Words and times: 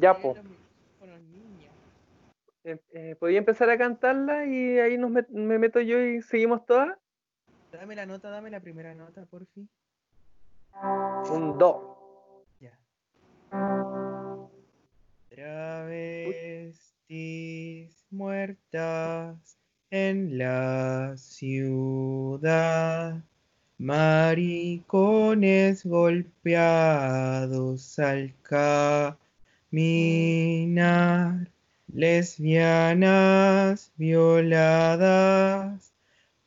Ya, 0.00 0.14
po. 0.14 0.36
Eh, 2.64 2.78
eh, 2.92 3.16
¿Podía 3.18 3.38
empezar 3.38 3.70
a 3.70 3.78
cantarla 3.78 4.44
y 4.46 4.78
ahí 4.78 4.98
nos 4.98 5.10
met- 5.10 5.28
me 5.30 5.58
meto 5.58 5.80
yo 5.80 5.98
y 6.04 6.20
seguimos 6.20 6.66
todas? 6.66 6.98
Dame 7.72 7.96
la 7.96 8.04
nota, 8.04 8.28
dame 8.28 8.50
la 8.50 8.60
primera 8.60 8.94
nota, 8.94 9.24
por 9.24 9.46
fin. 9.46 9.66
Un 11.30 11.56
do. 11.58 12.44
Ya. 12.60 12.78
Travestis 17.08 18.06
muertas 18.10 19.56
en 19.90 20.36
la 20.36 21.14
ciudad, 21.16 23.16
maricones 23.78 25.86
golpeados 25.86 27.98
al 27.98 28.34
caminar, 29.70 31.46
lesbianas 31.92 33.92
violadas 33.96 35.92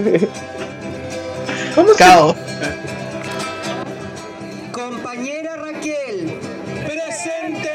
Señor. 1.75 1.97
Caos. 1.99 2.35
Compañera 4.73 5.57
Raquel, 5.57 6.39
Presente. 6.87 7.71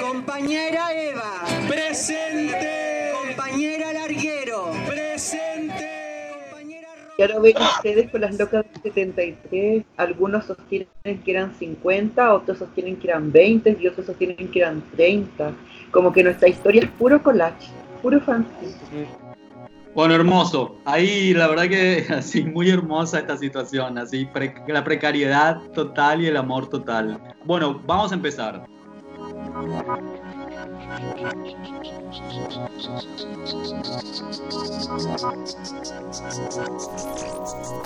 compañera 0.00 0.92
Eva, 0.94 1.32
Presente. 1.68 3.10
compañera 3.12 3.92
Larguero, 3.92 4.70
Presente. 4.86 6.30
compañera 6.48 6.88
Y 7.18 7.22
ahora 7.22 7.38
ven 7.40 7.56
ustedes 7.56 8.10
con 8.10 8.20
las 8.20 8.38
locas 8.38 8.64
del 8.72 8.82
73, 8.82 9.84
algunos 9.96 10.44
sostienen 10.44 10.88
que 11.24 11.30
eran 11.32 11.54
50, 11.56 12.34
otros 12.34 12.58
sostienen 12.58 12.96
que 12.96 13.08
eran 13.08 13.32
20 13.32 13.78
y 13.80 13.88
otros 13.88 14.06
sostienen 14.06 14.48
que 14.48 14.60
eran 14.60 14.80
30. 14.94 15.52
Como 15.90 16.12
que 16.12 16.22
nuestra 16.22 16.48
historia 16.48 16.82
es 16.82 16.90
puro 16.90 17.20
collage, 17.20 17.68
puro 18.00 18.20
fancy. 18.20 18.76
Bueno, 19.94 20.14
hermoso. 20.14 20.76
Ahí 20.84 21.32
la 21.34 21.46
verdad 21.48 21.68
que 21.68 22.06
así 22.14 22.42
muy 22.44 22.70
hermosa 22.70 23.20
esta 23.20 23.36
situación, 23.36 23.96
así 23.98 24.24
pre- 24.26 24.54
la 24.66 24.82
precariedad 24.82 25.60
total 25.72 26.22
y 26.22 26.26
el 26.26 26.36
amor 26.36 26.68
total. 26.68 27.20
Bueno, 27.44 27.80
vamos 27.86 28.10
a 28.12 28.14
empezar. 28.16 28.66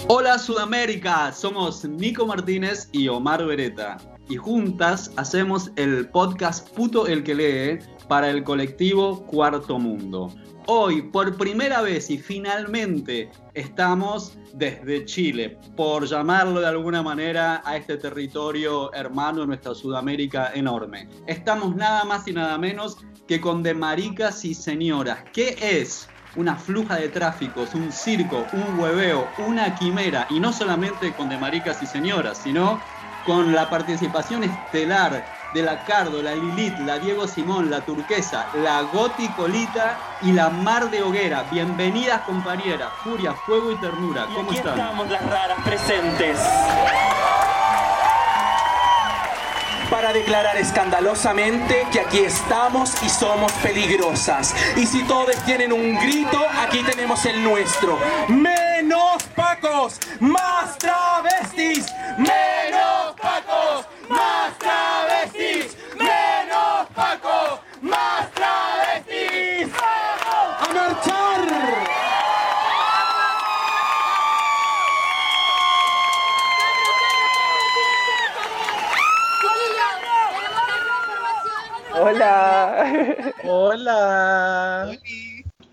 Hola 0.08 0.38
Sudamérica, 0.38 1.32
somos 1.32 1.84
Nico 1.84 2.26
Martínez 2.26 2.88
y 2.92 3.08
Omar 3.08 3.44
Beretta 3.46 3.96
y 4.28 4.36
juntas 4.36 5.10
hacemos 5.16 5.70
el 5.76 6.08
podcast 6.10 6.68
Puto 6.74 7.06
el 7.06 7.22
que 7.22 7.34
lee 7.34 7.78
para 8.08 8.30
el 8.30 8.42
colectivo 8.42 9.24
Cuarto 9.26 9.78
Mundo. 9.78 10.32
Hoy, 10.66 11.02
por 11.02 11.36
primera 11.36 11.80
vez 11.80 12.10
y 12.10 12.18
finalmente, 12.18 13.30
estamos 13.54 14.36
desde 14.52 15.04
Chile, 15.06 15.58
por 15.76 16.06
llamarlo 16.06 16.60
de 16.60 16.66
alguna 16.66 17.02
manera 17.02 17.62
a 17.64 17.76
este 17.76 17.96
territorio 17.96 18.92
hermano 18.92 19.42
de 19.42 19.46
nuestra 19.46 19.74
Sudamérica 19.74 20.52
enorme. 20.54 21.08
Estamos 21.26 21.74
nada 21.74 22.04
más 22.04 22.28
y 22.28 22.32
nada 22.32 22.58
menos 22.58 22.98
que 23.26 23.40
con 23.40 23.62
De 23.62 23.72
Maricas 23.72 24.44
y 24.44 24.54
Señoras. 24.54 25.20
¿Qué 25.32 25.56
es? 25.60 26.08
Una 26.36 26.56
fluja 26.56 26.96
de 26.96 27.08
tráficos, 27.08 27.74
un 27.74 27.90
circo, 27.90 28.44
un 28.52 28.78
hueveo, 28.78 29.26
una 29.46 29.74
quimera, 29.74 30.26
y 30.28 30.38
no 30.38 30.52
solamente 30.52 31.14
con 31.14 31.30
De 31.30 31.38
Maricas 31.38 31.82
y 31.82 31.86
Señoras, 31.86 32.38
sino 32.38 32.78
con 33.24 33.54
la 33.54 33.70
participación 33.70 34.44
estelar 34.44 35.37
de 35.54 35.62
la 35.62 35.84
Cardo, 35.84 36.22
la 36.22 36.34
Lilith, 36.34 36.78
la 36.80 36.98
Diego 36.98 37.26
Simón, 37.26 37.70
la 37.70 37.80
Turquesa, 37.80 38.46
la 38.54 38.82
Goti 38.82 39.28
Colita 39.28 39.96
y 40.22 40.32
la 40.32 40.50
Mar 40.50 40.90
de 40.90 41.02
Hoguera. 41.02 41.44
Bienvenidas 41.50 42.20
compañeras, 42.22 42.90
Furia, 43.02 43.32
Fuego 43.32 43.72
y 43.72 43.76
Ternura. 43.76 44.26
Y 44.30 44.34
¿Cómo 44.34 44.50
aquí 44.50 44.58
están? 44.58 44.78
estamos 44.78 45.08
las 45.10 45.24
raras 45.24 45.58
presentes. 45.64 46.38
Para 49.90 50.12
declarar 50.12 50.56
escandalosamente 50.58 51.86
que 51.90 52.00
aquí 52.00 52.18
estamos 52.18 53.02
y 53.02 53.08
somos 53.08 53.50
peligrosas. 53.52 54.54
Y 54.76 54.84
si 54.86 55.02
todos 55.04 55.34
tienen 55.46 55.72
un 55.72 55.96
grito, 55.98 56.38
aquí 56.60 56.82
tenemos 56.82 57.24
el 57.24 57.42
nuestro. 57.42 57.98
Menos 58.28 59.22
pacos, 59.34 59.98
más 60.20 60.76
travestis. 60.78 61.86
Menos 62.18 63.14
pacos, 63.20 63.86
más 64.10 64.58
travestis. 64.58 65.76
Menos 65.96 66.86
pacos, 66.94 67.60
más 67.80 68.30
travestis. 68.32 69.72
¡A 69.82 70.72
marchar! 70.74 71.38
Hola. 81.94 83.32
Hola. 83.44 84.90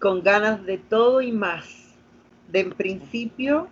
Con 0.05 0.21
ganas 0.21 0.63
de 0.67 0.77
todo 0.77 1.19
y 1.23 1.31
más. 1.31 1.65
De 2.51 2.59
en 2.59 2.73
principio, 2.73 3.67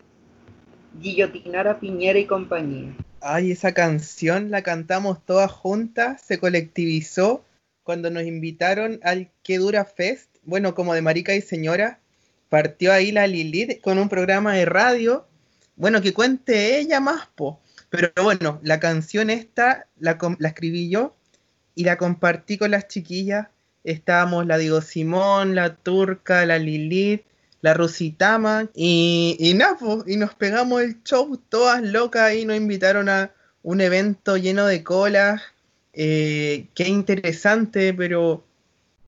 guillotinar 0.99 1.67
a 1.67 1.79
Piñera 1.79 2.17
y 2.17 2.25
compañía. 2.25 2.91
Ay, 3.21 3.51
esa 3.51 3.75
canción 3.75 4.49
la 4.49 4.63
cantamos 4.63 5.23
todas 5.23 5.51
juntas, 5.51 6.23
se 6.23 6.39
colectivizó 6.39 7.45
cuando 7.83 8.09
nos 8.09 8.23
invitaron 8.23 8.99
al 9.03 9.29
Que 9.43 9.59
Dura 9.59 9.85
Fest. 9.85 10.37
Bueno, 10.41 10.73
como 10.73 10.95
de 10.95 11.03
Marica 11.03 11.35
y 11.35 11.41
Señora, 11.41 11.99
partió 12.49 12.91
ahí 12.91 13.11
la 13.11 13.27
Lilith 13.27 13.79
con 13.81 13.99
un 13.99 14.09
programa 14.09 14.55
de 14.55 14.65
radio. 14.65 15.27
Bueno, 15.75 16.01
que 16.01 16.15
cuente 16.15 16.79
ella 16.79 16.99
más, 16.99 17.27
po. 17.35 17.61
Pero 17.91 18.11
bueno, 18.23 18.59
la 18.63 18.79
canción 18.79 19.29
esta 19.29 19.85
la, 19.99 20.17
la 20.39 20.47
escribí 20.47 20.89
yo 20.89 21.15
y 21.75 21.83
la 21.83 21.99
compartí 21.99 22.57
con 22.57 22.71
las 22.71 22.87
chiquillas. 22.87 23.49
Estábamos 23.83 24.45
la 24.45 24.57
Diego 24.57 24.81
Simón, 24.81 25.55
la 25.55 25.75
Turca, 25.75 26.45
la 26.45 26.57
Lilith, 26.57 27.23
la 27.61 27.73
Rositama 27.73 28.69
y, 28.75 29.37
y 29.39 29.57
po, 29.79 30.03
y 30.05 30.17
nos 30.17 30.33
pegamos 30.35 30.81
el 30.81 31.01
show 31.03 31.37
todas 31.49 31.81
locas 31.81 32.33
y 32.33 32.45
nos 32.45 32.57
invitaron 32.57 33.09
a 33.09 33.31
un 33.61 33.81
evento 33.81 34.37
lleno 34.37 34.65
de 34.65 34.83
colas. 34.83 35.41
Eh, 35.93 36.67
qué 36.75 36.87
interesante, 36.87 37.93
pero 37.93 38.43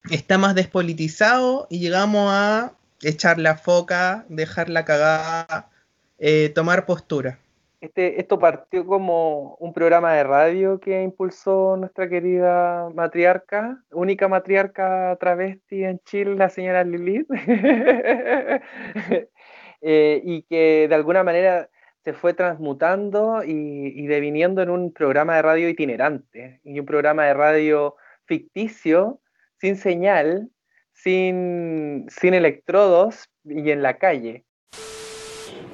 está 0.10 0.38
más 0.38 0.56
despolitizado 0.56 1.68
y 1.70 1.80
llegamos 1.80 2.32
a 2.32 2.74
echar 3.02 3.40
la 3.40 3.58
foca, 3.58 4.26
dejar 4.30 4.70
la 4.70 4.86
cagada, 4.86 5.70
eh, 6.18 6.52
tomar 6.56 6.86
postura. 6.86 7.40
Este, 7.86 8.20
esto 8.20 8.40
partió 8.40 8.86
como 8.86 9.56
un 9.56 9.74
programa 9.74 10.14
de 10.14 10.24
radio 10.24 10.80
que 10.80 11.04
impulsó 11.04 11.78
nuestra 11.78 12.10
querida 12.10 12.90
matriarca, 12.96 13.84
única 13.92 14.28
matriarca 14.28 15.16
travesti 15.20 15.84
en 15.84 16.00
Chile, 16.00 16.36
la 16.36 16.50
señora 16.50 16.84
Lilith, 16.84 17.28
eh, 19.82 20.22
y 20.24 20.44
que 20.44 20.88
de 20.90 20.96
alguna 20.96 21.24
manera 21.24 21.70
se 22.04 22.14
fue 22.14 22.34
transmutando 22.34 23.44
y, 23.44 23.94
y 23.96 24.08
deviniendo 24.08 24.62
en 24.64 24.72
un 24.72 24.92
programa 24.92 25.36
de 25.36 25.42
radio 25.44 25.70
itinerante, 25.70 26.62
y 26.64 26.80
un 26.80 26.86
programa 26.86 27.26
de 27.26 27.34
radio 27.36 27.96
ficticio, 28.26 29.22
sin 29.60 29.76
señal, 29.76 30.50
sin, 30.94 32.06
sin 32.10 32.34
electrodos 32.34 33.30
y 33.44 33.70
en 33.72 33.84
la 33.84 33.98
calle. 33.98 34.45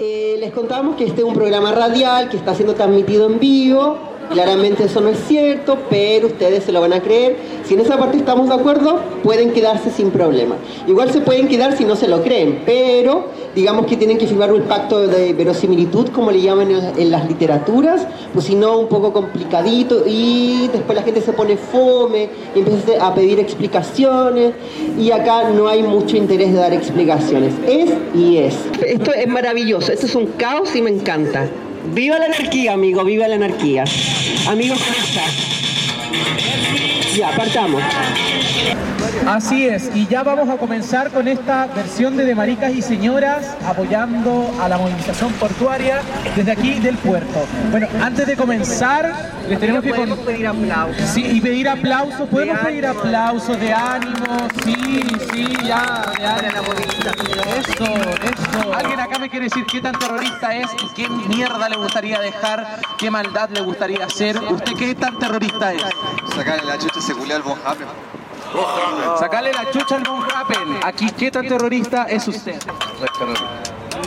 Eh, 0.04 0.36
les 0.40 0.52
contamos 0.52 0.96
que 0.96 1.06
este 1.06 1.22
es 1.22 1.28
un 1.28 1.36
programa 1.36 1.72
radial 1.72 2.28
que 2.28 2.36
está 2.36 2.56
siendo 2.56 2.74
transmitido 2.74 3.28
en 3.28 3.38
vivo. 3.38 4.00
Claramente 4.32 4.86
eso 4.86 5.02
no 5.02 5.10
es 5.10 5.18
cierto, 5.28 5.78
pero 5.90 6.28
ustedes 6.28 6.64
se 6.64 6.72
lo 6.72 6.80
van 6.80 6.94
a 6.94 7.02
creer. 7.02 7.36
Si 7.66 7.74
en 7.74 7.82
esa 7.82 7.98
parte 7.98 8.18
estamos 8.18 8.48
de 8.48 8.56
acuerdo, 8.56 9.00
pueden 9.24 9.52
quedarse 9.52 9.92
sin 9.92 10.12
problema. 10.12 10.56
Igual 10.88 11.12
se 11.12 11.22
pueden 11.22 11.48
quedar 11.48 11.78
si 11.78 11.84
no 11.84 11.96
se 11.96 12.08
lo 12.08 12.24
creen, 12.24 12.64
pero 12.66 13.26
digamos 13.56 13.86
que 13.86 13.98
tienen 13.98 14.18
que 14.18 14.28
firmar 14.28 14.54
un 14.54 14.62
pacto 14.64 15.08
de 15.08 15.34
verosimilitud, 15.34 16.10
como 16.10 16.32
le 16.32 16.42
llaman 16.42 16.70
en, 16.98 17.12
las 17.12 17.28
literaturas, 17.28 18.08
pues 18.34 18.46
si 18.46 18.56
no, 18.56 18.78
un 18.78 18.88
poco 18.88 19.12
complicadito 19.12 20.04
y 20.08 20.70
después 20.72 20.98
la 20.98 21.04
gente 21.04 21.22
se 21.22 21.34
pone 21.34 21.58
fome 21.58 22.30
y 22.56 22.60
empieza 22.60 23.06
a 23.06 23.14
pedir 23.14 23.40
explicaciones 23.40 24.54
y 24.98 25.12
acá 25.12 25.50
no 25.50 25.68
hay 25.68 25.84
mucho 25.84 26.16
interés 26.16 26.54
de 26.54 26.60
dar 26.60 26.74
explicaciones. 26.74 27.54
Es 27.68 27.90
y 28.16 28.38
es. 28.38 28.56
Esto 28.86 29.12
es 29.14 29.28
maravilloso, 29.28 29.92
esto 29.92 30.06
es 30.06 30.16
un 30.16 30.28
caos 30.28 30.76
y 30.76 30.82
me 30.82 30.90
encanta. 30.90 31.50
Viva 31.86 32.18
la 32.20 32.26
anarquía, 32.26 32.74
amigo, 32.74 33.04
viva 33.04 33.28
la 33.28 33.36
anarquía. 33.36 33.84
Amigos. 34.48 34.80
Ya, 37.16 37.32
partamos. 37.36 37.82
Así 39.28 39.68
es, 39.68 39.90
y 39.94 40.08
ya 40.08 40.24
vamos 40.24 40.50
a 40.50 40.58
comenzar 40.58 41.12
con 41.12 41.28
esta 41.28 41.68
versión 41.68 42.18
de 42.18 42.26
De 42.26 42.34
Maricas 42.34 42.72
y 42.74 42.82
Señoras 42.82 43.56
apoyando 43.68 44.52
a 44.62 44.68
la 44.68 44.78
movilización 44.78 45.32
portuaria 45.34 46.02
desde 46.36 46.52
aquí 46.52 46.80
del 46.80 46.96
puerto. 46.98 47.46
Bueno, 47.70 47.88
antes 48.02 48.26
de 48.26 48.36
comenzar, 48.36 49.14
les 49.48 49.60
tenemos 49.60 49.84
que 49.84 49.92
con- 49.92 50.18
pedir 50.26 50.48
aplausos. 50.48 51.06
Sí, 51.14 51.24
y 51.26 51.42
pedir 51.42 51.70
aplausos, 51.70 52.28
podemos 52.30 52.60
pedir 52.60 52.86
aplausos 52.86 53.60
de 53.60 53.74
ánimo, 53.74 54.48
sí, 54.64 54.76
sí, 55.34 55.48
ya, 55.66 56.04
de 56.18 56.26
ánimo. 56.26 56.74
Eso, 57.60 57.86
eso. 57.86 58.41
Alguien 58.74 59.00
acá 59.00 59.20
me 59.20 59.30
quiere 59.30 59.46
decir 59.46 59.66
qué 59.66 59.82
tan 59.82 59.98
terrorista 59.98 60.56
es 60.56 60.70
y 60.84 60.94
qué 60.94 61.10
mierda 61.10 61.70
le 61.70 61.78
gustaría 61.78 62.20
dejar, 62.20 62.80
qué 62.98 63.10
maldad 63.10 63.50
le 63.50 63.62
gustaría 63.62 64.06
hacer. 64.06 64.38
¿Usted 64.38 64.74
qué 64.74 64.96
tan 64.96 65.18
terrorista 65.18 65.74
es? 65.74 65.84
Sacarle 66.36 66.66
la 66.66 66.78
chucha 66.78 67.02
se 67.02 67.14
culea 67.14 67.38
al 67.38 67.44
Von 67.44 67.60
Happen. 67.66 67.88
Sacarle 69.20 69.54
la 69.54 69.72
chucha 69.72 69.96
al 69.96 70.04
Von 70.04 70.24
Happen. 70.36 70.80
Aquí, 70.84 71.10
¿qué 71.12 71.32
tan 71.32 71.48
terrorista 71.48 72.04
es 72.06 72.28
usted? 72.28 72.60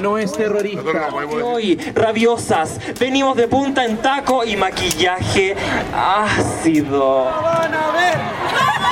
No 0.03 0.19
es 0.19 0.33
terrorista. 0.33 1.09
Hoy, 1.43 1.77
rabiosas, 1.95 2.79
venimos 2.99 3.37
de 3.37 3.49
punta 3.49 3.85
en 3.85 3.97
taco 3.99 4.45
y 4.45 4.57
maquillaje 4.57 5.57
ácido. 5.95 7.25
van 7.25 7.75
a 7.75 7.91
ver, 7.93 8.19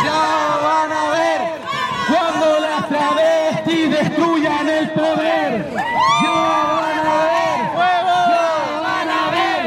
ya 0.05 0.59
van 0.63 0.93
a 0.93 1.11
ver 1.11 1.41
cuando 2.09 2.61
las 2.61 2.89
travestis 2.89 3.42
poder. 5.03 5.51
Ya 6.23 6.39
van 6.81 7.07
a 7.07 7.21
ver, 7.33 7.59
ya 7.83 8.39
van 8.87 9.11
a 9.11 9.25
ver 9.37 9.63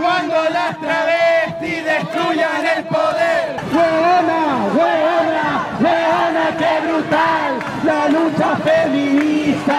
cuando 0.00 0.36
las 0.58 0.72
travestis 0.80 1.84
destruyan 1.84 2.62
el 2.76 2.84
poder. 2.84 3.44
Huevona, 3.74 4.40
huevona, 4.76 5.46
huevona, 5.82 6.44
qué 6.60 6.72
brutal 6.86 7.50
la 7.84 8.00
lucha 8.08 8.56
feminista 8.68 9.78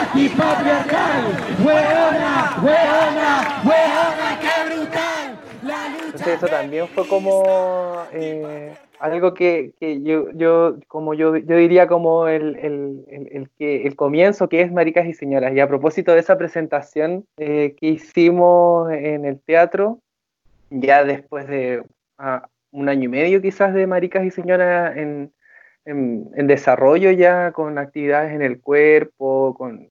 antipatriarcal. 0.00 1.22
Huevona, 1.64 2.34
huevona, 2.64 3.30
huevona, 3.64 4.28
qué 4.44 4.56
brutal 4.68 5.26
la 5.62 5.80
lucha. 5.88 6.04
Entonces 6.06 6.36
eso 6.36 6.46
también 6.48 6.88
fue 6.88 7.08
como 7.08 8.04
eh, 8.12 8.74
algo 9.04 9.34
que, 9.34 9.72
que 9.78 10.02
yo, 10.02 10.30
yo, 10.32 10.76
como 10.88 11.12
yo, 11.12 11.36
yo 11.36 11.56
diría 11.56 11.86
como 11.86 12.26
el, 12.26 12.56
el, 12.56 13.04
el, 13.08 13.50
que, 13.58 13.86
el 13.86 13.96
comienzo 13.96 14.48
que 14.48 14.62
es 14.62 14.72
Maricas 14.72 15.06
y 15.06 15.12
Señoras. 15.12 15.54
Y 15.54 15.60
a 15.60 15.68
propósito 15.68 16.12
de 16.12 16.20
esa 16.20 16.38
presentación 16.38 17.26
eh, 17.36 17.76
que 17.78 17.88
hicimos 17.88 18.90
en 18.90 19.26
el 19.26 19.38
teatro, 19.40 20.00
ya 20.70 21.04
después 21.04 21.46
de 21.48 21.84
ah, 22.16 22.48
un 22.70 22.88
año 22.88 23.04
y 23.04 23.08
medio 23.08 23.42
quizás 23.42 23.74
de 23.74 23.86
Maricas 23.86 24.24
y 24.24 24.30
Señoras 24.30 24.96
en, 24.96 25.32
en, 25.84 26.30
en 26.34 26.46
desarrollo 26.46 27.10
ya, 27.10 27.52
con 27.52 27.76
actividades 27.76 28.32
en 28.32 28.40
el 28.40 28.58
cuerpo, 28.58 29.54
con, 29.54 29.90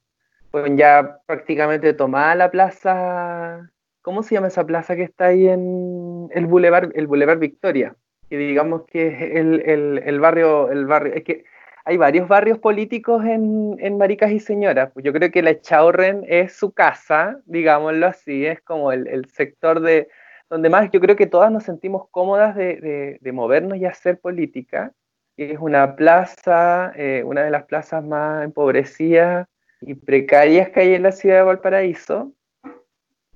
con 0.50 0.76
ya 0.76 1.20
prácticamente 1.28 1.94
tomada 1.94 2.34
la 2.34 2.50
plaza 2.50 3.70
¿cómo 4.02 4.22
se 4.22 4.36
llama 4.36 4.48
esa 4.48 4.66
plaza 4.66 4.96
que 4.96 5.04
está 5.04 5.28
ahí 5.28 5.48
en 5.48 6.30
el 6.32 6.46
Boulevard, 6.46 6.92
el 6.94 7.08
Boulevard 7.08 7.40
Victoria? 7.40 7.96
Que 8.34 8.40
digamos 8.40 8.86
que 8.86 9.10
es 9.10 9.22
el, 9.38 9.62
el, 9.64 10.02
el 10.04 10.20
barrio, 10.20 10.72
el 10.72 10.88
barrio, 10.88 11.14
es 11.14 11.24
que 11.24 11.44
hay 11.86 11.98
varios 11.98 12.28
barrios 12.28 12.58
políticos 12.58 13.24
en, 13.24 13.78
en 13.80 13.96
Maricas 14.00 14.32
y 14.32 14.40
Señoras. 14.40 14.90
Pues 14.92 15.06
yo 15.06 15.14
creo 15.14 15.30
que 15.30 15.44
la 15.44 15.62
Chaurren 15.62 16.26
es 16.28 16.54
su 16.54 16.72
casa, 16.72 17.40
digámoslo 17.46 18.08
así, 18.08 18.44
es 18.48 18.60
como 18.62 18.92
el, 18.92 19.08
el 19.08 19.30
sector 19.30 19.82
de 19.82 20.08
donde 20.50 20.72
más 20.72 20.90
yo 20.90 21.00
creo 21.00 21.16
que 21.16 21.28
todas 21.28 21.52
nos 21.52 21.64
sentimos 21.64 22.10
cómodas 22.10 22.56
de, 22.56 22.78
de, 22.78 23.18
de 23.22 23.32
movernos 23.32 23.78
y 23.78 23.86
hacer 23.86 24.18
política. 24.20 24.94
Es 25.38 25.60
una 25.60 25.96
plaza, 25.96 26.92
eh, 26.96 27.22
una 27.24 27.44
de 27.44 27.52
las 27.52 27.66
plazas 27.66 28.04
más 28.04 28.44
empobrecidas 28.46 29.48
y 29.80 29.94
precarias 29.94 30.70
que 30.70 30.80
hay 30.80 30.96
en 30.96 31.04
la 31.04 31.12
ciudad 31.12 31.36
de 31.36 31.44
Valparaíso. 31.44 32.34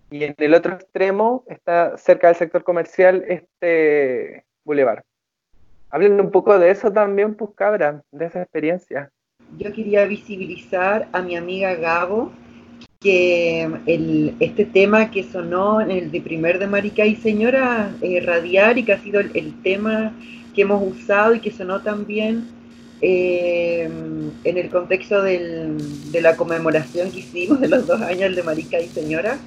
Y 0.10 0.24
en 0.24 0.34
el 0.40 0.56
otro 0.56 0.74
extremo 0.74 1.44
está 1.50 1.98
cerca 1.98 2.30
del 2.30 2.36
sector 2.36 2.64
comercial 2.64 3.24
este 3.28 4.47
bulevar. 4.68 5.04
Hablen 5.90 6.20
un 6.20 6.30
poco 6.30 6.60
de 6.60 6.70
eso 6.70 6.92
también, 6.92 7.34
pues 7.34 7.52
cabra, 7.56 8.04
de 8.12 8.26
esa 8.26 8.42
experiencia. 8.42 9.10
Yo 9.58 9.72
quería 9.74 10.06
visibilizar 10.06 11.08
a 11.14 11.22
mi 11.22 11.38
amiga 11.38 11.74
Gabo 11.76 12.32
que 13.00 13.70
el, 13.86 14.36
este 14.40 14.66
tema 14.66 15.10
que 15.10 15.24
sonó 15.24 15.80
en 15.80 15.92
el 15.92 16.12
de 16.12 16.20
primer 16.20 16.60
de 16.60 16.68
Marica 16.68 17.06
y 17.06 17.16
Señora 17.16 17.92
eh, 18.02 18.20
Radial 18.20 18.78
y 18.78 18.84
que 18.84 18.94
ha 18.94 19.00
sido 19.00 19.22
el, 19.22 19.32
el, 19.36 19.62
tema 19.62 20.14
que 20.54 20.64
hemos 20.64 20.84
usado 20.84 21.36
y 21.36 21.40
que 21.40 21.52
sonó 21.52 21.82
también 21.82 22.48
eh, 23.00 23.88
en 24.44 24.58
el 24.58 24.70
contexto 24.70 25.22
del, 25.22 25.78
de 26.12 26.22
la 26.22 26.36
conmemoración 26.36 27.12
que 27.12 27.20
hicimos 27.20 27.62
de 27.62 27.68
los 27.70 27.86
dos 27.86 28.02
años 28.02 28.36
de 28.36 28.44
Marica 28.44 28.80
y 28.80 28.88
Señora, 28.88 29.38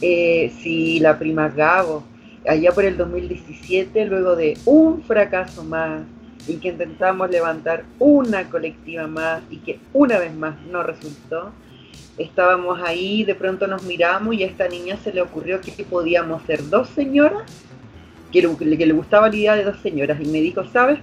eh, 0.00 0.50
si 0.60 0.98
la 1.00 1.18
prima 1.18 1.48
Gabo, 1.50 2.02
allá 2.48 2.72
por 2.72 2.84
el 2.84 2.96
2017, 2.96 4.06
luego 4.06 4.36
de 4.36 4.56
un 4.64 5.02
fracaso 5.02 5.64
más 5.64 6.02
y 6.46 6.54
que 6.56 6.68
intentamos 6.68 7.30
levantar 7.30 7.84
una 7.98 8.48
colectiva 8.48 9.06
más 9.06 9.42
y 9.50 9.58
que 9.58 9.80
una 9.92 10.18
vez 10.18 10.34
más 10.34 10.54
no 10.70 10.82
resultó, 10.82 11.50
estábamos 12.18 12.80
ahí, 12.82 13.24
de 13.24 13.34
pronto 13.34 13.66
nos 13.66 13.82
miramos 13.82 14.34
y 14.34 14.44
a 14.44 14.46
esta 14.46 14.68
niña 14.68 14.96
se 15.02 15.12
le 15.12 15.22
ocurrió 15.22 15.60
que 15.60 15.84
podíamos 15.84 16.42
ser 16.44 16.68
dos 16.68 16.88
señoras, 16.90 17.42
que 18.58 18.64
le, 18.64 18.78
que 18.78 18.86
le 18.86 18.92
gustaba 18.92 19.28
la 19.28 19.36
idea 19.36 19.56
de 19.56 19.64
dos 19.64 19.76
señoras 19.82 20.18
y 20.20 20.26
me 20.26 20.40
dijo, 20.40 20.64
¿sabes? 20.72 20.98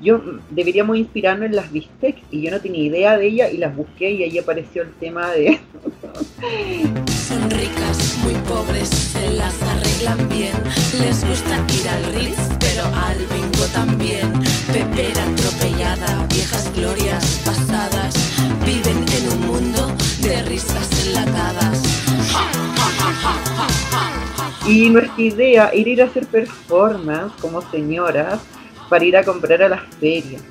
Yo 0.00 0.22
deberíamos 0.50 0.96
inspirarnos 0.96 1.46
en 1.46 1.56
las 1.56 1.72
bistecs 1.72 2.20
y 2.30 2.42
yo 2.42 2.50
no 2.50 2.60
tenía 2.60 2.84
idea 2.84 3.18
de 3.18 3.26
ella 3.26 3.50
y 3.50 3.56
las 3.56 3.74
busqué 3.74 4.10
y 4.10 4.22
ahí 4.22 4.38
apareció 4.38 4.82
el 4.82 4.92
tema 4.92 5.30
de... 5.32 5.58
Son 7.28 7.50
ricas, 7.50 8.18
muy 8.22 8.34
pobres, 8.48 8.88
se 8.88 9.30
las 9.32 9.60
arreglan 9.62 10.28
bien. 10.28 10.54
Les 10.98 11.28
gusta 11.28 11.64
ir 11.78 11.88
al 11.88 12.04
Ritz, 12.14 12.38
pero 12.58 12.84
al 12.84 13.18
bingo 13.18 13.66
también. 13.74 14.32
Pepera 14.72 15.24
atropellada, 15.24 16.26
viejas 16.30 16.72
glorias 16.74 17.42
pasadas. 17.44 18.14
Viven 18.64 19.04
en 19.16 19.32
un 19.32 19.46
mundo 19.46 19.92
de 20.22 20.42
risas 20.44 21.06
enlatadas. 21.06 21.87
Y 24.68 24.90
nuestra 24.90 25.22
idea 25.22 25.68
era 25.68 25.88
ir 25.88 26.02
a 26.02 26.04
hacer 26.04 26.26
performance 26.26 27.32
como 27.40 27.62
señoras 27.70 28.38
para 28.90 29.04
ir 29.04 29.16
a 29.16 29.24
comprar 29.24 29.62
a 29.62 29.68
las 29.68 29.82
ferias. 29.94 30.42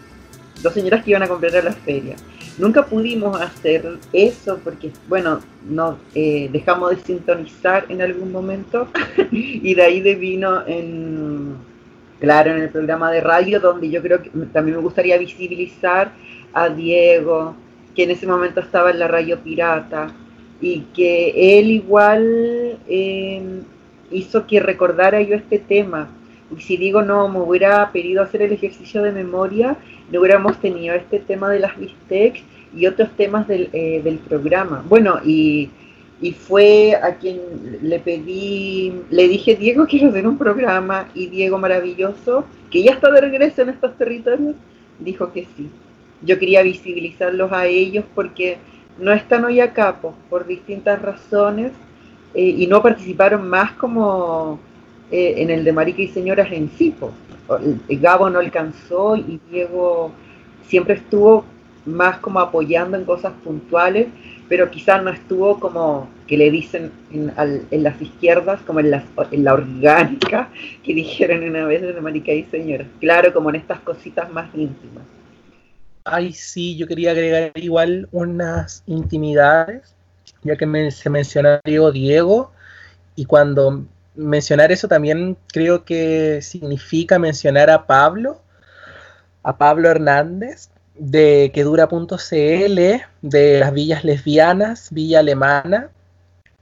Dos 0.64 0.74
señoras 0.74 1.04
que 1.04 1.12
iban 1.12 1.22
a 1.22 1.28
comprar 1.28 1.56
a 1.56 1.62
las 1.62 1.76
ferias. 1.78 2.24
Nunca 2.58 2.84
pudimos 2.84 3.40
hacer 3.40 4.00
eso 4.12 4.60
porque, 4.64 4.92
bueno, 5.08 5.40
no 5.70 6.00
eh, 6.16 6.50
dejamos 6.52 6.90
de 6.90 6.98
sintonizar 7.04 7.86
en 7.90 8.02
algún 8.02 8.32
momento 8.32 8.88
y 9.32 9.76
de 9.76 9.84
ahí 9.84 10.02
de 10.02 10.16
vino 10.16 10.66
en, 10.66 11.56
claro, 12.20 12.56
en 12.56 12.64
el 12.64 12.70
programa 12.70 13.12
de 13.12 13.22
radio 13.22 13.60
donde 13.60 13.88
yo 13.88 14.02
creo 14.02 14.24
que 14.24 14.32
también 14.52 14.78
me 14.78 14.84
gustaría 14.84 15.20
visibilizar 15.20 16.12
a 16.54 16.70
Diego, 16.70 17.56
que 17.96 18.06
en 18.06 18.12
ese 18.12 18.26
momento 18.26 18.62
estaba 18.62 18.90
en 18.90 18.98
la 18.98 19.08
radio 19.08 19.38
pirata, 19.40 20.12
y 20.60 20.80
que 20.96 21.60
él 21.60 21.70
igual 21.70 22.80
eh, 22.88 23.62
hizo 24.12 24.48
que 24.48 24.60
recordara 24.60 25.22
yo 25.22 25.36
este 25.36 25.60
tema. 25.60 26.10
Y 26.56 26.62
si 26.62 26.78
digo 26.78 27.02
no, 27.02 27.28
me 27.28 27.40
hubiera 27.40 27.92
pedido 27.92 28.24
hacer 28.24 28.42
el 28.42 28.54
ejercicio 28.54 29.02
de 29.04 29.12
memoria, 29.12 29.78
no 30.12 30.20
hubiéramos 30.22 30.60
tenido 30.60 30.96
este 30.96 31.20
tema 31.20 31.50
de 31.50 31.60
las 31.60 31.78
bistecs 31.78 32.42
y 32.76 32.86
otros 32.86 33.10
temas 33.18 33.48
del, 33.48 33.70
eh, 33.74 34.02
del 34.04 34.18
programa. 34.20 34.84
Bueno, 34.88 35.20
y, 35.26 35.70
y 36.22 36.32
fue 36.32 36.96
a 36.96 37.16
quien 37.16 37.40
le 37.82 38.00
pedí, 38.00 38.94
le 39.10 39.28
dije, 39.28 39.56
Diego, 39.56 39.86
quiero 39.88 40.10
hacer 40.10 40.28
un 40.28 40.38
programa, 40.38 41.10
y 41.14 41.28
Diego 41.28 41.58
maravilloso, 41.58 42.46
que 42.72 42.84
ya 42.84 42.92
está 42.92 43.12
de 43.12 43.22
regreso 43.22 43.62
en 43.62 43.70
estos 43.70 43.98
territorios, 43.98 44.56
dijo 45.00 45.32
que 45.32 45.48
sí. 45.56 45.70
Yo 46.24 46.40
quería 46.40 46.64
visibilizarlos 46.64 47.52
a 47.52 47.68
ellos 47.68 48.06
porque 48.16 48.58
no 49.00 49.12
están 49.12 49.46
hoy 49.46 49.60
acá 49.60 50.02
po, 50.02 50.16
por 50.30 50.48
distintas 50.48 51.02
razones 51.02 51.72
eh, 52.34 52.56
y 52.58 52.68
no 52.68 52.82
participaron 52.82 53.48
más 53.50 53.72
como 53.74 54.60
eh, 55.12 55.36
en 55.38 55.50
el 55.50 55.64
de 55.64 55.72
Marica 55.74 56.02
y 56.02 56.08
Señoras 56.10 56.52
en 56.52 56.70
sí. 56.78 56.92
po. 56.92 57.12
El- 57.60 58.00
Gabo 58.00 58.30
no 58.30 58.40
alcanzó 58.40 59.16
y 59.16 59.40
Diego 59.50 60.12
siempre 60.68 60.96
estuvo 60.96 61.46
más 61.86 62.18
como 62.20 62.40
apoyando 62.42 62.98
en 62.98 63.06
cosas 63.06 63.34
puntuales, 63.44 64.08
pero 64.50 64.70
quizás 64.70 65.02
no 65.04 65.10
estuvo 65.10 65.60
como 65.60 66.10
que 66.28 66.38
le 66.38 66.52
dicen 66.52 66.92
en, 67.12 67.32
al- 67.38 67.64
en 67.72 67.84
las 67.84 68.02
izquierdas, 68.02 68.60
como 68.68 68.82
en, 68.82 68.92
las, 68.92 69.04
en 69.32 69.44
la 69.46 69.54
orgánica, 69.54 70.50
que 70.84 70.94
dijeron 70.94 71.44
una 71.44 71.66
vez 71.66 71.82
de 71.82 72.02
Marica 72.02 72.34
y 72.34 72.44
Señoras. 72.44 72.88
Claro, 73.00 73.34
como 73.34 73.50
en 73.50 73.56
estas 73.58 73.80
cositas 73.82 74.30
más 74.32 74.54
íntimas. 74.54 75.04
Ay, 76.04 76.32
sí, 76.34 76.78
yo 76.78 76.88
quería 76.88 77.12
agregar 77.12 77.52
igual 77.56 78.08
unas 78.12 78.82
intimidades, 78.86 79.97
ya 80.44 80.56
que 80.56 80.92
se 80.92 81.10
menciona 81.10 81.60
Diego 81.64 81.92
Diego, 81.92 82.52
y 83.16 83.26
cuando 83.26 83.86
mencionar 84.16 84.72
eso 84.72 84.88
también 84.88 85.38
creo 85.48 85.86
que 85.86 86.42
significa 86.42 87.20
mencionar 87.20 87.70
a 87.70 87.86
Pablo, 87.86 88.42
a 89.44 89.58
Pablo 89.58 89.90
Hernández, 89.90 90.70
de 90.96 91.52
Quedura.cl, 91.54 92.80
de 93.22 93.60
las 93.60 93.74
villas 93.74 94.04
lesbianas, 94.04 94.90
Villa 94.92 95.20
Alemana, 95.20 95.90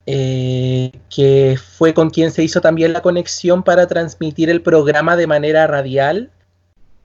eh, 0.06 0.92
que 1.10 1.58
fue 1.58 1.94
con 1.94 2.10
quien 2.10 2.32
se 2.32 2.44
hizo 2.44 2.62
también 2.62 2.94
la 2.94 3.02
conexión 3.02 3.64
para 3.64 3.88
transmitir 3.88 4.50
el 4.50 4.62
programa 4.62 5.16
de 5.16 5.26
manera 5.26 5.66
radial 5.66 6.30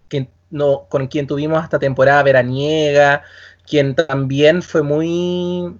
que 0.09 0.29
no, 0.51 0.87
con 0.89 1.07
quien 1.07 1.27
tuvimos 1.27 1.63
hasta 1.63 1.79
temporada 1.79 2.23
veraniega, 2.23 3.23
quien 3.67 3.95
también 3.95 4.61
fue 4.63 4.83
muy 4.83 5.77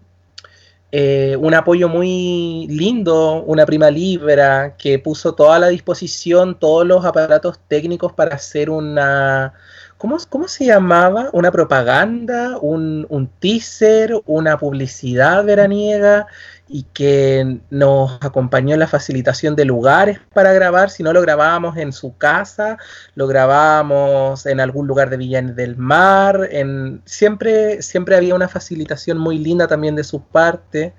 eh, 0.93 1.37
un 1.39 1.55
apoyo 1.55 1.89
muy 1.89 2.67
lindo, 2.69 3.43
una 3.45 3.65
prima 3.65 3.91
libra, 3.91 4.77
que 4.77 4.99
puso 4.99 5.35
toda 5.35 5.59
la 5.59 5.69
disposición 5.69 6.59
todos 6.59 6.87
los 6.87 7.05
aparatos 7.05 7.61
técnicos 7.69 8.13
para 8.13 8.35
hacer 8.35 8.71
una, 8.71 9.53
¿cómo, 9.99 10.17
cómo 10.29 10.49
se 10.49 10.67
llamaba? 10.67 11.31
Una 11.33 11.53
propaganda, 11.53 12.59
un, 12.59 13.07
un 13.09 13.29
teaser, 13.29 14.21
una 14.27 14.59
publicidad 14.59 15.45
veraniega 15.45 16.27
y 16.73 16.85
que 16.95 17.59
nos 17.71 18.19
acompañó 18.21 18.75
en 18.75 18.81
la 18.81 18.87
facilitación 18.87 19.57
de 19.57 19.65
lugares 19.65 20.21
para 20.33 20.53
grabar. 20.53 20.89
Si 20.91 21.03
no 21.03 21.13
lo 21.13 21.21
grabábamos 21.21 21.77
en 21.77 21.93
su 21.93 22.17
casa, 22.17 22.79
lo 23.17 23.27
grabábamos 23.27 24.47
en 24.47 24.61
algún 24.61 24.87
lugar 24.87 25.11
de 25.11 25.17
Villa 25.17 25.43
del 25.43 25.77
Mar. 25.77 26.49
En, 26.53 27.03
siempre, 27.07 27.83
siempre 27.83 28.15
había 28.15 28.37
una 28.37 28.49
facilitación 28.49 29.19
muy 29.19 29.39
linda 29.39 29.67
también 29.67 29.97
de 29.97 30.05
su 30.05 30.23
parte. 30.23 30.95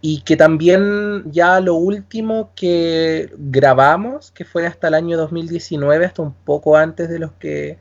Y 0.00 0.22
que 0.22 0.36
también 0.36 1.24
ya 1.32 1.58
lo 1.58 1.74
último 1.74 2.52
que 2.54 3.34
grabamos, 3.36 4.30
que 4.30 4.44
fue 4.44 4.64
hasta 4.64 4.88
el 4.88 4.94
año 4.94 5.16
2019, 5.16 6.06
hasta 6.06 6.22
un 6.22 6.32
poco 6.32 6.76
antes 6.76 7.08
de 7.08 7.18
los 7.18 7.32
que, 7.32 7.78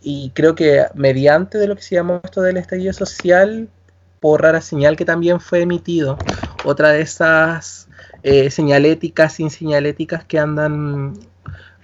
y 0.00 0.30
creo 0.34 0.54
que 0.54 0.86
mediante 0.94 1.58
de 1.58 1.68
lo 1.68 1.76
que 1.76 1.82
se 1.82 1.94
llamó 1.94 2.22
esto 2.24 2.40
del 2.40 2.56
estallido 2.56 2.94
social, 2.94 3.68
por 4.24 4.40
rara 4.40 4.62
señal 4.62 4.96
que 4.96 5.04
también 5.04 5.38
fue 5.38 5.60
emitido. 5.60 6.16
Otra 6.64 6.90
de 6.90 7.02
esas 7.02 7.88
eh, 8.22 8.50
señaléticas, 8.50 9.34
sin 9.34 9.50
señaléticas 9.50 10.24
que 10.24 10.38
andan 10.38 11.14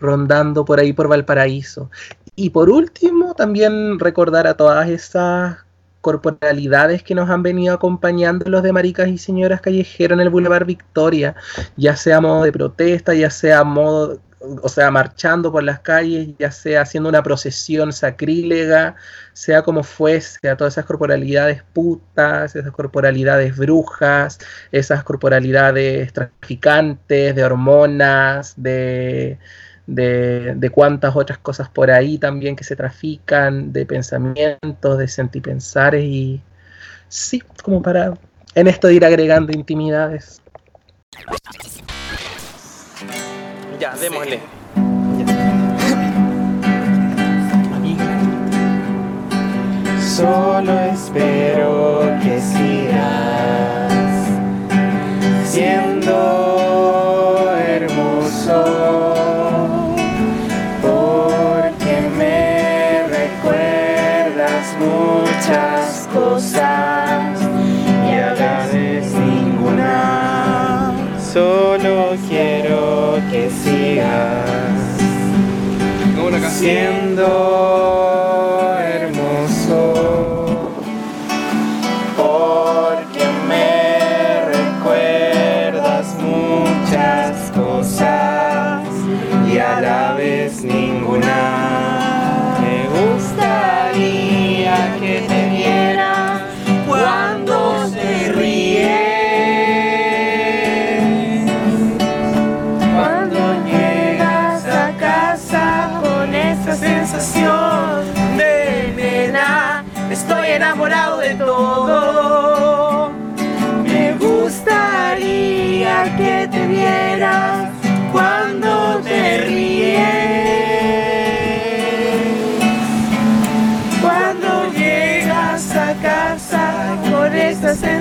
rondando 0.01 0.65
por 0.65 0.81
ahí 0.81 0.93
por 0.93 1.09
Valparaíso. 1.09 1.91
Y 2.35 2.51
por 2.51 2.71
último, 2.71 3.35
también 3.35 3.99
recordar 3.99 4.47
a 4.47 4.55
todas 4.55 4.89
esas 4.89 5.59
corporalidades 6.01 7.03
que 7.03 7.15
nos 7.15 7.29
han 7.29 7.43
venido 7.43 7.75
acompañando 7.75 8.49
los 8.49 8.63
de 8.63 8.73
maricas 8.73 9.09
y 9.09 9.19
señoras 9.19 9.61
callejeros 9.61 10.17
en 10.17 10.21
el 10.21 10.31
Boulevard 10.31 10.65
Victoria, 10.65 11.35
ya 11.77 11.97
sea 11.97 12.21
modo 12.21 12.45
de 12.45 12.53
protesta, 12.53 13.13
ya 13.13 13.31
sea 13.31 13.65
modo, 13.65 14.19
o 14.41 14.69
sea, 14.69 14.91
marchando 14.91 15.53
por 15.53 15.63
las 15.63 15.81
calles, 15.81 16.29
ya 16.39 16.51
sea 16.51 16.83
haciendo 16.83 17.09
una 17.09 17.23
procesión 17.23 17.93
sacrílega, 17.93 18.97
sea 19.35 19.63
como 19.63 19.83
fuese, 19.83 20.49
a 20.49 20.57
todas 20.57 20.75
esas 20.75 20.87
corporalidades 20.87 21.63
putas, 21.73 22.57
esas 22.57 22.73
corporalidades 22.73 23.57
brujas, 23.57 24.39
esas 24.73 25.05
corporalidades 25.05 26.13
traficantes 26.13 27.35
de 27.35 27.45
hormonas, 27.45 28.55
de, 28.57 29.39
de, 29.87 30.55
de 30.57 30.71
cuantas 30.71 31.17
otras 31.17 31.39
cosas 31.39 31.69
por 31.69 31.91
ahí 31.91 32.17
también 32.19 32.57
que 32.57 32.65
se 32.65 32.77
trafican, 32.77 33.73
de 33.73 33.85
pensamientos, 33.85 34.99
de 34.99 35.09
sentipensares 35.09 36.05
y 36.05 36.43
sí, 37.09 37.43
como 37.63 37.83
para 37.83 38.15
en 38.55 38.69
esto 38.69 38.89
de 38.89 38.95
ir 38.95 39.05
agregando 39.05 39.53
intimidades. 39.53 40.41
Ya, 43.81 43.95
démosle. 43.97 44.41
Solo 49.99 50.79
espero 50.81 52.15
que 52.23 52.39
sigas 52.43 53.93
siendo 55.47 56.13
hermoso, 57.57 59.15
porque 60.83 62.03
me 62.19 63.05
recuerdas 63.09 64.77
muchas 64.79 66.07
cosas 66.13 67.41
y 68.07 68.13
a 68.13 68.35
ninguna. 69.19 70.93
Siendo 76.61 78.20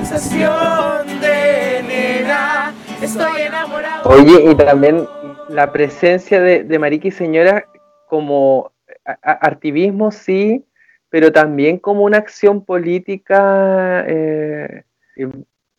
sensación 0.10 1.22
de 1.22 1.84
nena, 1.88 2.74
estoy 3.00 3.44
enamorado. 3.44 4.10
Oye, 4.10 4.52
y 4.52 4.56
también 4.56 5.08
la 5.50 5.72
presencia 5.72 6.42
de, 6.42 6.64
de 6.64 7.12
Señora 7.12 7.66
como 8.08 8.72
activismo, 9.22 10.12
sí, 10.12 10.66
pero 11.10 11.32
también 11.32 11.78
como 11.78 12.04
una 12.06 12.18
acción 12.18 12.66
política 12.66 14.04
eh, 14.08 14.84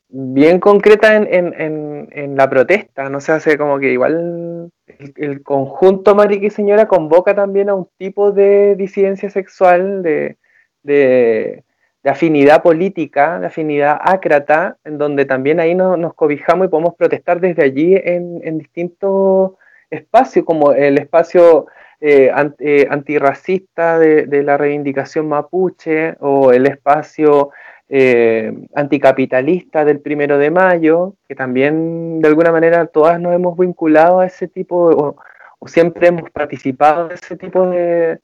bien 0.09 0.61
concreta 0.61 1.17
en, 1.17 1.27
en- 1.33 2.09
en- 2.13 2.37
la 2.37 2.49
protesta. 2.49 3.09
No 3.11 3.21
se 3.21 3.33
hace 3.33 3.59
como 3.59 3.81
que 3.81 3.91
igual 3.91 4.71
el, 4.87 5.13
el 5.17 5.43
conjunto 5.43 6.15
Marica 6.15 6.47
y 6.47 6.51
Señora 6.51 6.87
convoca 6.87 7.35
también 7.35 7.69
a 7.69 7.75
un 7.75 7.89
tipo 7.99 8.31
de 8.31 8.77
disidencia 8.77 9.29
sexual, 9.29 10.03
de, 10.05 10.37
de, 10.85 11.65
de 12.03 12.11
afinidad 12.11 12.63
política, 12.63 13.39
de 13.41 13.47
afinidad 13.49 13.99
ácrata, 14.03 14.77
en 14.85 14.99
donde 14.99 15.25
también 15.27 15.61
ahí 15.61 15.75
no- 15.75 15.97
nos 15.97 16.15
cobijamos 16.15 16.67
y 16.67 16.71
podemos 16.71 16.95
protestar 16.95 17.41
desde 17.41 17.63
allí 17.65 17.95
en, 17.97 18.41
distintos 18.59 19.53
espacios, 19.91 20.45
como 20.45 20.73
el 20.73 20.99
espacio 20.99 21.67
eh, 22.01 22.31
eh, 22.61 22.87
antirracista 22.91 23.99
de, 23.99 24.27
la 24.43 24.57
reivindicación 24.57 25.29
mapuche 25.29 26.15
o 26.21 26.53
el 26.53 26.67
espacio 26.67 27.51
eh, 27.89 28.53
anticapitalista 28.75 29.85
del 29.85 30.01
primero 30.01 30.39
de 30.39 30.51
mayo, 30.51 31.15
que 31.29 31.35
también 31.35 32.21
de 32.21 32.29
alguna 32.29 32.53
manera 32.53 32.87
todas 32.87 33.21
nos 33.21 33.35
hemos 33.35 33.59
vinculado 33.59 34.21
a 34.21 34.27
ese 34.27 34.49
tipo, 34.49 34.77
o, 34.91 35.17
o 35.59 35.69
siempre 35.69 36.09
hemos 36.09 36.31
participado 36.31 37.09
de 37.09 37.15
ese 37.17 37.37
tipo 37.37 37.69
de, 37.69 38.21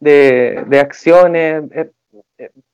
de- 0.00 0.64
acciones, 0.80 1.64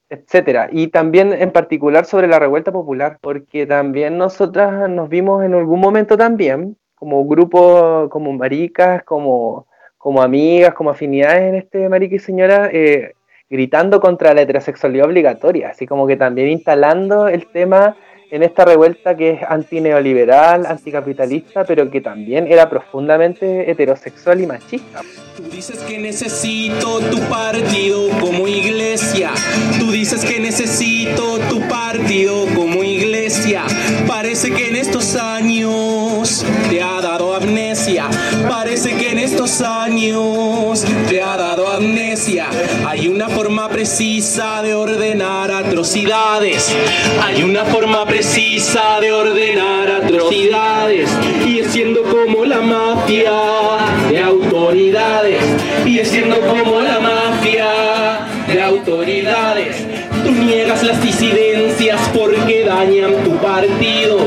etcétera. 0.08 0.68
Y 0.70 0.88
también 0.88 1.32
en 1.32 1.50
particular 1.50 2.04
sobre 2.04 2.28
la 2.28 2.38
revuelta 2.38 2.73
popular, 2.73 3.18
porque 3.20 3.66
también 3.66 4.18
nosotras 4.18 4.88
nos 4.88 5.08
vimos 5.08 5.44
en 5.44 5.54
algún 5.54 5.80
momento 5.80 6.16
también, 6.16 6.76
como 6.94 7.25
grupo, 7.26 8.08
como 8.11 8.32
maricas, 8.32 9.02
como, 9.04 9.66
como 9.99 10.23
amigas, 10.23 10.75
como 10.75 10.90
afinidades 10.90 11.42
en 11.42 11.54
este 11.56 11.88
marica 11.88 12.16
y 12.16 12.18
señora, 12.18 12.68
eh, 12.73 13.14
gritando 13.50 14.00
contra 14.00 14.34
la 14.34 14.42
heterosexualidad 14.42 15.06
obligatoria, 15.06 15.68
así 15.70 15.87
como 15.87 16.06
que 16.06 16.16
también 16.16 16.49
instalando 16.49 17.28
el 17.28 17.46
tema 17.49 17.96
en 18.30 18.42
esta 18.42 18.64
revuelta 18.64 19.16
que 19.16 19.30
es 19.30 19.42
antineoliberal, 19.46 20.66
anticapitalista, 20.66 21.64
pero 21.64 21.88
que 21.88 22.00
también 22.00 22.50
era 22.50 22.68
profundamente 22.68 23.70
heterosexual 23.70 24.40
y 24.40 24.46
machista. 24.46 25.02
Tú 25.37 25.44
dices 25.44 25.78
que 25.84 25.99
necesito 25.99 26.99
tu 27.11 27.20
partido 27.28 28.08
como 28.20 28.49
iglesia. 28.49 28.74
Dices 30.04 30.23
que 30.23 30.38
necesito 30.38 31.38
tu 31.49 31.66
partido 31.66 32.44
como 32.54 32.84
iglesia. 32.84 33.64
Parece 34.06 34.50
que 34.50 34.68
en 34.68 34.76
estos 34.76 35.16
años 35.16 36.44
te 36.68 36.82
ha 36.82 37.00
dado 37.00 37.34
amnesia. 37.34 38.11
Parece 38.46 38.96
que 38.96 39.12
en 39.12 39.18
estos 39.18 39.62
años 39.62 40.84
te 41.08 41.23
ha 41.23 41.38
dado 41.38 41.68
amnesia. 41.68 42.49
Hay 42.87 43.08
una 43.08 43.30
forma 43.30 43.70
precisa 43.70 44.61
de 44.61 44.75
ordenar 44.75 45.50
atrocidades. 45.50 46.76
Hay 47.23 47.42
una 47.42 47.64
forma 47.64 48.04
precisa 48.04 49.00
de 49.00 49.11
ordenar 49.11 49.90
atrocidades. 49.90 51.08
Y 51.46 51.61
es 51.61 51.73
siendo 51.73 52.02
como 52.02 52.44
la 52.44 52.61
mafia 52.61 53.32
de 54.11 54.20
autoridades. 54.20 55.42
Y 55.87 55.99
es 55.99 56.08
siendo 56.08 56.38
como 56.40 56.82
la 56.82 57.00
mafia 57.00 58.34
de 58.46 58.62
autoridades. 58.62 59.94
Niegas 60.64 60.83
las 60.83 61.02
disidencias 61.02 62.00
porque 62.14 62.64
dañan 62.64 63.23
tu 63.23 63.37
partido. 63.37 64.21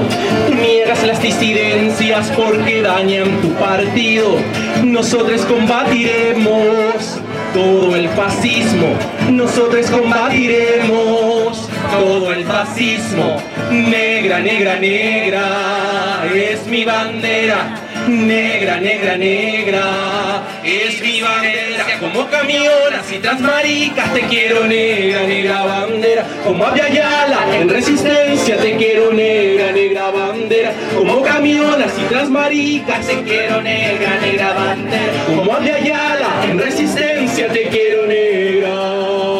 Niegas 0.53 1.03
las 1.03 1.19
disidencias 1.19 2.31
porque 2.37 2.83
dañan 2.83 3.41
tu 3.41 3.53
partido. 3.55 4.35
Nosotros 4.83 5.41
combatiremos 5.47 7.19
todo 7.55 7.95
el 7.95 8.07
fascismo. 8.09 8.89
Nosotros 9.31 9.89
combatiremos 9.89 11.67
todo 11.91 12.31
el 12.31 12.45
fascismo. 12.45 13.37
Negra, 13.71 14.39
negra, 14.39 14.79
negra 14.79 16.23
es 16.35 16.67
mi 16.67 16.85
bandera. 16.85 17.81
Negra, 18.07 18.79
negra, 18.79 19.17
negra 19.17 20.43
es 20.63 21.01
mi 21.01 21.19
bandera. 21.19 21.66
Como 21.99 22.27
camionas 22.29 23.11
y 23.11 23.17
transmaricas 23.17 24.13
te 24.13 24.21
quiero 24.21 24.65
negra, 24.65 25.23
negra 25.23 25.65
bandera. 25.65 26.25
Como 26.43 26.65
Aviala 26.65 27.57
en 27.57 27.69
resistencia 27.69 28.57
te 28.57 28.75
quiero 28.75 29.11
negra, 29.11 29.71
negra 29.71 30.11
bandera. 30.11 30.73
Como 30.95 31.21
camionas 31.23 31.91
y 31.97 32.03
transmaricas 32.03 33.07
te 33.07 33.23
quiero 33.23 33.61
negra, 33.61 34.19
negra 34.19 34.53
bandera. 34.53 35.25
Como 35.25 35.53
Aviala 35.53 36.45
en 36.49 36.59
resistencia 36.59 37.47
te 37.47 37.63
quiero 37.63 38.05
negra. 38.05 38.27
Negra 38.57 39.36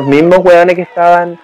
Esos 0.00 0.10
mismos 0.10 0.38
hueones 0.38 0.76
que 0.76 0.82
estaban 0.82 1.38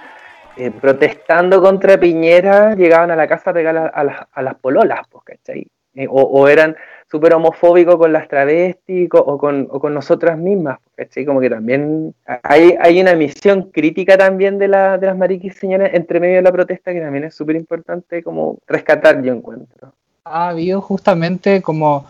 eh, 0.56 0.70
protestando 0.70 1.60
contra 1.60 2.00
Piñera 2.00 2.74
llegaban 2.74 3.10
a 3.10 3.16
la 3.16 3.28
casa 3.28 3.50
a 3.50 3.52
pegar 3.52 3.92
a, 3.92 4.02
las, 4.02 4.26
a 4.32 4.42
las 4.42 4.54
pololas, 4.54 5.00
pues, 5.10 5.24
¿cachai? 5.24 5.66
Eh, 5.94 6.06
o, 6.08 6.48
eran 6.48 6.74
súper 7.10 7.34
homofóbicos 7.34 7.96
con 7.96 8.14
las 8.14 8.28
travestis 8.28 9.10
o 9.12 9.36
con, 9.36 9.68
nosotras 9.92 10.38
mismas, 10.38 10.78
pues, 10.96 11.08
¿cachai? 11.08 11.26
Como 11.26 11.42
que 11.42 11.50
también 11.50 12.14
hay, 12.42 12.98
una 12.98 13.14
misión 13.14 13.70
crítica 13.70 14.16
también 14.16 14.56
de, 14.56 14.68
la, 14.68 14.96
de 14.96 15.06
las 15.06 15.18
mariquis 15.18 15.56
señoras 15.56 15.90
entre 15.92 16.18
medio 16.18 16.36
de 16.36 16.42
la 16.42 16.52
protesta 16.52 16.94
que 16.94 17.00
también 17.02 17.24
es 17.24 17.34
súper 17.34 17.56
importante 17.56 18.22
como 18.22 18.56
rescatar, 18.66 19.22
yo 19.22 19.34
encuentro. 19.34 19.92
ha 20.24 20.48
habido 20.48 20.80
justamente 20.80 21.60
como 21.60 22.06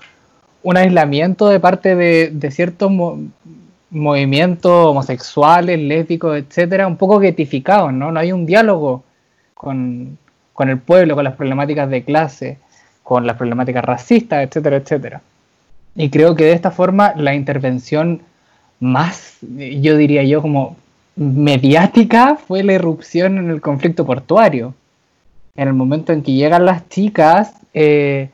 un 0.63 0.77
aislamiento 0.77 1.49
de 1.49 1.59
parte 1.59 1.97
de, 1.97 2.51
ciertos 2.53 2.93
movimientos 3.91 4.73
homosexuales, 4.73 5.79
lésbicos, 5.79 6.37
etcétera, 6.37 6.87
un 6.87 6.97
poco 6.97 7.19
guetificados, 7.19 7.93
¿no? 7.93 8.13
No 8.13 8.21
hay 8.21 8.33
un 8.33 8.47
diálogo 8.47 9.05
con, 9.55 10.19
con 10.53 10.69
el 10.69 10.79
pueblo, 10.79 11.15
con 11.15 11.25
las 11.25 11.37
problemáticas 11.37 11.89
de 11.91 12.05
clase, 12.05 12.59
con 13.03 13.27
las 13.27 13.37
problemáticas 13.37 13.85
racistas, 13.85 14.45
etcétera, 14.45 14.77
etcétera. 14.77 15.23
Y 15.95 16.11
creo 16.11 16.35
que 16.35 16.45
de 16.45 16.53
esta 16.53 16.71
forma 16.71 17.15
la 17.17 17.35
intervención 17.35 18.21
más, 18.81 19.39
yo 19.41 19.97
diría 19.97 20.23
yo, 20.25 20.43
como 20.43 20.77
mediática 21.17 22.37
fue 22.37 22.63
la 22.63 22.75
irrupción 22.75 23.39
en 23.39 23.51
el 23.51 23.61
conflicto 23.61 24.05
portuario 24.05 24.75
en 25.57 25.69
el 25.69 25.75
momento 25.75 26.13
en 26.13 26.23
que 26.23 26.33
llegan 26.33 26.67
las 26.67 26.89
chicas 26.89 27.55
eh, 27.75 28.29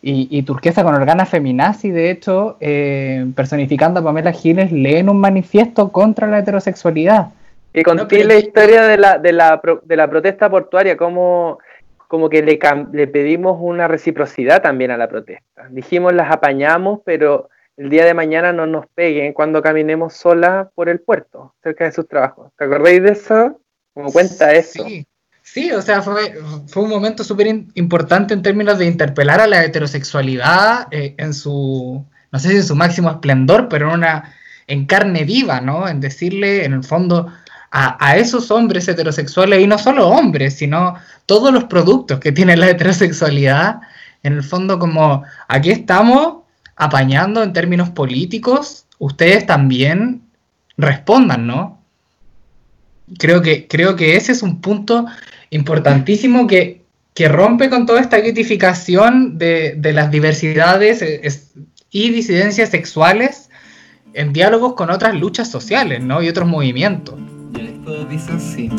y, 0.00 0.28
y 0.30 0.42
Turquesa 0.42 0.84
con 0.84 0.94
Organa 0.94 1.26
Feminazi, 1.26 1.90
de 1.90 2.10
hecho, 2.10 2.56
eh, 2.60 3.26
personificando 3.34 4.00
a 4.00 4.04
Pamela 4.04 4.32
Giles, 4.32 4.70
leen 4.72 5.08
un 5.08 5.20
manifiesto 5.20 5.90
contra 5.90 6.26
la 6.26 6.38
heterosexualidad. 6.38 7.28
Que 7.72 7.82
conté 7.82 8.24
la 8.24 8.36
historia 8.36 8.82
de 8.84 8.96
la, 8.96 9.18
de 9.18 9.32
la, 9.32 9.60
pro- 9.60 9.82
de 9.84 9.96
la 9.96 10.08
protesta 10.08 10.48
portuaria, 10.48 10.96
como, 10.96 11.58
como 12.06 12.28
que 12.28 12.42
le, 12.42 12.58
le 12.92 13.06
pedimos 13.06 13.58
una 13.60 13.86
reciprocidad 13.88 14.62
también 14.62 14.90
a 14.90 14.96
la 14.96 15.08
protesta. 15.08 15.68
Dijimos, 15.70 16.14
las 16.14 16.30
apañamos, 16.30 17.00
pero 17.04 17.50
el 17.76 17.90
día 17.90 18.04
de 18.04 18.14
mañana 18.14 18.52
no 18.52 18.66
nos 18.66 18.86
peguen 18.88 19.32
cuando 19.32 19.62
caminemos 19.62 20.14
sola 20.14 20.70
por 20.74 20.88
el 20.88 21.00
puerto, 21.00 21.54
cerca 21.62 21.84
de 21.84 21.92
sus 21.92 22.08
trabajos. 22.08 22.50
¿Te 22.56 22.64
acordáis 22.64 23.02
de 23.02 23.10
eso? 23.10 23.60
Como 23.94 24.10
cuenta 24.10 24.52
eso. 24.52 24.84
Sí, 24.84 25.06
sí, 25.52 25.72
o 25.72 25.82
sea, 25.82 26.02
fue, 26.02 26.38
fue 26.66 26.82
un 26.82 26.90
momento 26.90 27.24
súper 27.24 27.46
importante 27.74 28.34
en 28.34 28.42
términos 28.42 28.78
de 28.78 28.86
interpelar 28.86 29.40
a 29.40 29.46
la 29.46 29.64
heterosexualidad 29.64 30.88
eh, 30.90 31.14
en 31.18 31.34
su, 31.34 32.04
no 32.30 32.38
sé 32.38 32.50
si 32.50 32.56
en 32.56 32.64
su 32.64 32.76
máximo 32.76 33.10
esplendor, 33.10 33.68
pero 33.68 33.88
en 33.88 33.94
una 33.94 34.34
en 34.66 34.84
carne 34.84 35.24
viva, 35.24 35.60
¿no? 35.60 35.88
En 35.88 36.00
decirle, 36.00 36.64
en 36.64 36.74
el 36.74 36.84
fondo, 36.84 37.32
a, 37.70 38.06
a 38.06 38.16
esos 38.18 38.50
hombres 38.50 38.86
heterosexuales, 38.86 39.62
y 39.62 39.66
no 39.66 39.78
solo 39.78 40.08
hombres, 40.08 40.58
sino 40.58 40.96
todos 41.24 41.52
los 41.52 41.64
productos 41.64 42.20
que 42.20 42.32
tiene 42.32 42.56
la 42.56 42.68
heterosexualidad, 42.68 43.80
en 44.22 44.34
el 44.34 44.42
fondo 44.42 44.78
como, 44.78 45.24
aquí 45.48 45.70
estamos 45.70 46.44
apañando 46.76 47.42
en 47.42 47.52
términos 47.54 47.88
políticos, 47.90 48.84
ustedes 48.98 49.46
también 49.46 50.22
respondan, 50.76 51.46
¿no? 51.46 51.78
Creo 53.18 53.40
que, 53.40 53.66
creo 53.66 53.96
que 53.96 54.16
ese 54.16 54.32
es 54.32 54.42
un 54.42 54.60
punto 54.60 55.06
importantísimo 55.50 56.46
que, 56.46 56.86
rompe 57.26 57.68
con 57.68 57.84
toda 57.84 58.00
esta 58.00 58.18
guetificación 58.18 59.38
de, 59.38 59.76
las 59.92 60.08
diversidades 60.12 61.02
eh, 61.02 61.20
y 61.90 62.10
disidencias 62.10 62.68
sexuales 62.68 63.50
en 64.14 64.32
diálogos 64.32 64.74
con 64.74 64.90
otras 64.90 65.18
luchas 65.18 65.50
sociales, 65.50 66.00
¿no? 66.00 66.22
Y 66.22 66.28
otros 66.28 66.46
movimientos. 66.46 67.16
Esto 67.58 68.04
dice 68.04 68.30
así. 68.32 68.70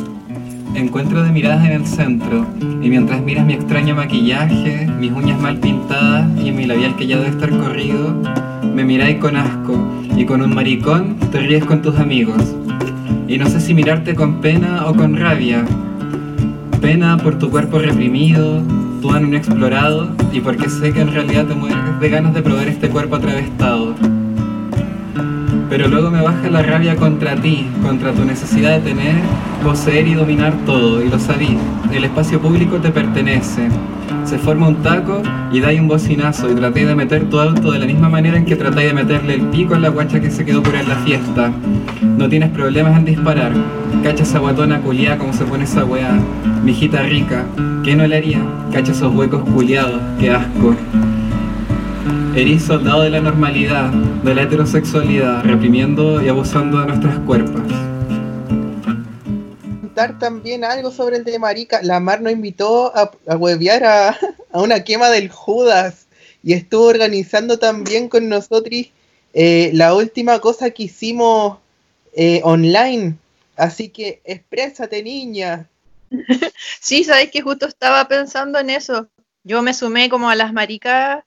Encuentro 0.73 1.21
de 1.23 1.31
miradas 1.31 1.65
en 1.65 1.71
el 1.71 1.85
centro, 1.85 2.47
y 2.61 2.89
mientras 2.89 3.21
miras 3.21 3.45
mi 3.45 3.55
extraño 3.55 3.95
maquillaje, 3.95 4.87
mis 4.87 5.11
uñas 5.11 5.39
mal 5.41 5.57
pintadas 5.57 6.27
y 6.39 6.51
mi 6.51 6.65
labial 6.65 6.95
que 6.95 7.07
ya 7.07 7.17
debe 7.17 7.29
estar 7.29 7.49
corrido, 7.49 8.15
me 8.63 8.85
miráis 8.85 9.17
con 9.17 9.35
asco, 9.35 9.75
y 10.15 10.25
con 10.25 10.41
un 10.41 10.53
maricón 10.53 11.17
te 11.31 11.39
ríes 11.39 11.65
con 11.65 11.81
tus 11.81 11.97
amigos. 11.97 12.55
Y 13.27 13.37
no 13.37 13.49
sé 13.49 13.59
si 13.59 13.73
mirarte 13.73 14.15
con 14.15 14.41
pena 14.41 14.85
o 14.87 14.93
con 14.93 15.17
rabia. 15.17 15.65
Pena 16.81 17.17
por 17.17 17.37
tu 17.37 17.49
cuerpo 17.49 17.79
reprimido, 17.79 18.61
tu 19.01 19.11
ano 19.11 19.27
inexplorado, 19.27 20.09
y 20.31 20.39
porque 20.39 20.69
sé 20.69 20.93
que 20.93 21.01
en 21.01 21.11
realidad 21.11 21.45
te 21.45 21.53
mueres 21.53 21.99
de 21.99 22.09
ganas 22.09 22.33
de 22.33 22.41
probar 22.41 22.67
este 22.67 22.89
cuerpo 22.89 23.17
atravestado. 23.17 23.95
Pero 25.69 25.87
luego 25.87 26.09
me 26.09 26.21
baja 26.21 26.49
la 26.49 26.63
rabia 26.63 26.95
contra 26.95 27.35
ti, 27.35 27.67
contra 27.83 28.11
tu 28.11 28.25
necesidad 28.25 28.79
de 28.79 28.89
tener, 28.89 29.15
poseer 29.63 30.07
y 30.07 30.15
dominar 30.15 30.53
todo, 30.65 31.03
y 31.03 31.09
lo 31.09 31.19
sabí. 31.19 31.57
El 31.93 32.03
espacio 32.03 32.39
público 32.41 32.77
te 32.77 32.89
pertenece. 32.89 33.67
Se 34.25 34.37
forma 34.39 34.67
un 34.67 34.77
taco 34.77 35.21
y 35.51 35.59
dais 35.59 35.79
un 35.79 35.87
bocinazo 35.87 36.51
y 36.51 36.55
traté 36.55 36.85
de 36.85 36.95
meter 36.95 37.29
tu 37.29 37.39
auto 37.39 37.71
de 37.71 37.79
la 37.79 37.85
misma 37.85 38.09
manera 38.09 38.37
en 38.37 38.45
que 38.45 38.55
tratáis 38.55 38.87
de 38.87 38.93
meterle 38.93 39.35
el 39.35 39.41
pico 39.41 39.75
en 39.75 39.83
la 39.83 39.89
guacha 39.89 40.19
que 40.19 40.31
se 40.31 40.43
quedó 40.43 40.63
por 40.63 40.75
en 40.75 40.89
la 40.89 40.95
fiesta. 40.97 41.51
No 42.17 42.27
tienes 42.27 42.49
problemas 42.49 42.97
en 42.97 43.05
disparar. 43.05 43.51
Cacha 44.03 44.23
esa 44.23 44.39
guatona 44.39 44.81
culiada 44.81 45.17
como 45.17 45.33
se 45.33 45.45
pone 45.45 45.63
esa 45.65 45.85
weá. 45.85 46.19
Mijita 46.63 47.03
rica, 47.03 47.45
¿qué 47.83 47.95
no 47.95 48.05
le 48.07 48.17
haría? 48.17 48.39
Cacha 48.71 48.91
esos 48.91 49.13
huecos 49.13 49.43
culiados, 49.43 49.99
qué 50.19 50.31
asco. 50.31 50.75
Eres 52.35 52.63
soldado 52.63 53.01
de 53.01 53.09
la 53.09 53.21
normalidad, 53.21 53.89
de 53.89 54.35
la 54.35 54.43
heterosexualidad, 54.43 55.43
reprimiendo 55.43 56.21
y 56.23 56.29
abusando 56.29 56.79
de 56.79 56.85
nuestras 56.85 57.17
cuerpos. 57.25 57.61
Contar 59.81 60.19
también 60.19 60.63
algo 60.63 60.91
sobre 60.91 61.17
el 61.17 61.23
de 61.23 61.39
Marica. 61.39 61.81
La 61.81 61.99
Mar 61.99 62.21
nos 62.21 62.31
invitó 62.31 62.95
a, 62.95 63.11
a 63.27 63.35
huevear 63.35 63.83
a, 63.83 64.09
a 64.51 64.61
una 64.61 64.83
quema 64.83 65.09
del 65.09 65.29
Judas 65.29 66.05
y 66.43 66.53
estuvo 66.53 66.85
organizando 66.85 67.57
también 67.57 68.07
con 68.07 68.29
nosotros 68.29 68.85
eh, 69.33 69.71
la 69.73 69.95
última 69.95 70.39
cosa 70.39 70.69
que 70.69 70.83
hicimos 70.83 71.57
eh, 72.13 72.41
online. 72.43 73.17
Así 73.57 73.89
que 73.89 74.21
exprésate, 74.23 75.01
niña. 75.03 75.67
Sí, 76.81 77.03
sabes 77.03 77.29
que 77.31 77.41
justo 77.41 77.67
estaba 77.67 78.07
pensando 78.07 78.59
en 78.59 78.69
eso. 78.69 79.07
Yo 79.43 79.61
me 79.61 79.73
sumé 79.73 80.09
como 80.09 80.29
a 80.29 80.35
las 80.35 80.53
maricas 80.53 81.23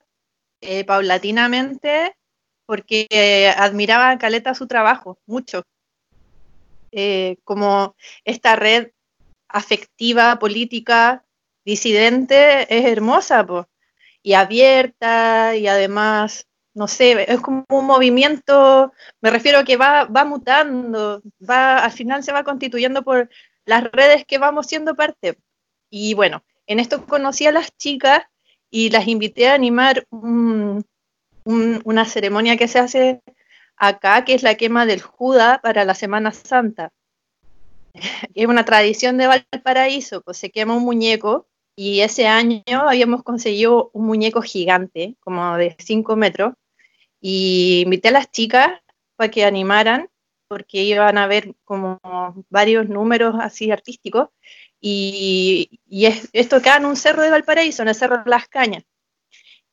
eh, 0.62 0.84
paulatinamente 0.84 2.16
porque 2.66 3.06
eh, 3.10 3.48
admiraba 3.48 4.10
a 4.10 4.18
Caleta 4.18 4.54
su 4.54 4.66
trabajo, 4.66 5.18
mucho. 5.26 5.64
Eh, 6.92 7.36
como 7.44 7.96
esta 8.24 8.56
red 8.56 8.92
afectiva, 9.48 10.38
política, 10.38 11.24
disidente, 11.64 12.62
es 12.74 12.84
hermosa, 12.86 13.44
y 14.22 14.34
abierta, 14.34 15.56
y 15.56 15.66
además, 15.66 16.46
no 16.74 16.88
sé, 16.88 17.30
es 17.30 17.40
como 17.40 17.64
un 17.68 17.86
movimiento, 17.86 18.92
me 19.20 19.30
refiero 19.30 19.58
a 19.58 19.64
que 19.64 19.76
va, 19.76 20.04
va 20.04 20.24
mutando, 20.24 21.22
va, 21.48 21.78
al 21.78 21.92
final 21.92 22.22
se 22.22 22.32
va 22.32 22.44
constituyendo 22.44 23.02
por 23.02 23.28
las 23.64 23.84
redes 23.92 24.24
que 24.24 24.38
vamos 24.38 24.66
siendo 24.66 24.94
parte. 24.94 25.38
Y 25.90 26.14
bueno, 26.14 26.44
en 26.66 26.80
esto 26.80 27.04
conocí 27.04 27.46
a 27.46 27.52
las 27.52 27.76
chicas 27.76 28.22
y 28.72 28.90
las 28.90 29.06
invité 29.06 29.48
a 29.48 29.54
animar 29.54 30.06
un- 30.10 30.84
un- 31.44 31.80
una 31.84 32.04
ceremonia 32.06 32.56
que 32.56 32.66
se 32.66 32.78
hace 32.78 33.20
acá, 33.76 34.24
que 34.24 34.34
es 34.34 34.42
la 34.42 34.54
quema 34.56 34.86
del 34.86 35.02
Juda 35.02 35.60
para 35.62 35.84
la 35.84 35.94
Semana 35.94 36.32
Santa. 36.32 36.90
Es 38.34 38.46
una 38.46 38.64
tradición 38.64 39.18
de 39.18 39.26
Valparaíso, 39.26 40.22
pues 40.22 40.38
se 40.38 40.50
quema 40.50 40.74
un 40.74 40.84
muñeco 40.84 41.46
y 41.76 42.00
ese 42.00 42.26
año 42.26 42.62
habíamos 42.66 43.22
conseguido 43.22 43.90
un 43.92 44.06
muñeco 44.06 44.40
gigante, 44.40 45.16
como 45.20 45.56
de 45.56 45.76
5 45.78 46.16
metros, 46.16 46.54
y 47.20 47.82
invité 47.84 48.08
a 48.08 48.12
las 48.12 48.30
chicas 48.30 48.68
para 49.16 49.30
que 49.30 49.44
animaran, 49.44 50.08
porque 50.48 50.82
iban 50.82 51.18
a 51.18 51.26
ver 51.26 51.54
como 51.64 51.98
varios 52.48 52.88
números 52.88 53.34
así 53.40 53.70
artísticos, 53.70 54.28
y, 54.82 55.80
es- 56.06 56.28
esto 56.32 56.60
queda 56.60 56.76
en 56.78 56.86
un 56.86 56.96
cerro 56.96 57.22
de 57.22 57.30
Valparaíso, 57.30 57.82
en 57.82 57.88
el 57.88 57.94
Cerro 57.94 58.22
Las 58.26 58.48
Cañas. 58.48 58.84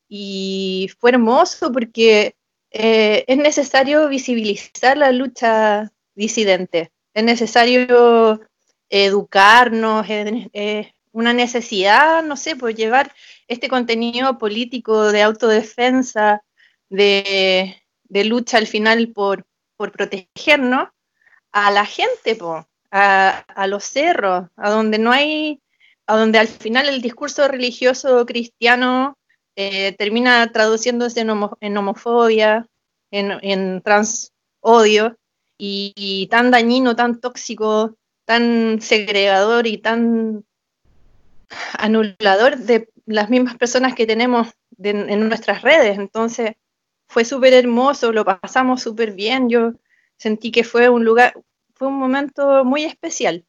Y 0.07 0.89
fue 0.99 1.11
hermoso 1.11 1.71
porque 1.71 2.35
eh, 2.71 3.25
es 3.27 3.37
necesario 3.37 4.07
visibilizar 4.09 4.97
la 4.97 5.11
lucha 5.11 5.91
disidente, 6.15 6.91
es 7.13 7.23
necesario 7.23 8.41
educarnos, 8.89 10.05
es, 10.09 10.87
una 11.11 11.33
necesidad, 11.33 12.23
no 12.23 12.37
sé, 12.37 12.55
por 12.55 12.73
llevar 12.75 13.13
este 13.47 13.67
contenido 13.67 14.37
político 14.37 15.11
de 15.11 15.23
autodefensa, 15.23 16.43
de, 16.89 17.75
lucha 18.09 18.57
al 18.57 18.67
final 18.67 19.11
por, 19.11 19.45
por 19.75 19.91
protegernos 19.91 20.89
a 21.51 21.71
la 21.71 21.85
gente, 21.85 22.35
po, 22.35 22.68
a, 22.91 23.67
los 23.67 23.83
cerros, 23.83 24.49
a 24.55 24.69
donde 24.69 24.97
no 24.97 25.11
hay, 25.11 25.61
a 26.07 26.17
donde 26.17 26.39
al 26.39 26.47
final 26.47 26.89
el 26.89 27.01
discurso 27.01 27.47
religioso 27.47 28.25
cristiano 28.25 29.17
eh, 29.55 29.93
termina 29.97 30.51
traduciéndose 30.51 31.21
en, 31.21 31.29
en 31.61 31.77
homofobia, 31.77 32.67
en, 33.11 33.37
en 33.41 33.81
trans 33.81 34.31
y, 35.57 36.27
tan 36.31 36.51
dañino, 36.51 36.95
tan 36.95 37.19
tóxico, 37.19 37.95
tan 38.25 38.81
segregador 38.81 39.67
y 39.67 39.77
tan 39.77 40.45
anulador 41.73 42.57
de 42.57 42.89
las 43.05 43.29
mismas 43.29 43.57
personas 43.57 43.95
que 43.95 44.05
tenemos 44.05 44.47
en 44.77 45.27
nuestras 45.27 45.61
redes. 45.61 45.97
Entonces, 45.97 46.51
fue 47.07 47.25
súper 47.25 47.53
hermoso, 47.53 48.11
lo 48.11 48.23
pasamos 48.23 48.81
súper 48.81 49.13
bien. 49.13 49.49
Yo 49.49 49.73
sentí 50.17 50.51
que 50.51 50.63
fue 50.63 50.89
un 50.89 51.03
lugar, 51.03 51.33
fue 51.79 51.87
un 51.87 51.97
momento 51.97 52.65
muy 52.65 52.83
especial. 52.83 53.45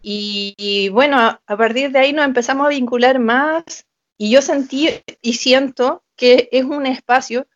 Y, 0.00 0.88
bueno, 0.88 1.18
a, 1.18 1.42
a 1.46 1.56
partir 1.56 1.92
de 1.92 1.98
ahí 1.98 2.12
nos 2.14 2.24
empezamos 2.24 2.66
a 2.66 2.70
vincular 2.70 3.18
más 3.18 3.86
y 4.16 4.30
yo 4.30 4.40
sentí 4.40 4.88
y 5.20 5.34
siento 5.34 6.02
que 6.16 6.48
es 6.50 6.64
un 6.64 6.86
espacio 6.86 7.46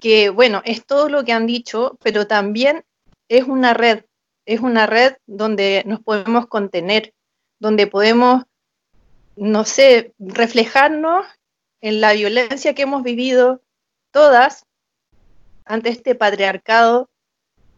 que, 0.00 0.28
bueno, 0.28 0.60
es 0.64 0.84
todo 0.84 1.08
lo 1.08 1.24
que 1.24 1.32
han 1.32 1.46
dicho, 1.46 1.96
pero 2.02 2.26
también 2.26 2.84
es 3.28 3.44
una 3.44 3.74
red, 3.74 4.04
es 4.44 4.60
una 4.60 4.86
red 4.86 5.14
donde 5.26 5.84
nos 5.86 6.00
podemos 6.00 6.46
contener, 6.48 7.14
donde 7.60 7.86
podemos, 7.86 8.42
no 9.36 9.64
sé, 9.64 10.14
reflejarnos 10.18 11.26
en 11.80 12.00
la 12.00 12.12
violencia 12.12 12.74
que 12.74 12.82
hemos 12.82 13.04
vivido 13.04 13.62
todas 14.10 14.66
ante 15.64 15.90
este 15.90 16.14
patriarcado 16.14 17.08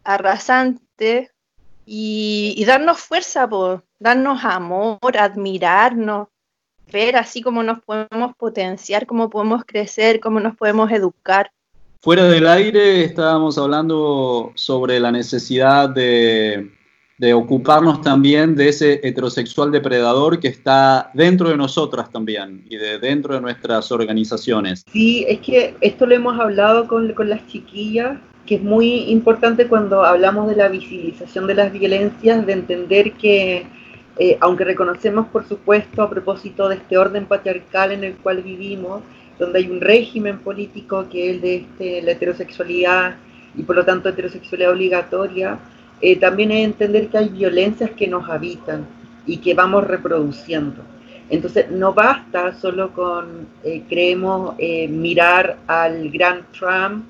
arrasante 0.03 1.31
y, 1.89 2.53
y 2.57 2.65
darnos 2.65 2.99
fuerza, 2.99 3.47
por 3.47 3.83
darnos 3.97 4.43
amor, 4.43 4.99
admirarnos, 5.17 6.27
ver 6.91 7.15
así 7.15 7.41
cómo 7.41 7.63
nos 7.63 7.79
podemos 7.79 8.35
potenciar, 8.35 9.07
cómo 9.07 9.29
podemos 9.29 9.63
crecer, 9.65 10.19
cómo 10.19 10.41
nos 10.41 10.55
podemos 10.55 10.91
educar. 10.91 11.49
Fuera 12.01 12.25
del 12.25 12.45
aire 12.45 13.05
estábamos 13.05 13.57
hablando 13.57 14.51
sobre 14.55 14.99
la 14.99 15.11
necesidad 15.11 15.89
de, 15.89 16.71
de 17.17 17.33
ocuparnos 17.33 18.01
también 18.01 18.55
de 18.55 18.69
ese 18.69 18.99
heterosexual 19.03 19.71
depredador 19.71 20.39
que 20.39 20.47
está 20.49 21.09
dentro 21.13 21.49
de 21.49 21.57
nosotras 21.57 22.11
también 22.11 22.65
y 22.69 22.77
de 22.77 22.99
dentro 22.99 23.33
de 23.33 23.41
nuestras 23.41 23.91
organizaciones. 23.91 24.83
Sí, 24.91 25.25
es 25.27 25.39
que 25.39 25.75
esto 25.81 26.05
lo 26.05 26.15
hemos 26.15 26.39
hablado 26.39 26.87
con, 26.87 27.13
con 27.13 27.29
las 27.29 27.45
chiquillas, 27.47 28.19
que 28.47 28.55
es 28.55 28.63
muy 28.63 29.11
importante 29.11 29.67
cuando 29.67 30.03
hablamos 30.03 30.49
de 30.49 30.55
la 30.55 30.69
visibilización 30.69 31.45
de 31.45 31.53
las 31.53 31.71
violencias, 31.71 32.45
de 32.45 32.53
entender 32.53 33.11
que, 33.13 33.67
eh, 34.17 34.37
aunque 34.39 34.63
reconocemos, 34.63 35.27
por 35.27 35.47
supuesto, 35.47 36.01
a 36.01 36.09
propósito 36.09 36.69
de 36.69 36.75
este 36.75 36.97
orden 36.97 37.25
patriarcal 37.25 37.91
en 37.91 38.03
el 38.03 38.15
cual 38.15 38.41
vivimos, 38.41 39.01
donde 39.37 39.59
hay 39.59 39.69
un 39.69 39.81
régimen 39.81 40.39
político 40.39 41.05
que 41.11 41.29
es 41.29 41.35
el 41.35 41.41
de 41.41 41.55
este, 41.57 42.01
la 42.01 42.11
heterosexualidad 42.11 43.15
y 43.55 43.63
por 43.63 43.75
lo 43.75 43.85
tanto 43.85 44.09
heterosexualidad 44.09 44.71
obligatoria, 44.71 45.59
eh, 46.01 46.15
también 46.15 46.51
es 46.51 46.65
entender 46.65 47.07
que 47.09 47.17
hay 47.17 47.29
violencias 47.29 47.91
que 47.91 48.07
nos 48.07 48.29
habitan 48.29 48.85
y 49.25 49.37
que 49.37 49.53
vamos 49.53 49.85
reproduciendo. 49.85 50.81
Entonces, 51.29 51.69
no 51.69 51.93
basta 51.93 52.53
solo 52.53 52.93
con, 52.93 53.47
eh, 53.63 53.83
creemos, 53.89 54.55
eh, 54.57 54.87
mirar 54.87 55.57
al 55.67 56.09
gran 56.09 56.45
Trump 56.57 57.03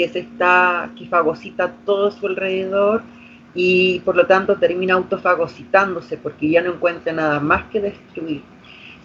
que 0.00 0.08
se 0.08 0.20
está, 0.20 0.90
que 0.96 1.04
fagocita 1.04 1.74
todo 1.84 2.10
su 2.10 2.26
alrededor 2.26 3.02
y 3.54 4.00
por 4.00 4.16
lo 4.16 4.26
tanto 4.26 4.56
termina 4.56 4.94
autofagocitándose 4.94 6.16
porque 6.16 6.48
ya 6.48 6.62
no 6.62 6.72
encuentra 6.72 7.12
nada 7.12 7.38
más 7.38 7.64
que 7.64 7.82
destruir, 7.82 8.40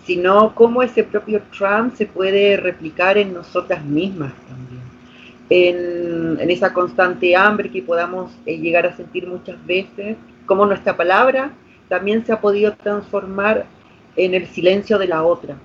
sino 0.06 0.56
cómo 0.56 0.82
ese 0.82 1.04
propio 1.04 1.42
Trump 1.58 1.94
se 1.96 2.06
puede 2.06 2.56
replicar 2.56 3.18
en 3.18 3.34
nosotras 3.34 3.84
mismas 3.84 4.32
también, 4.48 4.84
en, 5.50 6.40
en 6.40 6.50
esa 6.50 6.72
constante 6.72 7.36
hambre 7.36 7.70
que 7.70 7.82
podamos 7.82 8.32
eh, 8.46 8.58
llegar 8.58 8.86
a 8.86 8.96
sentir 8.96 9.28
muchas 9.28 9.58
veces, 9.66 10.16
cómo 10.46 10.66
nuestra 10.66 10.96
palabra 10.96 11.52
también 11.90 12.26
se 12.26 12.32
ha 12.32 12.40
podido 12.40 12.72
transformar 12.72 13.66
en 14.16 14.34
el 14.34 14.48
silencio 14.48 14.98
de 14.98 15.10
la 15.10 15.24
otra, 15.24 15.58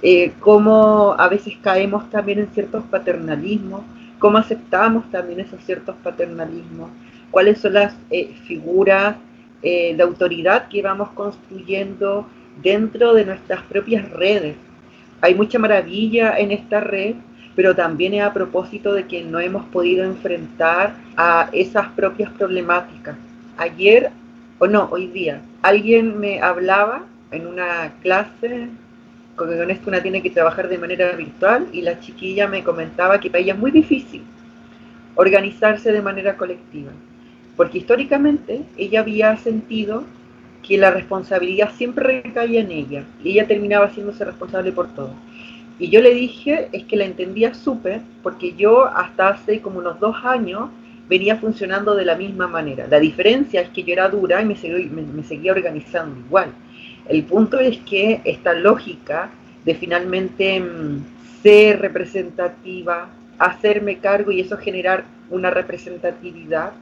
eh, 0.00 0.32
cómo 0.40 1.14
a 1.18 1.28
veces 1.28 1.58
caemos 1.60 2.08
también 2.08 2.38
en 2.38 2.48
ciertos 2.54 2.84
paternalismos, 2.84 3.82
cómo 4.22 4.38
aceptamos 4.38 5.10
también 5.10 5.40
esos 5.40 5.60
ciertos 5.64 5.96
paternalismos, 5.96 6.90
cuáles 7.32 7.58
son 7.58 7.74
las 7.74 7.92
eh, 8.08 8.32
figuras 8.46 9.16
eh, 9.62 9.96
de 9.96 10.02
autoridad 10.04 10.68
que 10.68 10.80
vamos 10.80 11.08
construyendo 11.10 12.28
dentro 12.62 13.14
de 13.14 13.24
nuestras 13.24 13.62
propias 13.64 14.08
redes. 14.10 14.54
Hay 15.20 15.34
mucha 15.34 15.58
maravilla 15.58 16.38
en 16.38 16.52
esta 16.52 16.78
red 16.78 17.16
pero 17.54 17.74
también 17.74 18.14
es 18.14 18.22
a 18.22 18.32
propósito 18.32 18.94
de 18.94 19.04
que 19.04 19.24
no 19.24 19.38
hemos 19.38 19.64
podido 19.66 20.04
enfrentar 20.04 20.94
a 21.16 21.48
esas 21.52 21.88
propias 21.88 22.30
problemáticas. 22.32 23.16
Ayer, 23.58 24.10
o 24.58 24.66
no, 24.66 24.88
hoy 24.90 25.08
día, 25.08 25.42
alguien 25.60 26.18
me 26.18 26.40
hablaba 26.40 27.02
en 27.30 27.46
una 27.46 27.92
clase, 28.00 28.68
con 29.36 29.70
esto 29.70 29.88
una 29.88 30.02
tiene 30.02 30.22
que 30.22 30.30
trabajar 30.30 30.68
de 30.68 30.78
manera 30.78 31.12
virtual, 31.12 31.66
y 31.72 31.82
la 31.82 32.00
chiquilla 32.00 32.46
me 32.46 32.62
comentaba 32.62 33.20
que 33.20 33.30
para 33.30 33.42
ella 33.42 33.54
es 33.54 33.58
muy 33.58 33.70
difícil 33.70 34.22
organizarse 35.14 35.92
de 35.92 36.02
manera 36.02 36.36
colectiva, 36.36 36.90
porque 37.56 37.78
históricamente 37.78 38.62
ella 38.76 39.00
había 39.00 39.36
sentido 39.36 40.04
que 40.66 40.78
la 40.78 40.90
responsabilidad 40.90 41.70
siempre 41.74 42.22
recaía 42.22 42.60
en 42.60 42.70
ella, 42.70 43.04
y 43.22 43.30
ella 43.32 43.46
terminaba 43.46 43.86
haciéndose 43.86 44.24
responsable 44.24 44.72
por 44.72 44.88
todo. 44.94 45.14
Y 45.78 45.88
yo 45.88 46.00
le 46.00 46.14
dije, 46.14 46.68
es 46.72 46.84
que 46.84 46.96
la 46.96 47.04
entendía 47.04 47.54
súper, 47.54 48.00
porque 48.22 48.54
yo 48.54 48.86
hasta 48.86 49.28
hace 49.28 49.60
como 49.60 49.78
unos 49.78 49.98
dos 49.98 50.16
años 50.24 50.70
venía 51.08 51.36
funcionando 51.36 51.94
de 51.94 52.04
la 52.04 52.14
misma 52.14 52.46
manera. 52.46 52.86
La 52.86 53.00
diferencia 53.00 53.60
es 53.60 53.68
que 53.70 53.82
yo 53.82 53.92
era 53.92 54.08
dura 54.08 54.40
y 54.40 54.44
me, 54.44 54.56
seguía 55.24 55.52
organizando 55.52 56.18
igual. 56.20 56.52
El 57.12 57.24
punto 57.24 57.60
es 57.60 57.76
que 57.80 58.22
esta 58.24 58.54
lógica 58.54 59.28
de 59.66 59.74
finalmente 59.74 60.58
mm, 60.58 61.04
ser 61.42 61.78
representativa, 61.82 63.10
hacerme 63.38 63.98
cargo 63.98 64.30
y 64.32 64.40
eso 64.40 64.56
generar 64.56 65.04
una 65.28 65.50
representatividad 65.50 66.72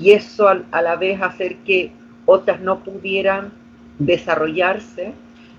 y 0.00 0.12
eso 0.12 0.46
a 0.48 0.80
la 0.80 0.94
vez 0.94 1.20
hacer 1.20 1.56
que 1.66 1.90
otras 2.24 2.60
no 2.60 2.84
pudieran 2.84 3.50
desarrollarse, 3.98 5.12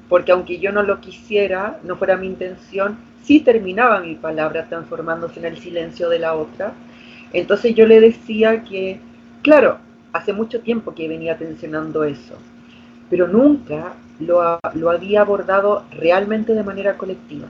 porque 0.08 0.32
aunque 0.32 0.60
yo 0.60 0.72
no 0.72 0.84
lo 0.84 1.02
quisiera, 1.02 1.82
no 1.84 1.98
fuera 1.98 2.16
mi 2.16 2.28
intención, 2.28 3.00
sí 3.24 3.42
terminaba 3.42 4.00
mi 4.00 4.16
palabra 4.16 4.66
transformándose 4.70 5.42
en 5.42 5.48
el 5.48 5.58
silencio 5.58 6.08
de 6.08 6.20
la 6.20 6.36
otra. 6.36 6.72
Entonces 7.34 7.76
yo 7.76 7.86
le 7.86 8.00
decía 8.00 8.64
que, 8.64 8.98
claro, 9.42 9.80
hace 10.14 10.32
mucho 10.32 10.62
tiempo 10.62 10.96
que 10.96 11.10
venía 11.10 11.38
tensionando 11.38 12.06
eso, 12.06 12.38
pero 13.12 13.28
nunca 13.28 13.94
lo, 14.20 14.60
lo 14.74 14.90
había 14.90 15.22
abordado 15.22 15.84
realmente 15.92 16.56
de 16.56 16.64
manera 16.64 16.98
colectiva. 16.98 17.48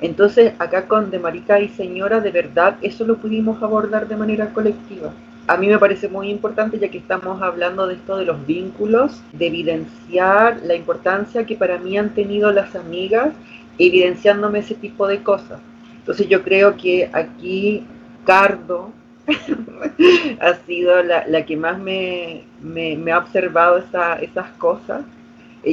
Entonces 0.00 0.52
acá 0.60 0.86
con 0.86 1.10
De 1.10 1.18
Marica 1.18 1.58
y 1.58 1.68
Señora, 1.70 2.20
de 2.20 2.30
verdad, 2.30 2.76
eso 2.82 3.04
lo 3.04 3.16
pudimos 3.16 3.60
abordar 3.60 4.06
de 4.06 4.16
manera 4.16 4.52
colectiva 4.52 5.12
a 5.50 5.56
mí 5.56 5.66
me 5.66 5.80
parece 5.80 6.08
muy 6.08 6.30
importante, 6.30 6.78
ya 6.78 6.88
que 6.90 6.98
estamos 6.98 7.42
hablando 7.42 7.88
de 7.88 7.94
esto 7.94 8.16
de 8.16 8.24
los 8.24 8.46
vínculos, 8.46 9.20
de 9.32 9.48
evidenciar 9.48 10.60
la 10.62 10.76
importancia 10.76 11.44
que 11.44 11.56
para 11.56 11.76
mí 11.78 11.98
han 11.98 12.10
tenido 12.10 12.52
las 12.52 12.76
amigas, 12.76 13.30
evidenciándome 13.76 14.60
ese 14.60 14.76
tipo 14.76 15.08
de 15.08 15.24
cosas. 15.24 15.58
Entonces 15.98 16.28
yo 16.28 16.44
creo 16.44 16.76
que 16.76 17.10
aquí 17.12 17.84
Cardo 18.24 18.92
ha 20.40 20.54
sido 20.66 21.02
la, 21.02 21.46
que 21.46 21.56
más 21.56 21.78
me, 21.78 22.44
ha 23.12 23.18
observado 23.18 23.78
esas 23.78 24.50
cosas. 24.58 25.02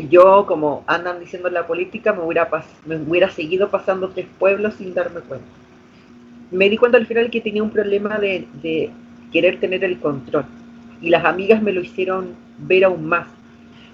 Yo, 0.10 0.46
como 0.46 0.84
andan 0.88 1.20
diciendo 1.20 1.48
en 1.48 1.54
la 1.54 1.68
política, 1.68 2.14
me 2.14 2.24
hubiera, 2.24 2.50
me 2.86 2.98
hubiera 2.98 3.30
seguido 3.30 3.70
pasando 3.70 4.10
tres 4.10 4.28
pueblos 4.38 4.74
sin 4.76 4.94
darme 4.94 5.22
cuenta. 5.22 5.48
Me 6.52 6.70
di 6.70 6.78
cuenta 6.78 6.98
al 6.98 7.06
final 7.06 7.30
que 7.30 7.42
tenía 7.42 7.64
un 7.64 7.72
problema 7.72 8.18
de 8.20 8.92
querer 9.32 9.60
tener 9.60 9.84
el 9.84 10.00
control. 10.00 10.46
Y 11.02 11.10
las 11.10 11.26
amigas 11.26 11.62
me 11.62 11.72
lo 11.72 11.82
hicieron 11.82 12.36
ver 12.58 12.86
aún 12.86 13.06
más. 13.08 13.28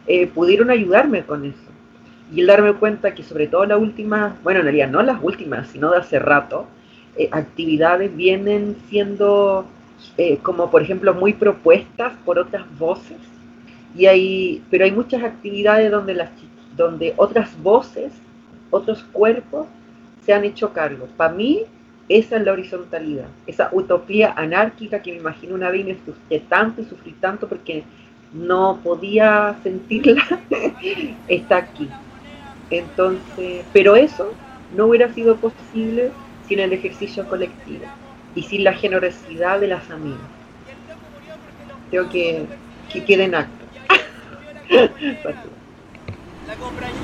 Eh, 0.07 0.27
pudieron 0.27 0.69
ayudarme 0.69 1.23
con 1.23 1.45
eso. 1.45 1.57
Y 2.33 2.41
el 2.41 2.47
darme 2.47 2.73
cuenta 2.73 3.13
que 3.13 3.23
sobre 3.23 3.47
todo 3.47 3.65
la 3.65 3.77
última, 3.77 4.37
bueno, 4.43 4.59
en 4.59 4.65
realidad 4.65 4.89
no 4.89 5.01
las 5.03 5.21
últimas, 5.21 5.67
sino 5.67 5.91
de 5.91 5.97
hace 5.97 6.19
rato, 6.19 6.67
eh, 7.15 7.29
actividades 7.31 8.15
vienen 8.15 8.75
siendo 8.89 9.65
eh, 10.17 10.37
como 10.43 10.69
por 10.69 10.81
ejemplo 10.81 11.13
muy 11.13 11.33
propuestas 11.33 12.13
por 12.25 12.37
otras 12.37 12.65
voces. 12.77 13.17
Y 13.95 14.05
hay, 14.07 14.63
pero 14.69 14.85
hay 14.85 14.91
muchas 14.91 15.23
actividades 15.23 15.91
donde, 15.91 16.15
las, 16.15 16.29
donde 16.75 17.13
otras 17.17 17.61
voces, 17.61 18.11
otros 18.71 19.03
cuerpos 19.11 19.67
se 20.25 20.33
han 20.33 20.43
hecho 20.43 20.73
cargo. 20.73 21.07
Para 21.15 21.33
mí 21.33 21.61
esa 22.09 22.37
es 22.37 22.43
la 22.43 22.51
horizontalidad, 22.51 23.27
esa 23.47 23.69
utopía 23.71 24.33
anárquica 24.35 25.01
que 25.01 25.11
me 25.11 25.19
imagino 25.19 25.55
una 25.55 25.69
vez 25.69 25.85
me 25.85 25.95
frustré 25.95 26.39
tanto 26.41 26.81
y 26.81 26.85
sufrí 26.85 27.13
tanto 27.13 27.47
porque 27.47 27.83
no 28.33 28.79
podía 28.83 29.55
sentirla, 29.63 30.23
está 31.27 31.57
aquí. 31.57 31.87
Entonces, 32.69 33.63
pero 33.71 33.95
eso 33.95 34.33
no 34.75 34.87
hubiera 34.87 35.13
sido 35.13 35.37
posible 35.37 36.11
sin 36.47 36.59
el 36.59 36.73
ejercicio 36.73 37.27
colectivo 37.27 37.85
y 38.35 38.43
sin 38.43 38.63
la 38.63 38.73
generosidad 38.73 39.59
de 39.59 39.67
las 39.67 39.89
amigas. 39.89 40.19
Creo 41.89 42.09
que, 42.09 42.45
que 42.91 43.03
quede 43.03 43.25
en 43.25 43.35
acto. 43.35 43.65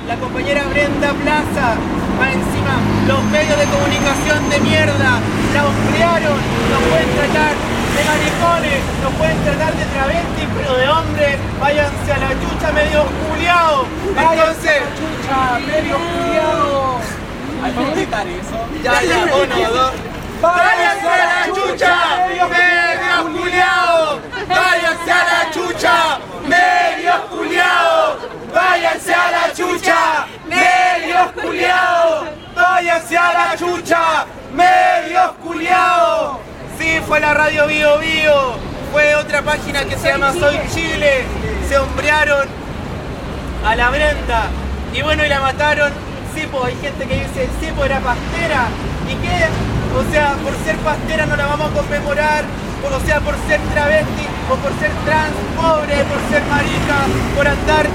La, 0.05 0.15
compañera 0.17 0.63
Brenda 0.65 1.13
Plaza, 1.13 1.75
va 2.19 2.31
encima, 2.31 2.75
los 3.07 3.23
medios 3.31 3.57
de 3.57 3.65
comunicación 3.65 4.49
de 4.49 4.59
mierda, 4.59 5.21
la 5.53 5.63
crearon, 5.91 6.37
nos 6.69 6.81
pueden 6.89 7.09
tratar 7.15 7.55
de 7.95 8.03
maricones, 8.03 8.79
nos 9.01 9.13
pueden 9.13 9.37
tratar 9.43 9.73
de 9.73 9.85
travestis, 9.85 10.47
pero 10.57 10.77
de 10.77 10.89
hombres, 10.89 11.37
váyanse 11.59 12.11
a 12.11 12.17
la 12.17 12.29
chucha 12.29 12.71
medio 12.73 13.05
culiao. 13.29 13.85
Entonces, 14.09 14.81
chucha, 14.99 15.59
medio 15.65 15.95
culiao. 15.97 17.18
¿Hay 17.63 17.71
que 17.73 17.91
gritar 17.91 18.27
eso? 18.27 18.67
Ya, 18.83 19.03
ya, 19.03 19.25
uno, 19.25 19.69
dos. 19.69 19.91
¡Váyanse 20.41 21.07
a 21.07 21.17
la 21.17 21.53
chucha! 21.53 21.95
¡Medio 22.47 23.33
culiao! 23.33 24.19
¡Váyanse 24.47 25.11
a 25.11 25.23
la 25.25 25.51
chucha! 25.51 26.19
¡Medio 26.47 27.27
culiao! 27.29 28.17
¡Váyanse 28.53 29.13
a 29.13 29.31
la 29.31 29.53
chucha! 29.53 30.25
¡Medios 30.47 31.31
culiados! 31.33 32.29
¡Váyanse 32.55 33.17
a 33.17 33.33
la 33.33 33.57
chucha! 33.57 34.25
¡Medios 34.53 35.31
culiados! 35.43 36.37
Sí, 36.79 36.99
fue 37.05 37.19
la 37.19 37.33
radio 37.33 37.67
Bio 37.67 37.99
Bio. 37.99 38.57
Fue 38.91 39.15
otra 39.15 39.41
página 39.41 39.83
que 39.85 39.97
se 39.97 40.07
llama 40.07 40.33
Soy 40.33 40.57
Chile. 40.73 41.25
Se 41.67 41.77
hombrearon 41.77 42.47
a 43.65 43.75
la 43.75 43.89
Brenda. 43.89 44.47
Y 44.93 45.01
bueno, 45.01 45.25
y 45.25 45.29
la 45.29 45.41
mataron. 45.41 46.08
Sí, 46.39 46.47
pues 46.49 46.63
hay 46.63 46.75
gente 46.81 47.05
que 47.05 47.15
dice, 47.15 47.49
sí, 47.59 47.67
pues 47.75 47.89
era 47.89 47.99
pastera. 47.99 48.67
¿Y 49.11 49.15
qué? 49.15 49.43
O 49.91 50.09
sea, 50.09 50.35
por 50.41 50.55
ser 50.63 50.77
pastera 50.77 51.25
no 51.25 51.35
la 51.35 51.47
vamos 51.47 51.71
a 51.71 51.73
conmemorar 51.73 52.45
o 52.87 53.05
sea 53.05 53.19
por 53.19 53.35
ser 53.47 53.59
travesti, 53.73 54.25
o 54.49 54.55
por 54.55 54.71
ser 54.79 54.91
trans, 55.05 55.35
pobre, 55.55 56.03
por 56.05 56.19
ser 56.31 56.43
marica, 56.47 57.05
por 57.35 57.47
andar 57.47 57.85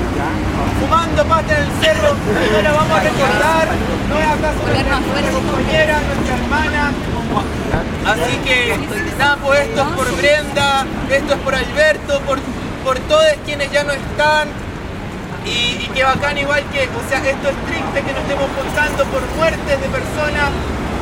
fumando 0.78 1.24
pata 1.24 1.56
en 1.56 1.62
el 1.62 1.70
cerro, 1.80 2.14
no 2.52 2.62
la 2.62 2.72
vamos 2.72 2.98
a 2.98 3.00
recordar, 3.00 3.68
no 4.08 4.18
es 4.18 4.26
acaso 4.26 4.60
nuestra, 4.66 5.30
compañera, 5.32 6.00
nuestra 6.00 6.36
hermana. 6.36 6.92
Así 8.06 8.36
que 8.44 8.78
nada, 9.18 9.36
pues 9.42 9.60
esto 9.60 9.82
es 9.82 9.88
por 9.96 10.16
Brenda, 10.16 10.86
esto 11.10 11.34
es 11.34 11.40
por 11.40 11.54
Alberto, 11.54 12.20
por, 12.20 12.38
por 12.84 12.98
todos 13.00 13.26
quienes 13.44 13.70
ya 13.72 13.84
no 13.84 13.92
están, 13.92 14.48
y, 15.44 15.84
y, 15.84 15.90
que 15.94 16.04
bacán 16.04 16.38
igual 16.38 16.62
que, 16.72 16.88
o 16.88 17.02
sea, 17.08 17.18
esto 17.18 17.48
es 17.48 17.56
triste 17.68 18.02
que 18.02 18.12
nos 18.12 18.22
estemos 18.22 18.48
pasando 18.56 19.04
por 19.06 19.22
muertes 19.36 19.80
de 19.80 19.88
personas 19.88 20.50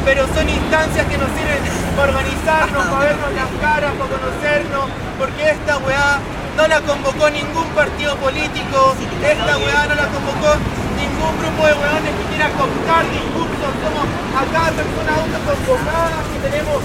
pero 0.04 0.26
son 0.34 0.48
instancias 0.48 1.06
que 1.06 1.18
nos 1.18 1.30
sirven 1.30 1.62
para 1.96 2.10
organizarnos, 2.10 2.84
para 2.86 3.06
vernos 3.06 3.32
las 3.34 3.50
caras, 3.60 3.92
para 3.94 4.10
conocernos, 4.10 4.86
porque 5.18 5.50
esta 5.50 5.78
weá 5.78 6.18
no 6.56 6.66
la 6.66 6.80
convocó 6.82 7.30
ningún 7.30 7.68
partido 7.74 8.16
político, 8.16 8.94
esta 9.22 9.58
weá 9.58 9.86
no 9.86 9.94
la 9.94 10.06
convocó 10.10 10.58
ningún 10.98 11.32
grupo 11.38 11.66
de 11.66 11.74
weones 11.74 12.12
que 12.18 12.24
quiera 12.34 12.50
contar 12.58 13.02
discursos, 13.08 13.70
somos 13.78 14.06
acá 14.34 14.74
personas 14.74 15.14
autoconvocadas 15.22 16.22
que 16.34 16.38
tenemos 16.50 16.82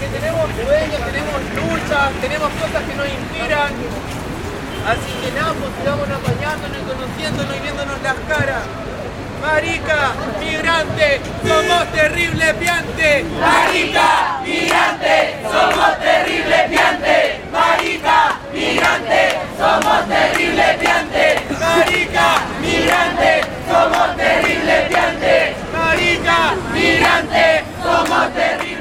que 0.00 0.06
tenemos 0.06 0.46
sueños, 0.54 1.00
tenemos 1.10 1.38
luchas, 1.56 2.08
tenemos 2.20 2.48
cosas 2.60 2.82
que 2.84 2.94
nos 2.94 3.06
inspiran. 3.08 4.29
Así 4.86 5.12
que 5.20 5.30
nada, 5.32 5.52
pues 5.54 5.70
sigamos 5.78 6.08
apañándonos 6.08 6.78
y 6.78 6.84
conociéndonos 6.88 7.56
y 7.56 7.60
viéndonos 7.60 8.02
las 8.02 8.16
caras 8.28 8.64
marica, 9.40 10.12
migrante, 10.38 11.20
somos 11.46 11.92
terrible 11.92 12.54
piante. 12.54 13.24
Marica, 13.40 14.40
migrante, 14.44 15.38
somos 15.42 15.98
terrible 15.98 16.56
piante. 16.68 17.40
Marica, 17.52 18.38
migrante, 18.52 19.38
somos 19.58 20.08
terrible 20.08 20.64
piante. 20.80 21.24
Marica, 21.58 22.28
migrante, 22.60 23.40
somos 23.68 24.16
terrible 24.16 24.86
piante. 24.88 25.56
Marica, 25.72 26.54
migrante, 26.72 27.64
somos 27.82 28.34
terrible. 28.34 28.79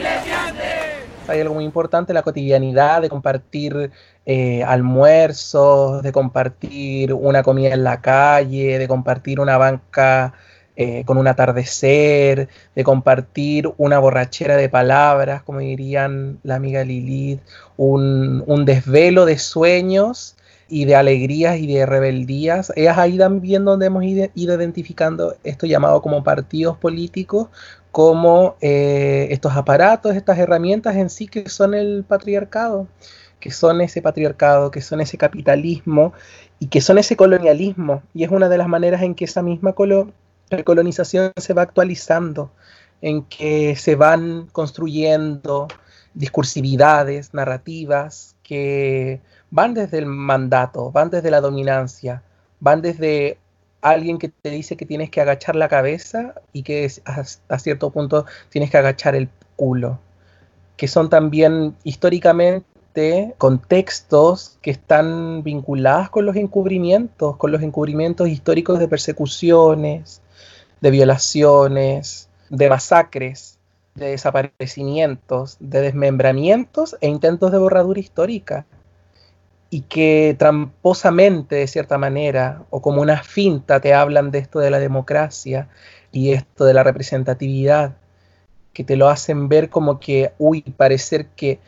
Hay 1.30 1.42
algo 1.42 1.54
muy 1.54 1.64
importante, 1.64 2.14
la 2.14 2.24
cotidianidad 2.24 3.02
de 3.02 3.10
compartir 3.10 3.92
eh, 4.26 4.64
almuerzos, 4.64 6.02
de 6.02 6.12
compartir 6.12 7.14
una 7.14 7.44
comida 7.44 7.74
en 7.74 7.84
la 7.84 8.02
calle, 8.02 8.80
de 8.80 8.88
compartir 8.88 9.40
una 9.40 9.58
banca 9.58 10.34
eh, 10.76 11.04
con 11.06 11.18
un 11.18 11.28
atardecer, 11.28 12.50
de 12.74 12.84
compartir 12.84 13.72
una 13.78 14.00
borrachera 14.00 14.56
de 14.56 14.70
palabras, 14.70 15.44
como 15.44 15.60
dirían 15.60 16.40
la 16.44 16.56
amiga 16.56 16.84
Lilith, 16.84 17.42
un, 17.78 18.44
un 18.48 18.66
desvelo 18.66 19.26
de 19.26 19.38
sueños 19.38 20.36
y 20.70 20.86
de 20.86 20.96
alegrías 20.96 21.58
y 21.58 21.68
de 21.68 21.86
rebeldías. 21.86 22.72
Es 22.76 22.90
ahí 22.98 23.18
también 23.18 23.66
donde 23.66 23.88
hemos 23.88 24.04
ido, 24.04 24.28
identificando 24.36 25.36
esto 25.44 25.66
llamado 25.66 26.02
como 26.02 26.24
partidos 26.24 26.78
políticos, 26.78 27.48
como 27.92 28.56
eh, 28.62 29.28
estos 29.32 29.56
aparatos, 29.56 30.16
estas 30.16 30.38
herramientas 30.38 30.96
en 30.96 31.10
sí 31.10 31.28
que 31.28 31.50
son 31.50 31.74
el 31.74 32.04
patriarcado, 32.08 32.88
que 33.40 33.52
son 33.52 33.82
ese 33.82 34.02
patriarcado, 34.02 34.72
que 34.72 34.82
son 34.82 35.02
ese 35.02 35.18
capitalismo 35.18 36.14
y 36.60 36.68
que 36.68 36.82
son 36.82 36.98
ese 36.98 37.16
colonialismo. 37.16 38.04
Y 38.14 38.24
es 38.24 38.32
una 38.32 38.50
de 38.50 38.58
las 38.58 38.68
maneras 38.68 39.02
en 39.02 39.16
que 39.16 39.26
esa 39.26 39.42
misma 39.42 39.74
colonización 39.74 41.32
se 41.36 41.54
va 41.54 41.64
actualizando, 41.64 42.52
en 43.02 43.24
que 43.24 43.76
se 43.76 43.96
van 43.96 44.48
construyendo 44.52 45.68
discursividades, 46.14 47.34
narrativas, 47.34 48.36
que 48.44 49.22
van 49.52 49.74
desde 49.74 49.98
el 50.00 50.06
mandato, 50.06 50.92
van 50.92 51.10
desde 51.10 51.32
la 51.32 51.42
dominancia, 51.42 52.24
van 52.60 52.82
desde 52.82 53.38
alguien 53.82 54.18
que 54.18 54.30
te 54.30 54.50
dice 54.50 54.78
que 54.78 54.86
tienes 54.86 55.10
que 55.10 55.22
agachar 55.22 55.56
la 55.56 55.70
cabeza 55.70 56.36
y 56.54 56.64
que 56.64 56.92
a 57.06 57.60
cierto 57.60 57.90
punto 57.92 58.26
tienes 58.50 58.70
que 58.70 58.78
agachar 58.78 59.16
el 59.16 59.30
culo, 59.56 60.00
que 60.76 60.88
son 60.88 61.10
también 61.10 61.76
históricamente 61.84 63.34
contextos 63.38 64.58
que 64.62 64.72
están 64.72 65.44
vinculados 65.44 66.10
con 66.10 66.26
los 66.26 66.36
encubrimientos, 66.36 67.38
con 67.38 67.52
los 67.52 67.62
encubrimientos 67.62 68.28
históricos 68.28 68.80
de 68.80 68.88
persecuciones, 68.88 70.22
de 70.82 70.92
violaciones, 70.92 72.30
de 72.50 72.70
masacres, 72.70 73.58
de 73.96 74.12
desaparecimientos, 74.12 75.58
de 75.60 75.82
desmembramientos 75.82 76.98
e 77.02 77.08
intentos 77.08 77.52
de 77.52 77.58
borradura 77.58 78.00
histórica 78.00 78.66
y 79.70 79.82
que 79.82 80.36
tramposamente, 80.38 81.56
de 81.56 81.68
cierta 81.68 81.98
manera, 81.98 82.64
o 82.70 82.82
como 82.82 83.02
una 83.02 83.22
finta, 83.24 83.80
te 83.80 83.94
hablan 83.94 84.32
de 84.32 84.40
esto 84.40 84.60
de 84.60 84.72
la 84.72 84.80
democracia 84.80 85.70
y 86.12 86.32
esto 86.32 86.66
de 86.66 86.74
la 86.74 86.84
representatividad, 86.84 87.96
que 88.74 88.84
te 88.84 88.96
lo 88.96 89.10
hacen 89.10 89.48
ver 89.50 89.70
como 89.70 90.00
que, 90.00 90.34
uy, 90.38 90.62
parecer 90.62 91.28
que 91.36 91.60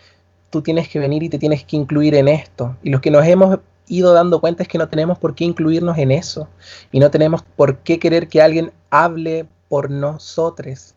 tú 0.50 0.62
tienes 0.62 0.90
que 0.90 1.00
venir 1.00 1.24
y 1.24 1.30
te 1.30 1.40
tienes 1.40 1.64
que 1.64 1.78
incluir 1.78 2.16
en 2.16 2.28
esto. 2.28 2.76
Y 2.82 2.90
los 2.90 3.02
que 3.02 3.12
nos 3.12 3.26
hemos 3.26 3.60
ido 3.88 4.14
dando 4.14 4.40
cuenta 4.40 4.64
es 4.64 4.70
que 4.70 4.78
no 4.78 4.88
tenemos 4.88 5.20
por 5.20 5.36
qué 5.36 5.44
incluirnos 5.44 5.98
en 5.98 6.12
eso, 6.12 6.48
y 6.92 7.00
no 7.00 7.12
tenemos 7.12 7.44
por 7.56 7.80
qué 7.80 8.00
querer 8.00 8.28
que 8.28 8.42
alguien 8.42 8.72
hable 8.90 9.46
por 9.70 9.90
nosotros. 9.92 10.96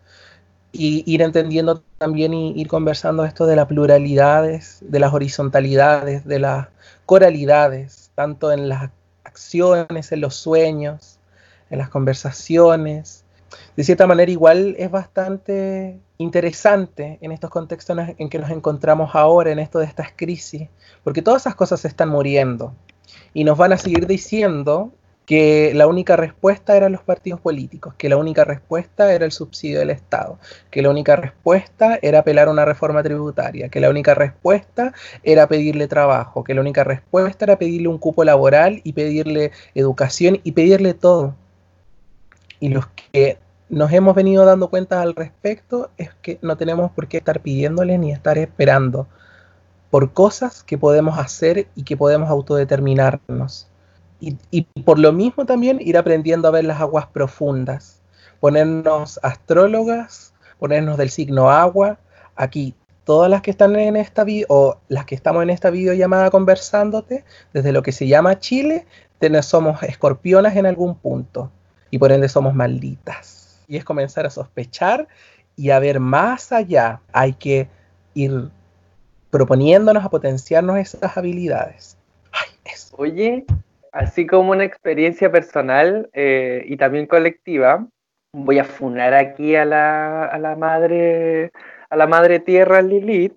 Y 0.76 1.04
ir 1.06 1.22
entendiendo 1.22 1.82
también 1.98 2.34
y 2.34 2.60
ir 2.60 2.66
conversando 2.66 3.24
esto 3.24 3.46
de 3.46 3.54
las 3.54 3.66
pluralidades, 3.66 4.80
de 4.82 4.98
las 4.98 5.14
horizontalidades, 5.14 6.24
de 6.24 6.40
las 6.40 6.68
coralidades, 7.06 8.10
tanto 8.16 8.50
en 8.50 8.68
las 8.68 8.90
acciones, 9.22 10.10
en 10.10 10.20
los 10.20 10.34
sueños, 10.34 11.20
en 11.70 11.78
las 11.78 11.90
conversaciones. 11.90 13.24
De 13.76 13.84
cierta 13.84 14.08
manera 14.08 14.32
igual 14.32 14.74
es 14.76 14.90
bastante 14.90 16.00
interesante 16.18 17.18
en 17.20 17.30
estos 17.30 17.50
contextos 17.50 17.96
en 18.18 18.28
que 18.28 18.38
nos 18.40 18.50
encontramos 18.50 19.14
ahora, 19.14 19.52
en 19.52 19.60
esto 19.60 19.78
de 19.78 19.86
estas 19.86 20.08
crisis, 20.16 20.68
porque 21.04 21.22
todas 21.22 21.42
esas 21.42 21.54
cosas 21.54 21.80
se 21.80 21.88
están 21.88 22.08
muriendo 22.08 22.74
y 23.32 23.44
nos 23.44 23.56
van 23.56 23.72
a 23.72 23.78
seguir 23.78 24.08
diciendo 24.08 24.92
que 25.26 25.72
la 25.74 25.86
única 25.86 26.16
respuesta 26.16 26.76
eran 26.76 26.92
los 26.92 27.02
partidos 27.02 27.40
políticos, 27.40 27.94
que 27.96 28.08
la 28.08 28.16
única 28.16 28.44
respuesta 28.44 29.12
era 29.12 29.24
el 29.24 29.32
subsidio 29.32 29.78
del 29.78 29.90
Estado, 29.90 30.38
que 30.70 30.82
la 30.82 30.90
única 30.90 31.16
respuesta 31.16 31.98
era 32.02 32.20
apelar 32.20 32.48
a 32.48 32.50
una 32.50 32.64
reforma 32.64 33.02
tributaria, 33.02 33.68
que 33.68 33.80
la 33.80 33.88
única 33.88 34.14
respuesta 34.14 34.92
era 35.22 35.46
pedirle 35.48 35.88
trabajo, 35.88 36.44
que 36.44 36.54
la 36.54 36.60
única 36.60 36.84
respuesta 36.84 37.46
era 37.46 37.58
pedirle 37.58 37.88
un 37.88 37.98
cupo 37.98 38.24
laboral 38.24 38.80
y 38.84 38.92
pedirle 38.92 39.52
educación 39.74 40.40
y 40.44 40.52
pedirle 40.52 40.92
todo. 40.92 41.34
Y 42.60 42.68
los 42.68 42.86
que 42.88 43.38
nos 43.70 43.92
hemos 43.92 44.14
venido 44.14 44.44
dando 44.44 44.68
cuenta 44.68 45.00
al 45.00 45.14
respecto 45.14 45.90
es 45.96 46.10
que 46.20 46.38
no 46.42 46.56
tenemos 46.56 46.90
por 46.92 47.08
qué 47.08 47.16
estar 47.18 47.40
pidiéndole 47.40 47.96
ni 47.96 48.12
estar 48.12 48.36
esperando 48.36 49.06
por 49.90 50.12
cosas 50.12 50.62
que 50.62 50.76
podemos 50.76 51.18
hacer 51.18 51.68
y 51.74 51.84
que 51.84 51.96
podemos 51.96 52.28
autodeterminarnos 52.28 53.68
y, 54.20 54.62
por 54.84 54.98
lo 54.98 55.12
mismo 55.12 55.44
también 55.44 55.78
ir 55.80 55.98
aprendiendo 55.98 56.48
a 56.48 56.50
ver 56.50 56.64
las 56.64 56.80
aguas 56.80 57.06
profundas, 57.06 58.00
ponernos 58.40 59.20
astrólogas, 59.22 60.32
ponernos 60.58 60.96
del 60.96 61.10
signo 61.10 61.50
agua, 61.50 61.98
aquí 62.36 62.74
todas 63.04 63.30
las 63.30 63.42
que 63.42 63.50
están 63.50 63.76
en 63.76 63.96
esta 63.96 64.24
video 64.24 64.46
o 64.48 64.78
las 64.88 65.04
que 65.04 65.14
estamos 65.14 65.42
en 65.42 65.50
esta 65.50 65.68
videollamada 65.68 66.30
conversándote, 66.30 67.24
desde 67.52 67.72
lo 67.72 67.82
que 67.82 67.92
se 67.92 68.06
llama 68.08 68.38
Chile, 68.38 68.86
somos 69.42 69.82
escorpionas 69.82 70.56
en 70.56 70.66
algún 70.66 70.96
punto 70.96 71.50
y 71.90 71.98
por 71.98 72.12
ende 72.12 72.28
somos 72.28 72.54
malditas. 72.54 73.62
Y 73.66 73.76
es 73.76 73.84
comenzar 73.84 74.26
a 74.26 74.30
sospechar 74.30 75.08
y 75.56 75.70
a 75.70 75.78
ver 75.78 76.00
más 76.00 76.52
allá. 76.52 77.00
Hay 77.12 77.32
que 77.32 77.68
ir 78.14 78.50
proponiéndonos 79.30 80.04
a 80.04 80.10
potenciarnos 80.10 80.76
esas 80.78 81.16
habilidades. 81.16 81.96
Ay, 82.32 82.50
Oye, 82.96 83.46
así 83.94 84.26
como 84.26 84.50
una 84.50 84.64
experiencia 84.64 85.30
personal 85.30 86.10
eh, 86.12 86.64
y 86.66 86.76
también 86.76 87.06
colectiva, 87.06 87.86
voy 88.32 88.58
a 88.58 88.64
funar 88.64 89.14
aquí 89.14 89.54
a 89.54 89.64
la, 89.64 90.24
a 90.24 90.38
la 90.38 90.56
madre 90.56 91.52
a 91.90 91.96
la 91.96 92.08
madre 92.08 92.40
tierra 92.40 92.82
Lilith, 92.82 93.36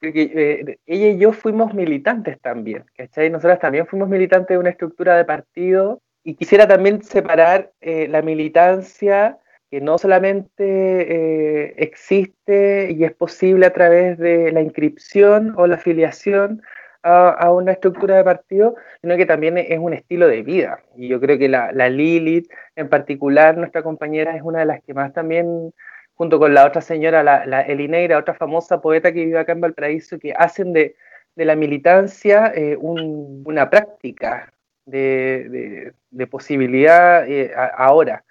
porque 0.00 0.32
eh, 0.34 0.78
ella 0.86 1.08
y 1.08 1.18
yo 1.18 1.32
fuimos 1.32 1.74
militantes 1.74 2.40
también, 2.40 2.86
¿cachai? 2.96 3.28
Nosotras 3.28 3.58
también 3.58 3.86
fuimos 3.86 4.08
militantes 4.08 4.54
de 4.54 4.58
una 4.58 4.70
estructura 4.70 5.14
de 5.14 5.26
partido 5.26 6.00
y 6.24 6.34
quisiera 6.34 6.66
también 6.66 7.02
separar 7.02 7.72
eh, 7.82 8.08
la 8.08 8.22
militancia 8.22 9.38
que 9.70 9.82
no 9.82 9.98
solamente 9.98 11.82
existe 11.82 12.90
y 12.90 13.04
es 13.04 13.12
posible 13.12 13.66
a 13.66 13.74
través 13.74 14.16
de 14.16 14.50
la 14.52 14.62
inscripción 14.62 15.52
o 15.58 15.66
la 15.66 15.74
afiliación 15.74 16.62
a, 17.02 17.52
una 17.52 17.72
estructura 17.72 18.16
de 18.16 18.24
partido, 18.24 18.74
sino 19.00 19.16
que 19.16 19.26
también 19.26 19.58
es 19.58 19.78
un 19.78 19.92
estilo 19.94 20.28
de 20.28 20.42
vida. 20.42 20.80
Y 20.96 21.08
yo 21.08 21.20
creo 21.20 21.38
que 21.38 21.48
la, 21.48 21.70
Lilith, 21.88 22.50
en 22.76 22.88
particular, 22.88 23.56
nuestra 23.56 23.82
compañera, 23.82 24.36
es 24.36 24.42
una 24.42 24.60
de 24.60 24.66
las 24.66 24.82
que 24.82 24.94
más 24.94 25.12
también, 25.12 25.72
junto 26.14 26.38
con 26.38 26.54
la 26.54 26.66
otra 26.66 26.80
señora, 26.80 27.22
la, 27.22 27.46
la 27.46 27.62
Elineira, 27.62 28.18
otra 28.18 28.34
famosa 28.34 28.80
poeta 28.80 29.12
que 29.12 29.24
vive 29.24 29.38
acá 29.38 29.52
en 29.52 29.60
Valparaíso, 29.60 30.18
que 30.18 30.32
hacen 30.32 30.72
de, 30.72 30.96
la 31.36 31.54
militancia 31.54 32.52
eh, 32.52 32.76
una 32.76 33.70
práctica 33.70 34.52
de, 34.86 35.92
posibilidad 36.30 37.28
eh, 37.28 37.52
ahora. 37.76 38.24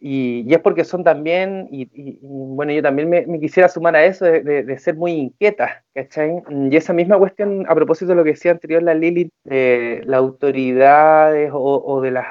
Y, 0.00 0.46
es 0.52 0.60
porque 0.60 0.84
son 0.84 1.02
también, 1.02 1.68
y, 1.72 2.18
bueno, 2.22 2.72
yo 2.72 2.82
también 2.82 3.08
me, 3.08 3.40
quisiera 3.40 3.68
sumar 3.68 3.96
a 3.96 4.04
eso 4.04 4.24
de, 4.24 4.78
ser 4.78 4.94
muy 4.94 5.12
inquieta, 5.12 5.84
¿cachai? 5.92 6.42
Y 6.70 6.76
esa 6.76 6.92
misma 6.92 7.18
cuestión, 7.18 7.66
a 7.68 7.74
propósito 7.74 8.10
de 8.10 8.16
lo 8.16 8.24
que 8.24 8.30
decía 8.30 8.52
anterior 8.52 8.82
la 8.82 8.94
Lili, 8.94 9.30
de 9.42 10.02
las 10.04 10.18
autoridades 10.18 11.50
o, 11.52 12.00
de 12.00 12.12
las 12.12 12.26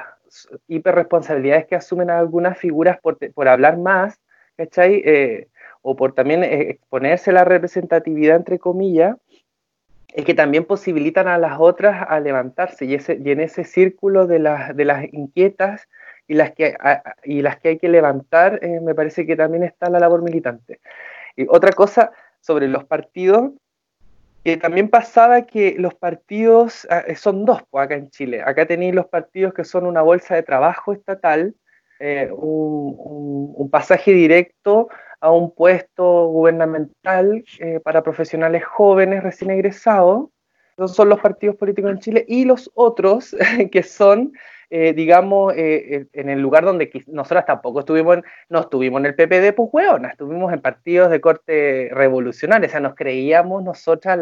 hiperresponsabilidades 0.66 1.66
que 1.66 1.74
asumen 1.74 2.10
algunas 2.10 2.56
figuras 2.56 2.98
por, 3.00 3.18
por 3.32 3.48
hablar 3.48 3.76
más, 3.76 4.18
¿cachai? 4.56 5.02
Eh, 5.04 5.48
o 5.82 5.94
por 5.94 6.14
también 6.14 6.44
exponerse 6.44 7.30
a 7.30 7.34
la 7.34 7.44
representatividad, 7.44 8.36
entre 8.36 8.58
comillas, 8.58 9.16
es 10.14 10.24
que 10.24 10.34
también 10.34 10.64
posibilitan 10.64 11.28
a 11.28 11.38
las 11.38 11.60
otras 11.60 12.06
a 12.08 12.18
levantarse 12.18 12.86
y, 12.86 12.94
ese, 12.94 13.20
y 13.22 13.30
en 13.30 13.40
ese 13.40 13.64
círculo 13.64 14.26
de 14.26 14.38
las, 14.38 14.74
de 14.74 14.84
las 14.84 15.04
inquietas 15.12 15.86
y 16.28 16.34
las 16.34 16.52
que, 16.52 16.76
y 17.24 17.40
las 17.40 17.58
que 17.58 17.70
hay 17.70 17.78
que 17.78 17.88
levantar, 17.88 18.60
eh, 18.62 18.80
me 18.80 18.94
parece 18.94 19.26
que 19.26 19.34
también 19.34 19.64
está 19.64 19.88
la 19.88 19.98
labor 19.98 20.22
militante. 20.22 20.78
Y 21.34 21.46
otra 21.48 21.72
cosa 21.72 22.12
sobre 22.40 22.68
los 22.68 22.84
partidos, 22.84 23.52
que 24.44 24.58
también 24.58 24.90
pasaba 24.90 25.42
que 25.42 25.74
los 25.78 25.94
partidos 25.94 26.86
ah, 26.90 27.02
eh, 27.06 27.16
son 27.16 27.46
dos 27.46 27.62
pues, 27.70 27.84
acá 27.84 27.94
en 27.94 28.10
Chile. 28.10 28.42
Acá 28.44 28.66
tenéis 28.66 28.94
los 28.94 29.06
partidos 29.06 29.54
que 29.54 29.64
son 29.64 29.86
una 29.86 30.02
bolsa 30.02 30.34
de 30.34 30.42
trabajo 30.42 30.92
estatal, 30.92 31.54
eh, 31.98 32.28
un, 32.30 33.54
un, 33.56 33.70
pasaje 33.70 34.12
directo 34.12 34.88
a 35.20 35.32
un 35.32 35.52
puesto 35.52 36.26
gubernamental 36.26 37.42
para 37.82 38.02
profesionales 38.02 38.64
jóvenes 38.64 39.22
recién 39.22 39.50
egresados. 39.50 40.28
Esos 40.76 40.94
son 40.94 41.08
los 41.08 41.20
partidos 41.20 41.56
políticos 41.56 41.90
en 41.90 41.98
Chile. 41.98 42.24
Y 42.28 42.44
los 42.44 42.70
otros 42.74 43.34
que 43.72 43.82
son 43.82 44.32
eh, 44.70 44.92
digamos, 44.92 45.54
eh, 45.54 45.94
eh, 45.94 46.06
en 46.12 46.28
el 46.28 46.40
lugar 46.40 46.64
donde 46.64 46.90
nosotras 47.06 47.46
tampoco 47.46 47.80
estuvimos, 47.80 48.18
no 48.48 48.60
estuvimos 48.60 49.00
en 49.00 49.06
el 49.06 49.14
PPD, 49.14 49.54
pues 49.54 49.70
hueona, 49.72 50.10
estuvimos 50.10 50.52
en 50.52 50.60
partidos 50.60 51.10
de 51.10 51.20
corte 51.20 51.90
revolucionario, 51.92 52.68
o 52.68 52.70
sea, 52.70 52.80
nos 52.80 52.94
creíamos 52.94 53.62
nosotras 53.62 54.18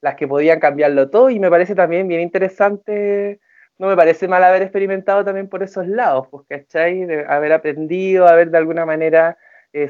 las 0.00 0.14
que 0.16 0.28
podían 0.28 0.60
cambiarlo 0.60 1.10
todo 1.10 1.30
y 1.30 1.38
me 1.38 1.50
parece 1.50 1.74
también 1.74 2.08
bien 2.08 2.20
interesante 2.20 3.40
no 3.78 3.88
me 3.88 3.96
parece 3.96 4.28
mal 4.28 4.44
haber 4.44 4.62
experimentado 4.62 5.24
también 5.24 5.48
por 5.48 5.62
esos 5.62 5.88
lados, 5.88 6.28
pues, 6.30 6.46
¿cachai? 6.48 7.04
De 7.04 7.24
haber 7.26 7.52
aprendido, 7.52 8.28
haber 8.28 8.50
de 8.50 8.58
alguna 8.58 8.86
manera 8.86 9.36
eh, 9.72 9.88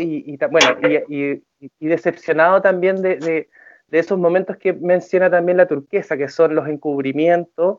y, 0.00 0.34
y, 0.34 0.38
bueno, 0.50 0.76
y, 1.08 1.42
y, 1.60 1.86
decepcionado 1.86 2.60
también 2.62 3.02
de, 3.02 3.16
de, 3.16 3.48
de, 3.94 4.00
esos 4.00 4.18
momentos 4.18 4.56
que 4.56 4.72
menciona 4.72 5.30
también 5.30 5.56
la 5.56 5.66
turquesa, 5.66 6.16
que 6.16 6.28
son 6.28 6.54
los 6.54 6.68
encubrimientos 6.68 7.78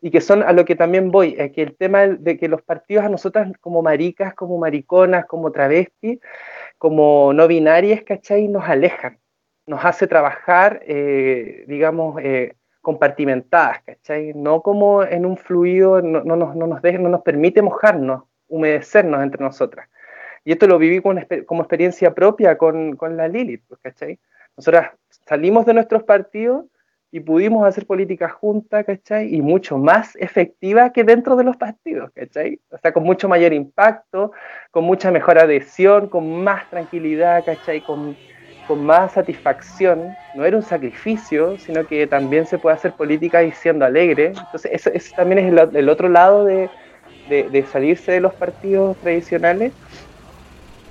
y 0.00 0.10
que 0.10 0.20
son 0.20 0.42
a 0.42 0.52
lo 0.52 0.64
que 0.64 0.76
también 0.76 1.10
voy, 1.10 1.34
es 1.38 1.52
que 1.52 1.62
el 1.62 1.76
tema 1.76 2.06
de 2.06 2.38
que 2.38 2.48
los 2.48 2.62
partidos 2.62 3.04
a 3.04 3.08
nosotras 3.08 3.50
como 3.60 3.82
maricas, 3.82 4.34
como 4.34 4.58
mariconas, 4.58 5.26
como 5.26 5.52
travestis, 5.52 6.20
como 6.78 7.32
no 7.32 7.48
binarias, 7.48 8.02
¿cachai? 8.02 8.48
Nos 8.48 8.64
alejan, 8.64 9.18
nos 9.66 9.84
hace 9.84 10.06
trabajar, 10.06 10.80
eh, 10.86 11.64
digamos, 11.66 12.20
eh, 12.22 12.54
compartimentadas, 12.80 13.82
¿cachai? 13.82 14.32
No 14.34 14.62
como 14.62 15.02
en 15.02 15.26
un 15.26 15.36
fluido, 15.36 16.00
no, 16.00 16.22
no, 16.22 16.36
nos, 16.36 16.54
no, 16.54 16.66
nos, 16.66 16.80
deja, 16.82 16.98
no 16.98 17.08
nos 17.08 17.22
permite 17.22 17.60
mojarnos, 17.62 18.22
humedecernos 18.48 19.22
entre 19.22 19.42
nosotras. 19.42 19.88
Y 20.44 20.52
esto 20.52 20.68
lo 20.68 20.78
viví 20.78 21.00
con, 21.02 21.26
como 21.44 21.62
experiencia 21.62 22.14
propia 22.14 22.56
con, 22.56 22.94
con 22.94 23.16
la 23.16 23.26
Lilith, 23.26 23.64
pues, 23.66 23.80
¿cachai? 23.80 24.20
Nosotras 24.56 24.92
salimos 25.26 25.66
de 25.66 25.74
nuestros 25.74 26.02
partidos 26.04 26.66
y 27.12 27.20
pudimos 27.20 27.66
hacer 27.66 27.86
política 27.86 28.28
junta, 28.28 28.84
¿cachai? 28.84 29.34
Y 29.34 29.40
mucho 29.40 29.78
más 29.78 30.16
efectiva 30.16 30.92
que 30.92 31.04
dentro 31.04 31.36
de 31.36 31.44
los 31.44 31.56
partidos, 31.56 32.10
¿cachai? 32.12 32.60
O 32.70 32.78
sea, 32.78 32.92
con 32.92 33.04
mucho 33.04 33.28
mayor 33.28 33.52
impacto, 33.52 34.32
con 34.70 34.84
mucha 34.84 35.10
mejor 35.10 35.38
adhesión, 35.38 36.08
con 36.08 36.42
más 36.42 36.68
tranquilidad, 36.68 37.44
¿cachai? 37.44 37.80
Con, 37.80 38.16
con 38.66 38.84
más 38.84 39.12
satisfacción. 39.12 40.14
No 40.34 40.44
era 40.44 40.56
un 40.56 40.62
sacrificio, 40.62 41.56
sino 41.58 41.86
que 41.86 42.06
también 42.06 42.46
se 42.46 42.58
puede 42.58 42.76
hacer 42.76 42.92
política 42.92 43.42
y 43.42 43.52
siendo 43.52 43.84
alegre. 43.84 44.26
Entonces, 44.26 44.70
eso, 44.72 44.90
eso 44.90 45.14
también 45.16 45.38
es 45.38 45.52
el, 45.52 45.76
el 45.76 45.88
otro 45.88 46.08
lado 46.08 46.44
de, 46.44 46.68
de, 47.28 47.44
de, 47.44 47.62
salirse 47.66 48.12
de 48.12 48.20
los 48.20 48.34
partidos 48.34 48.96
tradicionales 48.98 49.72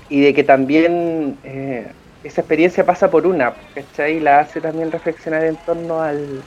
y 0.10 0.22
de 0.22 0.34
que 0.34 0.44
también 0.44 1.38
eh, 1.44 1.88
esa 2.26 2.42
experiencia 2.42 2.84
pasa 2.84 3.10
por 3.10 3.28
una, 3.28 3.54
¿cachai? 3.76 4.18
Y 4.18 4.20
la 4.20 4.40
hace 4.40 4.60
también 4.60 4.92
reflexionar 4.92 5.44
en 5.44 5.56
torno 5.58 6.02
al, 6.02 6.42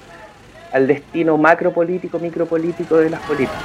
al 0.73 0.87
destino 0.89 1.39
macropolítico, 1.39 2.19
micropolítico 2.19 2.97
de 2.97 3.11
las 3.11 3.21
políticas. 3.21 3.63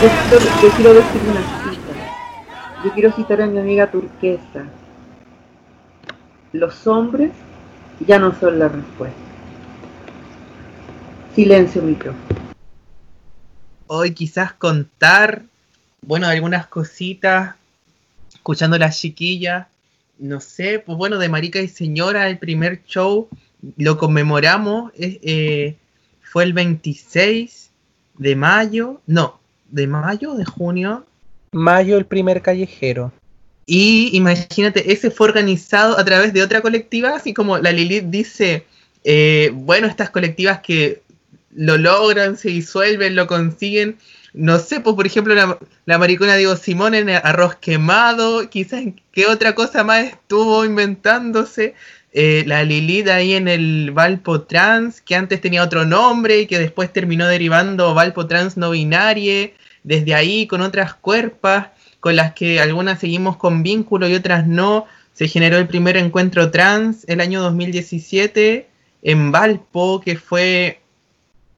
Yo, 0.00 0.38
yo, 0.38 0.70
quiero 0.76 0.94
decir 0.94 1.20
una 1.28 1.40
cita. 1.40 1.59
Yo 2.82 2.90
quiero 2.94 3.12
citar 3.12 3.42
a 3.42 3.46
mi 3.46 3.58
amiga 3.58 3.90
turquesa. 3.90 4.64
Los 6.52 6.86
hombres 6.86 7.30
ya 8.06 8.18
no 8.18 8.34
son 8.34 8.58
la 8.58 8.68
respuesta. 8.68 9.18
Silencio, 11.34 11.82
micrófono. 11.82 12.24
Hoy 13.86 14.12
quizás 14.12 14.54
contar, 14.54 15.42
bueno, 16.00 16.26
algunas 16.26 16.68
cositas, 16.68 17.56
escuchando 18.32 18.76
a 18.76 18.78
las 18.78 18.98
chiquillas, 18.98 19.66
no 20.18 20.40
sé, 20.40 20.78
pues 20.78 20.96
bueno, 20.96 21.18
de 21.18 21.28
Marica 21.28 21.60
y 21.60 21.68
Señora, 21.68 22.28
el 22.28 22.38
primer 22.38 22.82
show, 22.84 23.28
lo 23.76 23.98
conmemoramos, 23.98 24.90
eh, 24.96 25.76
fue 26.22 26.44
el 26.44 26.54
26 26.54 27.70
de 28.16 28.36
mayo, 28.36 29.02
no, 29.06 29.38
de 29.68 29.86
mayo, 29.86 30.34
de 30.34 30.46
junio. 30.46 31.04
Mayo, 31.52 31.96
el 31.96 32.06
primer 32.06 32.42
callejero. 32.42 33.12
Y 33.66 34.10
imagínate, 34.16 34.92
ese 34.92 35.10
fue 35.10 35.28
organizado 35.28 35.98
a 35.98 36.04
través 36.04 36.32
de 36.32 36.42
otra 36.42 36.60
colectiva, 36.60 37.14
así 37.14 37.34
como 37.34 37.58
la 37.58 37.72
Lilith 37.72 38.04
dice, 38.04 38.66
eh, 39.04 39.50
bueno, 39.54 39.86
estas 39.86 40.10
colectivas 40.10 40.60
que 40.60 41.02
lo 41.54 41.76
logran, 41.78 42.36
se 42.36 42.48
disuelven, 42.48 43.16
lo 43.16 43.26
consiguen. 43.26 43.96
No 44.32 44.58
sé, 44.60 44.80
pues 44.80 44.94
por 44.94 45.06
ejemplo 45.06 45.34
la, 45.34 45.98
maricona 45.98 46.36
Diego 46.36 46.56
Simón 46.56 46.94
en 46.94 47.10
arroz 47.10 47.56
quemado, 47.56 48.48
quizás 48.48 48.84
qué 49.12 49.26
otra 49.26 49.54
cosa 49.54 49.82
más 49.82 50.04
estuvo 50.04 50.64
inventándose. 50.64 51.74
Eh, 52.12 52.44
la 52.46 52.64
Lilith 52.64 53.08
ahí 53.08 53.34
en 53.34 53.48
el 53.48 53.92
Valpo 53.92 54.42
Trans, 54.42 55.00
que 55.00 55.14
antes 55.14 55.40
tenía 55.40 55.62
otro 55.62 55.84
nombre 55.84 56.40
y 56.40 56.46
que 56.46 56.58
después 56.58 56.92
terminó 56.92 57.26
derivando 57.26 57.94
Valpo 57.94 58.26
Trans 58.26 58.56
no 58.56 58.70
binarie, 58.70 59.54
desde 59.82 60.14
ahí 60.14 60.46
con 60.46 60.60
otras 60.60 60.94
cuerpas, 60.94 61.68
con 62.00 62.16
las 62.16 62.32
que 62.32 62.60
algunas 62.60 63.00
seguimos 63.00 63.36
con 63.36 63.62
vínculo 63.62 64.08
y 64.08 64.14
otras 64.14 64.46
no. 64.46 64.86
Se 65.12 65.28
generó 65.28 65.58
el 65.58 65.66
primer 65.66 65.96
encuentro 65.96 66.50
trans 66.50 67.04
el 67.08 67.20
año 67.20 67.42
2017 67.42 68.68
en 69.02 69.32
Valpo, 69.32 70.00
que 70.00 70.16
fue 70.16 70.80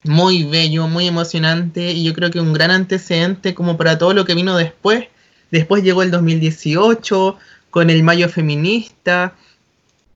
muy 0.05 0.45
bello, 0.45 0.89
muy 0.89 1.07
emocionante 1.07 1.93
y 1.93 2.05
yo 2.05 2.13
creo 2.13 2.31
que 2.31 2.41
un 2.41 2.53
gran 2.53 2.71
antecedente 2.71 3.55
como 3.55 3.77
para 3.77 3.99
todo 3.99 4.15
lo 4.15 4.25
que 4.25 4.35
vino 4.35 4.57
después. 4.57 5.07
Después 5.51 5.85
llegó 5.85 6.03
el 6.03 6.11
2018 6.11 7.37
con 7.71 7.91
el 7.91 8.03
Mayo 8.03 8.29
Feminista, 8.29 9.35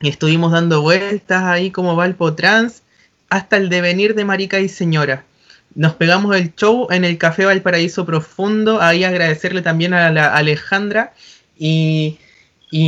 y 0.00 0.08
estuvimos 0.08 0.52
dando 0.52 0.82
vueltas 0.82 1.42
ahí 1.44 1.70
como 1.70 1.96
Valpo 1.96 2.34
Trans 2.34 2.82
hasta 3.30 3.56
el 3.56 3.68
devenir 3.68 4.14
de 4.14 4.24
Marica 4.24 4.60
y 4.60 4.68
Señora. 4.68 5.24
Nos 5.76 5.94
pegamos 5.94 6.34
el 6.34 6.54
show 6.54 6.88
en 6.90 7.04
el 7.04 7.18
Café 7.18 7.44
Valparaíso 7.44 8.06
Profundo, 8.06 8.80
ahí 8.80 9.04
agradecerle 9.04 9.60
también 9.60 9.92
a 9.92 10.10
la 10.10 10.34
Alejandra 10.34 11.12
y, 11.58 12.18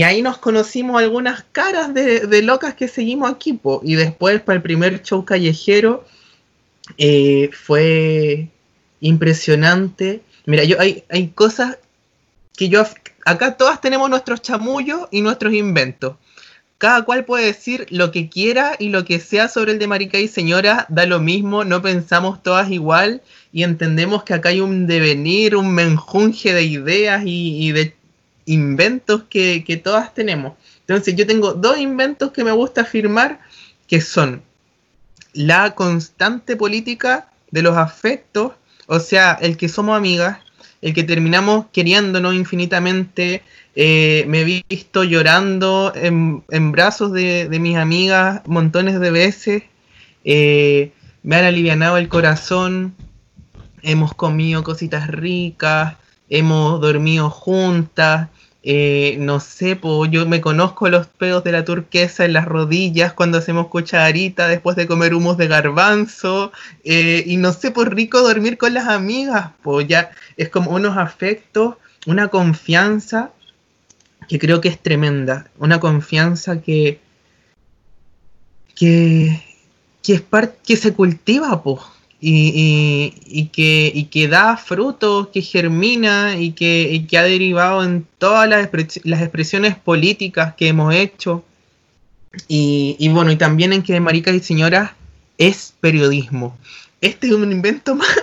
ahí 0.03 0.23
nos 0.23 0.39
conocimos 0.39 0.99
algunas 0.99 1.45
caras 1.53 1.93
de, 1.93 2.43
locas 2.43 2.73
que 2.75 2.89
seguimos 2.89 3.31
aquí. 3.31 3.61
Y 3.83 3.95
después 3.95 4.41
para 4.41 4.57
el 4.57 4.63
primer 4.63 5.03
show 5.03 5.23
callejero 5.27 6.07
eh, 6.97 7.51
fue 7.53 8.49
impresionante. 9.01 10.23
Mira, 10.47 10.65
yo 10.65 10.81
hay, 10.81 11.05
hay 11.11 11.29
cosas 11.29 11.77
que 12.57 12.71
yo 12.71 12.85
acá 13.27 13.59
todas 13.59 13.83
tenemos 13.83 14.09
nuestros 14.09 14.41
chamullos 14.41 15.09
y 15.11 15.21
nuestros 15.21 15.53
inventos 15.53 16.17
cada 16.79 17.03
cual 17.03 17.25
puede 17.25 17.47
decir 17.47 17.87
lo 17.91 18.13
que 18.13 18.29
quiera 18.29 18.77
y 18.79 18.91
lo 18.91 19.05
que 19.05 19.19
sea 19.19 19.49
sobre 19.49 19.73
el 19.73 19.81
de 19.81 19.89
Marica 19.89 20.19
y 20.19 20.29
Señora, 20.29 20.87
da 20.89 21.07
lo 21.07 21.19
mismo, 21.19 21.65
no 21.65 21.83
pensamos 21.83 22.41
todas 22.43 22.71
igual 22.71 23.21
y 23.53 23.65
entendemos 23.65 24.23
que 24.23 24.35
acá 24.35 24.51
hay 24.51 24.61
un 24.61 24.87
devenir, 24.87 25.57
un 25.57 25.75
menjunje 25.75 26.55
de 26.55 26.63
ideas 26.63 27.25
y, 27.27 27.67
y 27.67 27.73
de 27.73 27.97
inventos 28.47 29.25
que, 29.29 29.65
que, 29.65 29.77
todas 29.77 30.15
tenemos. 30.15 30.55
Entonces 30.87 31.17
yo 31.17 31.27
tengo 31.27 31.53
dos 31.53 31.79
inventos 31.79 32.31
que 32.31 32.45
me 32.45 32.53
gusta 32.53 32.83
afirmar, 32.83 33.41
que 33.89 34.01
son 34.01 34.43
la 35.33 35.75
constante 35.75 36.57
política 36.57 37.29
de 37.51 37.63
los 37.63 37.77
afectos, 37.77 38.53
o 38.87 39.01
sea, 39.01 39.37
el 39.41 39.57
que 39.57 39.69
somos 39.69 39.97
amigas, 39.97 40.39
el 40.81 40.95
que 40.95 41.05
terminamos 41.05 41.67
queriéndonos 41.73 42.35
infinitamente, 42.35 43.43
eh, 43.75 44.25
me 44.29 44.41
he 44.41 44.63
visto 44.69 45.05
llorando 45.05 45.93
en, 45.95 46.73
brazos 46.73 47.13
de, 47.13 47.49
de, 47.49 47.59
mis 47.59 47.77
amigas 47.77 48.43
montones 48.47 48.99
de 49.01 49.11
veces. 49.11 49.63
Eh, 50.25 50.93
me 51.23 51.37
han 51.37 51.45
alivianado 51.45 51.97
el 51.97 52.09
corazón. 52.09 52.95
Hemos 53.83 54.15
comido 54.15 54.65
cositas 54.65 55.09
ricas. 55.09 55.97
Hemos 56.29 56.81
dormido 56.81 57.31
juntas. 57.31 58.29
Eh, 58.63 59.17
no 59.21 59.41
sé, 59.41 59.77
po, 59.77 60.05
yo 60.07 60.27
me 60.27 60.41
conozco 60.41 60.89
los 60.89 61.07
pedos 61.07 61.45
de 61.45 61.53
la 61.53 61.65
turquesa 61.65 62.25
en 62.25 62.33
las 62.33 62.45
rodillas 62.45 63.13
cuando 63.13 63.39
hacemos 63.39 63.69
cucharita 63.69 64.49
después 64.49 64.77
de 64.77 64.87
comer 64.87 65.15
humos 65.15 65.37
de 65.39 65.49
garbanzo. 65.49 66.53
y 66.85 67.37
no 67.37 67.53
sé, 67.53 67.71
por 67.71 67.95
rico 67.95 68.21
dormir 68.21 68.59
con 68.59 68.75
las 68.75 68.89
amigas. 68.89 69.53
Po, 69.63 69.81
ya 69.81 70.11
es 70.37 70.49
como 70.49 70.73
unos 70.73 70.97
afectos, 70.97 71.77
una 72.07 72.29
confianza 72.29 73.33
que 74.29 74.39
creo 74.39 74.61
que 74.61 74.69
es 74.69 74.79
tremenda, 74.79 75.51
una 75.59 75.81
confianza 75.81 76.61
que, 76.61 77.01
que, 78.75 79.43
que 80.03 80.15
es 80.15 80.21
parte 80.21 80.59
que 80.67 80.77
se 80.77 80.93
cultiva, 80.93 81.63
po, 81.63 81.81
y, 82.21 82.53
y, 82.55 83.41
y, 83.41 83.47
que, 83.49 83.93
y 83.95 84.05
que 84.05 84.29
da 84.29 84.57
frutos, 84.57 85.29
que 85.29 85.41
germina 85.41 86.37
y 86.37 86.53
que, 86.53 86.89
y 86.93 87.07
que 87.07 87.19
ha 87.19 87.23
derivado 87.23 87.85
en 87.85 88.07
todas 88.19 88.49
las, 88.49 88.69
las 89.05 89.23
expresiones 89.23 89.77
políticas 89.77 90.55
que 90.55 90.69
hemos 90.69 90.95
hecho. 90.95 91.45
Y, 92.49 92.97
y, 92.99 93.09
bueno, 93.09 93.31
y 93.31 93.37
también 93.37 93.73
en 93.73 93.83
que 93.83 93.99
Maricas 94.01 94.35
y 94.35 94.41
Señoras 94.41 94.93
es 95.39 95.75
periodismo. 95.81 96.59
este 97.01 97.29
es 97.29 97.33
un 97.33 97.51
invento 97.53 97.95
más, 97.95 98.19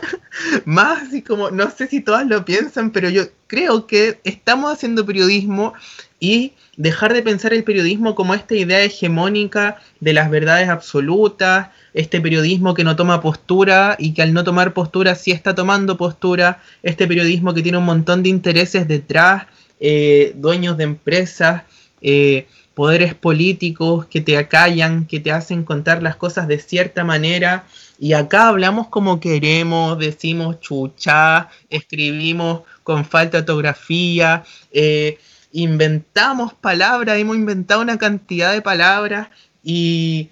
más 0.66 1.04
así 1.04 1.22
como, 1.22 1.50
no 1.50 1.72
sé 1.72 1.88
si 1.88 2.02
todas 2.02 2.28
lo 2.28 2.43
piensan, 2.43 2.91
pero 2.91 3.10
yo 3.10 3.24
creo 3.48 3.88
que 3.88 4.20
estamos 4.26 4.74
haciendo 4.74 5.06
periodismo 5.06 5.74
y 6.20 6.54
dejar 6.76 7.14
de 7.14 7.22
pensar 7.22 7.54
el 7.54 7.64
periodismo 7.64 8.16
como 8.16 8.34
esta 8.34 8.56
idea 8.56 8.84
hegemónica 8.84 9.80
de 10.02 10.14
las 10.14 10.30
verdades 10.30 10.68
absolutas, 10.68 11.70
este 11.96 12.20
periodismo 12.20 12.74
que 12.74 12.84
no 12.84 12.98
toma 12.98 13.22
postura 13.22 13.96
y 13.98 14.14
que 14.14 14.22
al 14.22 14.34
no 14.34 14.43
tomar 14.43 14.74
postura 14.74 15.16
sí 15.16 15.32
está 15.32 15.56
tomando 15.56 15.96
postura, 15.96 16.62
este 16.84 17.08
periodismo 17.08 17.54
que 17.54 17.64
tiene 17.64 17.78
un 17.78 17.86
montón 17.86 18.22
de 18.22 18.28
intereses 18.30 18.86
detrás, 18.86 19.48
eh, 19.80 20.34
dueños 20.36 20.78
de 20.78 20.84
empresas, 20.84 21.64
eh, 22.02 22.48
poderes 22.74 23.16
políticos 23.16 24.08
que 24.08 24.20
te 24.20 24.38
acallan, 24.38 25.06
que 25.06 25.22
te 25.22 25.32
hacen 25.32 25.64
contar 25.64 26.04
las 26.04 26.18
cosas 26.18 26.50
de 26.50 26.60
cierta 26.60 27.06
manera. 27.06 27.66
Y 27.98 28.12
acá 28.12 28.50
hablamos 28.50 28.88
como 28.89 29.22
queremos, 29.22 29.98
decimos 29.98 30.60
chucha, 30.60 31.48
escribimos 31.70 32.64
con 32.84 33.06
falta 33.06 33.38
de 33.38 33.41
ortografía, 33.43 34.43
eh, 34.74 35.18
inventamos 35.54 36.54
palabras, 36.54 37.18
hemos 37.18 37.38
inventado 37.38 37.80
una 37.80 37.98
cantidad 37.98 38.52
de 38.52 38.62
palabras 38.62 39.30
y, 39.64 40.30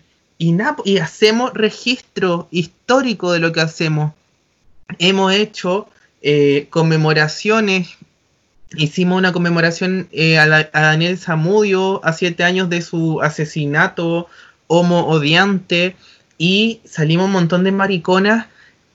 y, 0.85 0.97
hacemos 0.97 1.53
registro 1.53 2.47
histórico 2.51 3.31
de 3.31 3.39
lo 3.39 3.51
que 3.51 3.61
hacemos. 3.61 4.13
Hemos 4.99 5.33
hecho 5.33 5.87
eh, 6.21 6.67
conmemoraciones 6.69 7.97
hicimos 8.75 9.17
una 9.17 9.33
conmemoración 9.33 10.07
eh, 10.11 10.39
a, 10.39 10.43
a, 10.45 10.81
Daniel 10.81 11.17
Zamudio 11.17 12.03
a 12.03 12.13
siete 12.13 12.43
años 12.43 12.69
de 12.69 12.81
su 12.81 13.21
asesinato 13.21 14.27
homo 14.67 15.07
odiante 15.07 15.95
y 16.37 16.81
salimos 16.85 17.27
un 17.27 17.33
montón 17.33 17.63
de 17.63 17.71
mariconas. 17.71 18.47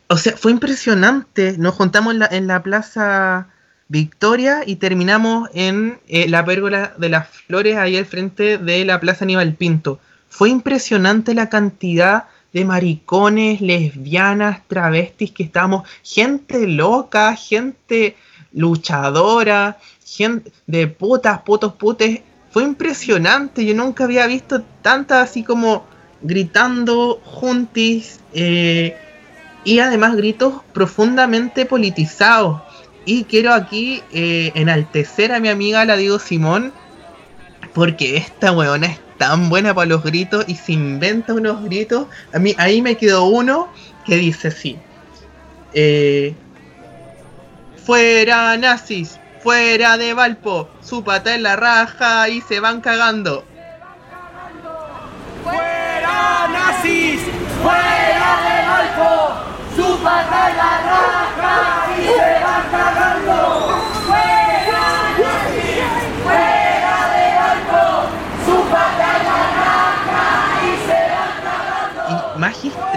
O 0.09 0.17
sea, 0.17 0.37
fue 0.37 0.53
impresionante. 0.53 1.57
Nos 1.59 1.75
juntamos 1.75 2.15
en 2.15 2.19
la, 2.21 2.27
en 2.27 2.47
la 2.47 2.63
Plaza 2.63 3.49
Victoria 3.89 4.63
y 4.67 4.77
terminamos 4.77 5.49
en 5.55 6.01
eh, 6.09 6.29
la 6.29 6.45
pérgola 6.45 6.95
de 6.99 7.09
las 7.09 7.29
flores 7.29 7.77
ahí 7.77 7.97
al 7.97 8.07
frente 8.07 8.59
de 8.59 8.85
la 8.85 9.01
Plaza 9.01 9.25
Aníbal 9.25 9.55
Pinto. 9.55 10.01
Fue 10.29 10.51
impresionante 10.51 11.35
la 11.35 11.49
cantidad 11.49 12.25
de 12.53 12.65
maricones, 12.65 13.61
lesbianas, 13.61 14.67
travestis 14.67 15.33
que 15.33 15.43
estábamos, 15.43 15.89
gente 16.03 16.67
loca, 16.67 17.35
gente 17.37 18.17
luchadora, 18.53 19.79
gente 20.05 20.53
de 20.67 20.87
putas, 20.87 21.41
putos, 21.43 21.75
putes. 21.75 22.21
Fue 22.51 22.65
impresionante, 22.65 23.65
yo 23.65 23.75
nunca 23.75 24.05
había 24.05 24.27
visto 24.27 24.63
tantas 24.83 25.31
así 25.31 25.43
como 25.43 25.85
gritando 26.23 27.21
juntis 27.25 28.21
eh, 28.33 28.97
y 29.65 29.81
además 29.81 30.17
gritos 30.17 30.63
profundamente 30.73 31.67
politizados. 31.67 32.63
Y 33.05 33.25
quiero 33.25 33.53
aquí 33.53 34.03
eh, 34.13 34.53
enaltecer 34.55 35.33
a 35.33 35.41
mi 35.41 35.49
amiga, 35.49 35.85
la 35.85 35.97
digo 35.97 36.19
Simón, 36.19 36.73
porque 37.75 38.17
esta 38.17 38.53
weona 38.53 38.87
es 38.87 39.01
tan 39.19 39.49
buena 39.49 39.75
para 39.75 39.87
los 39.87 40.03
gritos 40.03 40.45
y 40.49 40.57
se 40.57 40.73
inventa 40.73 41.35
unos 41.35 41.65
gritos. 41.65 42.07
A 42.33 42.39
mí 42.39 42.55
ahí 42.59 42.83
me 42.83 42.97
quedó 42.97 43.25
uno 43.25 43.69
que 44.05 44.17
dice 44.17 44.51
sí. 44.51 44.79
Eh, 45.75 46.35
fuera 47.85 48.57
nazis, 48.57 49.19
fuera 49.43 49.99
de 49.99 50.15
Valpo, 50.15 50.69
su 50.81 51.05
pata 51.05 51.35
en 51.35 51.43
la 51.43 51.57
raja 51.57 52.29
y 52.29 52.41
se 52.43 52.61
van 52.61 52.81
cagando. 52.81 53.45
¡Fuera 55.45 56.49
nazis! 56.53 57.21
¡Fuera 57.63 58.39
de 58.45 58.67
Valpo! 58.69 59.35
¡Su 59.77 59.99
pata 60.03 60.51
en 60.51 60.57
la 60.57 60.79
raja 60.83 61.28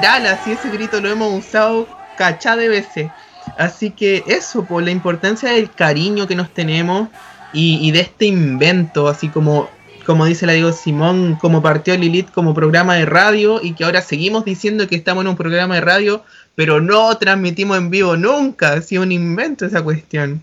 Y 0.01 0.03
magistral, 0.03 0.25
así 0.25 0.51
ese 0.53 0.69
grito 0.71 0.99
lo 0.99 1.09
hemos 1.09 1.33
usado 1.33 1.87
cachá 2.17 2.55
de 2.55 2.69
veces. 2.69 3.11
Así 3.57 3.91
que 3.91 4.23
eso, 4.27 4.65
por 4.65 4.81
la 4.83 4.91
importancia 4.91 5.51
del 5.51 5.71
cariño 5.71 6.27
que 6.27 6.35
nos 6.35 6.51
tenemos 6.51 7.09
y, 7.53 7.79
y, 7.87 7.91
de 7.91 8.01
este 8.01 8.25
invento, 8.25 9.07
así 9.07 9.29
como, 9.29 9.69
como 10.05 10.25
dice 10.25 10.47
la 10.47 10.53
Diego 10.53 10.71
Simón, 10.71 11.37
como 11.39 11.61
partió 11.61 11.95
Lilith 11.97 12.31
como 12.31 12.53
programa 12.53 12.95
de 12.95 13.05
radio 13.05 13.59
y 13.61 13.73
que 13.73 13.83
ahora 13.83 14.01
seguimos 14.01 14.45
diciendo 14.45 14.87
que 14.87 14.95
estamos 14.95 15.23
en 15.23 15.29
un 15.29 15.37
programa 15.37 15.75
de 15.75 15.81
radio, 15.81 16.23
pero 16.55 16.81
no 16.81 17.15
transmitimos 17.17 17.77
en 17.77 17.89
vivo 17.89 18.17
nunca, 18.17 18.73
ha 18.73 18.81
sido 18.81 19.03
un 19.03 19.11
invento 19.11 19.65
esa 19.65 19.83
cuestión. 19.83 20.41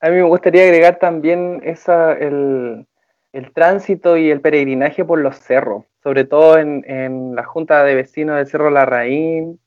A 0.00 0.08
mí 0.08 0.16
me 0.16 0.22
gustaría 0.22 0.62
agregar 0.62 0.98
también 0.98 1.60
esa, 1.64 2.12
el, 2.12 2.86
el 3.32 3.52
tránsito 3.52 4.16
y 4.16 4.30
el 4.30 4.40
peregrinaje 4.40 5.04
por 5.04 5.18
los 5.18 5.36
cerros, 5.36 5.84
sobre 6.02 6.24
todo 6.24 6.58
en, 6.58 6.84
en 6.86 7.34
la 7.34 7.44
Junta 7.44 7.84
de 7.84 7.94
Vecinos 7.94 8.36
del 8.36 8.46
Cerro 8.46 8.70
Larraín 8.70 9.60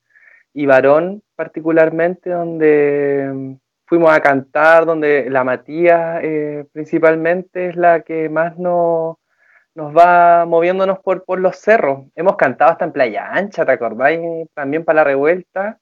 y 0.53 0.65
Varón, 0.65 1.23
particularmente, 1.35 2.29
donde 2.29 3.57
fuimos 3.85 4.11
a 4.11 4.21
cantar, 4.21 4.85
donde 4.85 5.29
la 5.29 5.43
Matías 5.43 6.19
eh, 6.23 6.65
principalmente 6.71 7.67
es 7.67 7.75
la 7.75 8.01
que 8.01 8.29
más 8.29 8.57
nos, 8.57 9.17
nos 9.75 9.95
va 9.95 10.45
moviéndonos 10.45 10.99
por, 10.99 11.25
por 11.25 11.39
los 11.39 11.57
cerros. 11.57 12.05
Hemos 12.15 12.37
cantado 12.37 12.71
hasta 12.71 12.85
en 12.85 12.93
Playa 12.93 13.31
Ancha, 13.31 13.65
¿te 13.65 13.73
acordáis? 13.73 14.47
También 14.53 14.85
para 14.85 14.97
la 14.97 15.03
revuelta, 15.03 15.79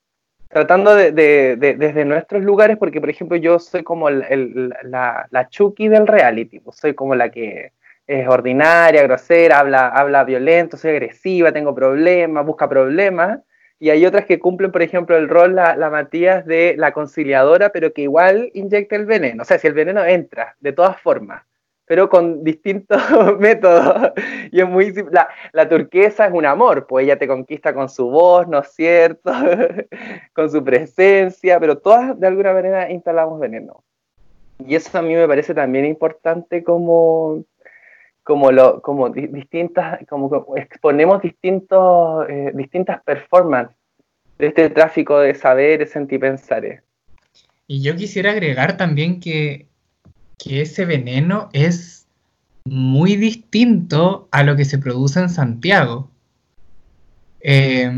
tratando 0.49 0.95
de, 0.95 1.11
de, 1.11 1.55
de, 1.55 1.75
desde 1.75 2.05
nuestros 2.05 2.43
lugares, 2.43 2.77
porque 2.77 2.99
por 2.99 3.09
ejemplo 3.09 3.37
yo 3.37 3.59
soy 3.59 3.83
como 3.83 4.09
el, 4.09 4.73
la, 4.83 5.27
la 5.31 5.49
Chucky 5.49 5.87
del 5.87 6.07
reality, 6.07 6.59
pues 6.59 6.77
soy 6.77 6.93
como 6.93 7.15
la 7.15 7.29
que 7.29 7.71
es 8.07 8.27
ordinaria, 8.27 9.03
grosera, 9.03 9.59
habla, 9.59 9.87
habla 9.87 10.23
violento, 10.23 10.75
soy 10.75 10.91
agresiva, 10.91 11.51
tengo 11.51 11.73
problemas, 11.73 12.45
busca 12.45 12.67
problemas 12.67 13.39
y 13.79 13.91
hay 13.91 14.05
otras 14.05 14.25
que 14.25 14.39
cumplen, 14.39 14.71
por 14.71 14.81
ejemplo, 14.81 15.15
el 15.17 15.29
rol, 15.29 15.55
la, 15.55 15.75
la, 15.77 15.89
Matías, 15.89 16.45
de 16.45 16.75
la 16.77 16.91
conciliadora, 16.91 17.69
pero 17.69 17.93
que 17.93 18.01
igual 18.01 18.51
inyecta 18.53 18.97
el 18.97 19.05
veneno. 19.05 19.43
O 19.43 19.45
sea, 19.45 19.57
si 19.57 19.67
el 19.67 19.73
veneno 19.73 20.03
entra, 20.03 20.57
de 20.59 20.73
todas 20.73 20.99
formas, 20.99 21.43
pero 21.89 22.07
con 22.07 22.43
distintos 22.43 23.01
métodos. 23.39 24.11
Y 24.51 24.61
es 24.61 24.69
muy 24.69 24.93
la, 25.11 25.27
la 25.53 25.67
turquesa 25.67 26.27
es 26.27 26.31
un 26.31 26.45
amor, 26.45 26.85
pues 26.85 27.05
ella 27.05 27.17
te 27.17 27.27
conquista 27.27 27.73
con 27.73 27.89
su 27.89 28.11
voz, 28.11 28.47
¿no 28.47 28.59
es 28.59 28.67
cierto? 28.75 29.31
con 30.33 30.51
su 30.51 30.63
presencia, 30.63 31.59
pero 31.59 31.79
todas 31.79 32.19
de 32.19 32.27
alguna 32.27 32.53
manera 32.53 32.91
instalamos 32.91 33.39
veneno. 33.39 33.83
Y 34.63 34.75
eso 34.75 34.95
a 34.99 35.01
mí 35.01 35.15
me 35.15 35.27
parece 35.27 35.55
también 35.55 35.83
importante 35.85 36.63
como 36.63 37.43
como, 38.21 38.51
lo, 38.51 38.83
como 38.83 39.09
distintas, 39.09 40.05
como 40.07 40.55
exponemos 40.57 41.23
distintos, 41.23 42.29
eh, 42.29 42.51
distintas 42.53 43.01
performances 43.01 43.75
de 44.37 44.45
este 44.45 44.69
tráfico 44.69 45.17
de 45.17 45.33
saberes, 45.33 45.89
sentipensares. 45.89 46.83
Y 47.65 47.81
yo 47.81 47.95
quisiera 47.95 48.29
agregar 48.29 48.77
también 48.77 49.19
que, 49.19 49.68
que 50.39 50.61
ese 50.61 50.85
veneno 50.85 51.49
es 51.53 52.07
muy 52.65 53.15
distinto 53.17 54.27
a 54.31 54.43
lo 54.43 54.55
que 54.55 54.65
se 54.65 54.79
produce 54.79 55.19
en 55.19 55.29
Santiago. 55.29 56.09
Eh, 57.41 57.91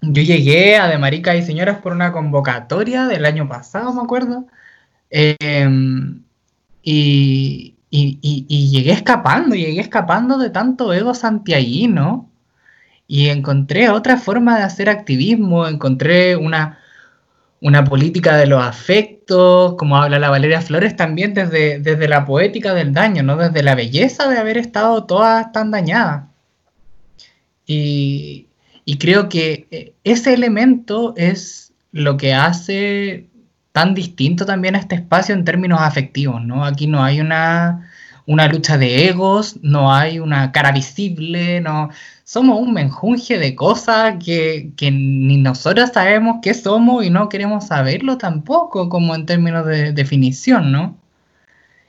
yo 0.00 0.22
llegué 0.22 0.76
a 0.76 0.88
De 0.88 0.98
Maricas 0.98 1.36
y 1.36 1.42
Señoras 1.42 1.78
por 1.80 1.92
una 1.92 2.12
convocatoria 2.12 3.06
del 3.06 3.26
año 3.26 3.48
pasado, 3.48 3.92
me 3.92 4.00
acuerdo. 4.00 4.46
Eh, 5.10 5.68
y, 6.82 7.74
y, 7.90 8.18
y, 8.22 8.46
y, 8.48 8.70
llegué 8.70 8.92
escapando, 8.92 9.54
llegué 9.54 9.80
escapando 9.80 10.38
de 10.38 10.50
tanto 10.50 10.92
ego 10.92 11.14
santiaguino 11.14 12.30
y 13.06 13.28
encontré 13.28 13.88
otra 13.90 14.18
forma 14.18 14.58
de 14.58 14.64
hacer 14.64 14.88
activismo, 14.88 15.66
encontré 15.66 16.36
una, 16.36 16.78
una 17.60 17.84
política 17.84 18.36
de 18.36 18.46
los 18.46 18.62
afectos, 18.62 19.74
como 19.76 19.96
habla 19.96 20.18
la 20.18 20.30
Valeria 20.30 20.60
Flores, 20.60 20.96
también 20.96 21.34
desde, 21.34 21.80
desde 21.80 22.08
la 22.08 22.24
poética 22.24 22.74
del 22.74 22.92
daño, 22.92 23.22
¿no? 23.22 23.36
desde 23.36 23.62
la 23.62 23.74
belleza 23.74 24.28
de 24.28 24.38
haber 24.38 24.58
estado 24.58 25.04
todas 25.04 25.52
tan 25.52 25.70
dañadas. 25.70 26.24
Y, 27.66 28.46
y 28.84 28.98
creo 28.98 29.28
que 29.28 29.94
ese 30.04 30.34
elemento 30.34 31.14
es 31.16 31.72
lo 31.92 32.16
que 32.16 32.34
hace 32.34 33.26
tan 33.72 33.94
distinto 33.94 34.46
también 34.46 34.76
a 34.76 34.78
este 34.78 34.94
espacio 34.94 35.34
en 35.34 35.44
términos 35.44 35.80
afectivos, 35.80 36.42
¿no? 36.44 36.64
Aquí 36.64 36.86
no 36.86 37.02
hay 37.04 37.20
una, 37.20 37.90
una 38.28 38.46
lucha 38.46 38.76
de 38.76 39.08
egos, 39.08 39.58
no 39.62 39.90
hay 39.90 40.18
una 40.18 40.52
cara 40.52 40.70
visible, 40.70 41.62
no. 41.62 41.88
Somos 42.24 42.60
un 42.60 42.74
menjunje 42.74 43.38
de 43.38 43.54
cosas 43.54 44.16
que, 44.22 44.70
que 44.76 44.90
ni 44.90 45.38
nosotros 45.38 45.90
sabemos 45.94 46.36
qué 46.42 46.52
somos 46.52 47.06
y 47.06 47.08
no 47.08 47.30
queremos 47.30 47.68
saberlo 47.68 48.18
tampoco, 48.18 48.90
como 48.90 49.14
en 49.14 49.24
términos 49.24 49.64
de 49.64 49.92
definición, 49.92 50.70
¿no? 50.70 50.94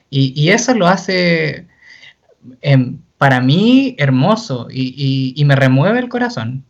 Y, 0.08 0.32
y 0.34 0.48
eso 0.48 0.72
lo 0.74 0.86
hace, 0.86 1.66
eh, 2.62 2.94
para 3.18 3.42
mí, 3.42 3.94
hermoso 3.98 4.68
y, 4.70 5.34
y 5.36 5.44
me 5.44 5.56
remueve 5.56 5.98
el 5.98 6.08
corazón. 6.08 6.64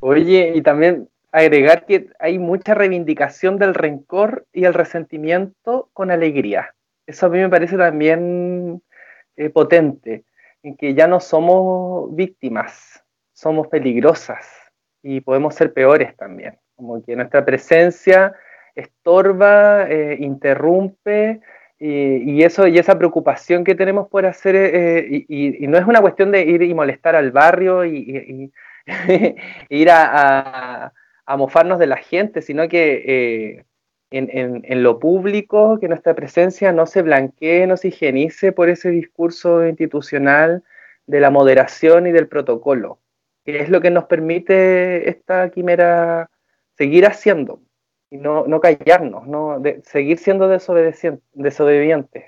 Oye, 0.00 0.54
y 0.56 0.62
también 0.62 1.08
agregar 1.30 1.86
que 1.86 2.08
hay 2.18 2.40
mucha 2.40 2.74
reivindicación 2.74 3.58
del 3.58 3.74
rencor 3.74 4.44
y 4.52 4.64
el 4.64 4.74
resentimiento 4.74 5.88
con 5.92 6.10
alegría. 6.10 6.74
Eso 7.06 7.26
a 7.26 7.28
mí 7.28 7.38
me 7.38 7.48
parece 7.48 7.76
también 7.76 8.82
eh, 9.36 9.50
potente, 9.50 10.24
en 10.62 10.76
que 10.76 10.94
ya 10.94 11.06
no 11.06 11.20
somos 11.20 12.14
víctimas, 12.14 13.04
somos 13.32 13.68
peligrosas 13.68 14.46
y 15.02 15.20
podemos 15.20 15.54
ser 15.54 15.72
peores 15.72 16.16
también, 16.16 16.58
como 16.74 17.04
que 17.04 17.14
nuestra 17.14 17.44
presencia 17.44 18.34
estorba, 18.74 19.88
eh, 19.88 20.16
interrumpe 20.20 21.40
y, 21.78 22.42
eso, 22.42 22.66
y 22.66 22.78
esa 22.78 22.96
preocupación 22.96 23.62
que 23.62 23.74
tenemos 23.74 24.08
por 24.08 24.24
hacer, 24.24 24.56
eh, 24.56 25.26
y, 25.28 25.66
no 25.68 25.76
es 25.76 25.84
una 25.84 26.00
cuestión 26.00 26.32
de 26.32 26.42
ir 26.42 26.62
y 26.62 26.72
molestar 26.72 27.14
al 27.14 27.30
barrio 27.30 27.84
y, 27.84 28.50
ir 29.68 29.88
a, 29.90 30.92
mofarnos 31.36 31.78
de 31.78 31.86
la 31.86 31.98
gente, 31.98 32.40
sino 32.40 32.68
que 32.68 33.65
en, 34.10 34.82
lo 34.82 34.98
público, 34.98 35.78
que 35.80 35.88
nuestra 35.88 36.14
presencia 36.14 36.72
no 36.72 36.86
se 36.86 37.02
blanquee, 37.02 37.66
no 37.66 37.76
se 37.76 37.88
higienice 37.88 38.52
por 38.52 38.68
ese 38.68 38.90
discurso 38.90 39.66
institucional 39.66 40.62
de 41.06 41.20
la 41.20 41.30
moderación 41.30 42.06
y 42.06 42.12
del 42.12 42.28
protocolo, 42.28 42.98
que 43.44 43.60
es 43.60 43.68
lo 43.68 43.80
que 43.80 43.90
nos 43.90 44.04
permite 44.04 45.08
esta 45.08 45.50
quimera 45.50 46.30
seguir 46.76 47.06
haciendo 47.06 47.60
y 48.10 48.18
no, 48.18 48.46
no 48.46 48.60
callarnos, 48.60 49.26
no 49.26 49.62
seguir 49.84 50.18
siendo 50.18 50.48
desobedientes. 50.48 52.24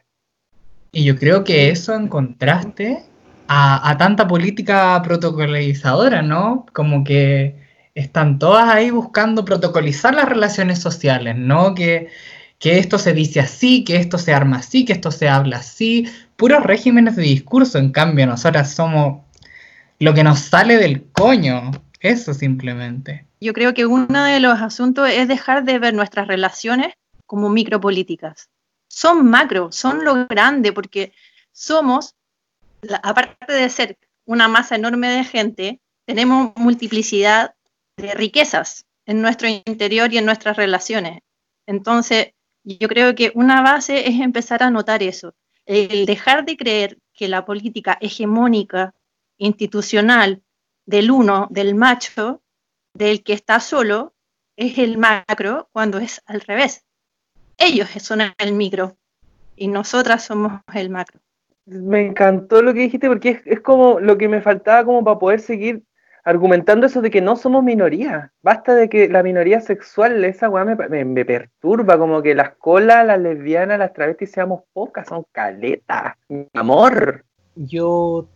Y 0.91 1.05
yo 1.05 1.16
creo 1.16 1.45
que 1.45 1.70
eso 1.70 1.95
en 1.95 2.09
contraste 2.09 3.05
a, 3.49 3.97
tanta 3.99 4.26
política 4.26 5.01
protocolizadora, 5.03 6.22
¿no? 6.22 6.66
Como 6.72 7.05
que 7.05 7.68
están 7.99 8.39
todas 8.39 8.69
ahí 8.69 8.91
buscando 8.91 9.45
protocolizar 9.45 10.15
las 10.15 10.29
relaciones 10.29 10.79
sociales, 10.79 11.37
¿no? 11.37 11.75
Que, 11.75 12.09
que 12.59 12.79
esto 12.79 12.99
se 12.99 13.13
dice 13.13 13.41
así, 13.41 13.85
que 13.85 13.97
esto 13.97 14.19
se 14.19 14.33
arma 14.33 14.59
así, 14.59 14.85
que 14.85 14.93
esto 14.93 15.11
se 15.11 15.29
habla 15.29 15.59
así, 15.59 16.09
puros 16.37 16.63
regímenes 16.63 17.17
de 17.17 17.23
discurso, 17.23 17.79
en 17.79 17.91
cambio 17.91 18.27
nosotras 18.27 18.73
somos 18.73 19.23
lo 19.99 20.15
que 20.15 20.23
nos 20.23 20.39
sale 20.39 20.77
del 20.77 21.11
coño, 21.11 21.73
eso 22.01 22.35
simplemente. 22.35 23.27
Yo 23.41 23.53
creo 23.53 23.75
que 23.75 23.87
uno 23.87 24.25
de 24.25 24.41
los 24.41 24.61
asuntos 24.61 25.09
es 25.09 25.27
dejar 25.27 25.65
de 25.65 25.79
ver 25.79 25.95
nuestras 25.95 26.29
relaciones 26.29 26.95
como 27.27 27.49
micropolíticas. 27.51 28.49
Son 28.89 29.29
macro, 29.29 29.71
son 29.73 30.05
lo 30.05 30.27
grande, 30.27 30.73
porque 30.73 31.13
somos, 31.53 32.15
aparte 33.03 33.53
de 33.53 33.69
ser 33.69 33.99
una 34.25 34.47
masa 34.47 34.77
enorme 34.77 35.09
de 35.09 35.25
gente, 35.25 35.81
tenemos 36.07 36.53
multiplicidad 36.57 37.55
de 37.99 38.15
riquezas 38.15 38.87
en 39.07 39.21
nuestro 39.21 39.49
interior 39.49 40.13
y 40.13 40.19
en 40.19 40.25
nuestras 40.25 40.57
relaciones. 40.57 41.21
Entonces, 41.67 42.33
yo 42.65 42.89
creo 42.89 43.15
que 43.15 43.33
una 43.35 43.63
base 43.63 44.09
es 44.09 44.21
empezar 44.21 44.63
a 44.63 44.71
notar 44.71 45.03
eso, 45.03 45.35
el 45.67 46.07
dejar 46.07 46.45
de 46.45 46.57
creer 46.57 46.99
que 47.13 47.29
la 47.29 47.45
política 47.45 47.99
hegemónica, 48.01 48.95
institucional, 49.37 50.43
del 50.87 51.11
uno, 51.11 51.49
del 51.51 51.75
macho, 51.75 52.43
del 52.95 53.23
que 53.23 53.35
está 53.35 53.61
solo 53.61 54.15
es 54.57 54.79
el 54.79 54.99
macro 54.99 55.69
cuando 55.73 55.99
es 55.99 56.23
al 56.27 56.41
revés. 56.41 56.85
Ellos 57.59 57.89
son 57.99 58.21
el 58.39 58.53
micro 58.53 58.97
y 59.55 59.69
nosotras 59.69 60.25
somos 60.25 60.63
el 60.73 60.91
macro. 60.91 61.21
Me 61.67 62.07
encantó 62.07 62.63
lo 62.63 62.73
que 62.73 62.81
dijiste 62.81 63.09
porque 63.09 63.43
es, 63.45 63.61
como 63.61 64.01
lo 64.01 64.17
que 64.17 64.29
me 64.29 64.41
faltaba 64.41 64.85
como 64.85 65.05
para 65.05 65.19
poder 65.19 65.41
seguir 65.41 65.83
argumentando 66.29 66.87
eso 66.87 67.01
de 67.01 67.11
que 67.11 67.22
no 67.22 67.37
somos 67.37 67.64
minoría. 67.64 68.33
Basta 68.43 68.74
de 68.74 68.91
que 68.91 69.09
la 69.09 69.22
minoría 69.22 69.62
sexual, 69.62 70.22
esa 70.26 70.51
weá 70.51 70.62
me, 70.62 71.05
me, 71.07 71.24
perturba, 71.24 71.97
como 71.99 72.20
que 72.20 72.35
las 72.35 72.51
colas, 72.57 73.07
las 73.07 73.18
lesbianas, 73.18 73.79
las 73.79 73.95
travestis 73.95 74.33
seamos 74.33 74.61
pocas, 74.74 75.09
son 75.09 75.24
caletas. 75.33 76.16
amor. 76.53 77.24
Yo 77.57 78.29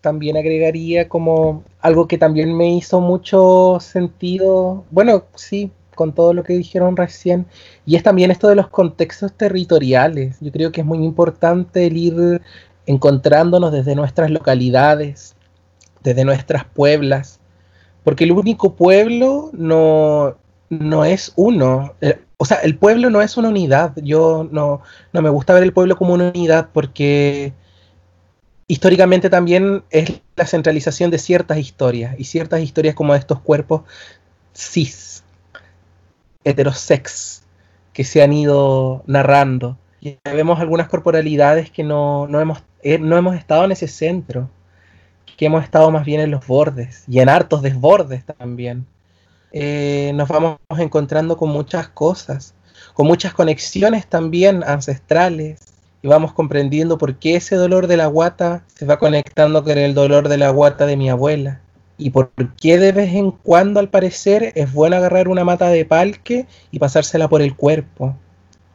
también 0.00 0.38
agregaría 0.38 1.10
como 1.10 1.62
algo 1.82 2.08
que 2.08 2.16
también 2.16 2.56
me 2.56 2.74
hizo 2.74 3.02
mucho 3.02 3.80
sentido, 3.80 4.86
bueno, 4.90 5.24
sí, 5.34 5.70
con 5.94 6.14
todo 6.14 6.32
lo 6.32 6.42
que 6.42 6.54
dijeron 6.54 6.96
recién, 6.96 7.44
y 7.84 7.96
es 7.96 8.02
también 8.02 8.30
esto 8.30 8.48
de 8.48 8.54
los 8.54 8.68
contextos 8.68 9.34
territoriales. 9.34 10.38
Yo 10.40 10.50
creo 10.50 10.72
que 10.72 10.80
es 10.80 10.86
muy 10.86 11.04
importante 11.04 11.86
el 11.86 11.98
ir 11.98 12.40
encontrándonos 12.86 13.72
desde 13.72 13.94
nuestras 13.94 14.30
localidades, 14.30 15.35
desde 16.06 16.24
nuestras 16.24 16.64
pueblas, 16.64 17.40
porque 18.04 18.24
el 18.24 18.32
único 18.32 18.76
pueblo 18.76 19.50
no, 19.52 20.36
no 20.70 21.04
es 21.04 21.32
uno. 21.34 21.94
Eh, 22.00 22.20
o 22.36 22.44
sea, 22.44 22.58
el 22.58 22.76
pueblo 22.76 23.10
no 23.10 23.20
es 23.20 23.36
una 23.36 23.48
unidad. 23.48 23.92
Yo 23.96 24.48
no, 24.50 24.82
no 25.12 25.22
me 25.22 25.30
gusta 25.30 25.52
ver 25.52 25.64
el 25.64 25.72
pueblo 25.72 25.96
como 25.96 26.14
una 26.14 26.28
unidad 26.28 26.68
porque 26.72 27.52
históricamente 28.68 29.28
también 29.28 29.82
es 29.90 30.20
la 30.36 30.46
centralización 30.46 31.10
de 31.10 31.18
ciertas 31.18 31.58
historias, 31.58 32.14
y 32.18 32.24
ciertas 32.24 32.60
historias 32.60 32.94
como 32.94 33.14
estos 33.14 33.40
cuerpos 33.40 33.82
cis, 34.54 35.24
heterosex, 36.44 37.42
que 37.92 38.04
se 38.04 38.22
han 38.22 38.32
ido 38.32 39.02
narrando. 39.06 39.76
Y 40.00 40.18
vemos 40.24 40.60
algunas 40.60 40.88
corporalidades 40.88 41.70
que 41.70 41.82
no, 41.82 42.28
hemos, 42.40 42.62
eh, 42.82 42.98
no 42.98 43.16
hemos 43.16 43.34
estado 43.34 43.64
en 43.64 43.72
ese 43.72 43.88
centro, 43.88 44.48
que 45.36 45.46
hemos 45.46 45.64
estado 45.64 45.90
más 45.90 46.04
bien 46.04 46.20
en 46.20 46.30
los 46.30 46.46
bordes, 46.46 47.04
y 47.08 47.20
en 47.20 47.28
hartos 47.28 47.62
desbordes 47.62 48.24
también. 48.24 48.86
Eh, 49.52 50.12
nos 50.14 50.28
vamos 50.28 50.58
encontrando 50.78 51.36
con 51.36 51.50
muchas 51.50 51.88
cosas, 51.88 52.54
con 52.94 53.06
muchas 53.06 53.32
conexiones 53.34 54.06
también 54.06 54.64
ancestrales, 54.64 55.60
y 56.02 56.08
vamos 56.08 56.32
comprendiendo 56.32 56.98
por 56.98 57.16
qué 57.16 57.36
ese 57.36 57.56
dolor 57.56 57.86
de 57.86 57.96
la 57.96 58.06
guata 58.06 58.64
se 58.74 58.86
va 58.86 58.98
conectando 58.98 59.64
con 59.64 59.78
el 59.78 59.94
dolor 59.94 60.28
de 60.28 60.36
la 60.38 60.50
guata 60.50 60.86
de 60.86 60.96
mi 60.96 61.10
abuela. 61.10 61.60
Y 61.98 62.10
por 62.10 62.30
qué 62.60 62.78
de 62.78 62.92
vez 62.92 63.14
en 63.14 63.30
cuando, 63.30 63.80
al 63.80 63.88
parecer, 63.88 64.52
es 64.54 64.72
bueno 64.72 64.96
agarrar 64.96 65.28
una 65.28 65.44
mata 65.44 65.68
de 65.68 65.84
palque 65.84 66.46
y 66.70 66.78
pasársela 66.78 67.28
por 67.28 67.40
el 67.40 67.56
cuerpo. 67.56 68.14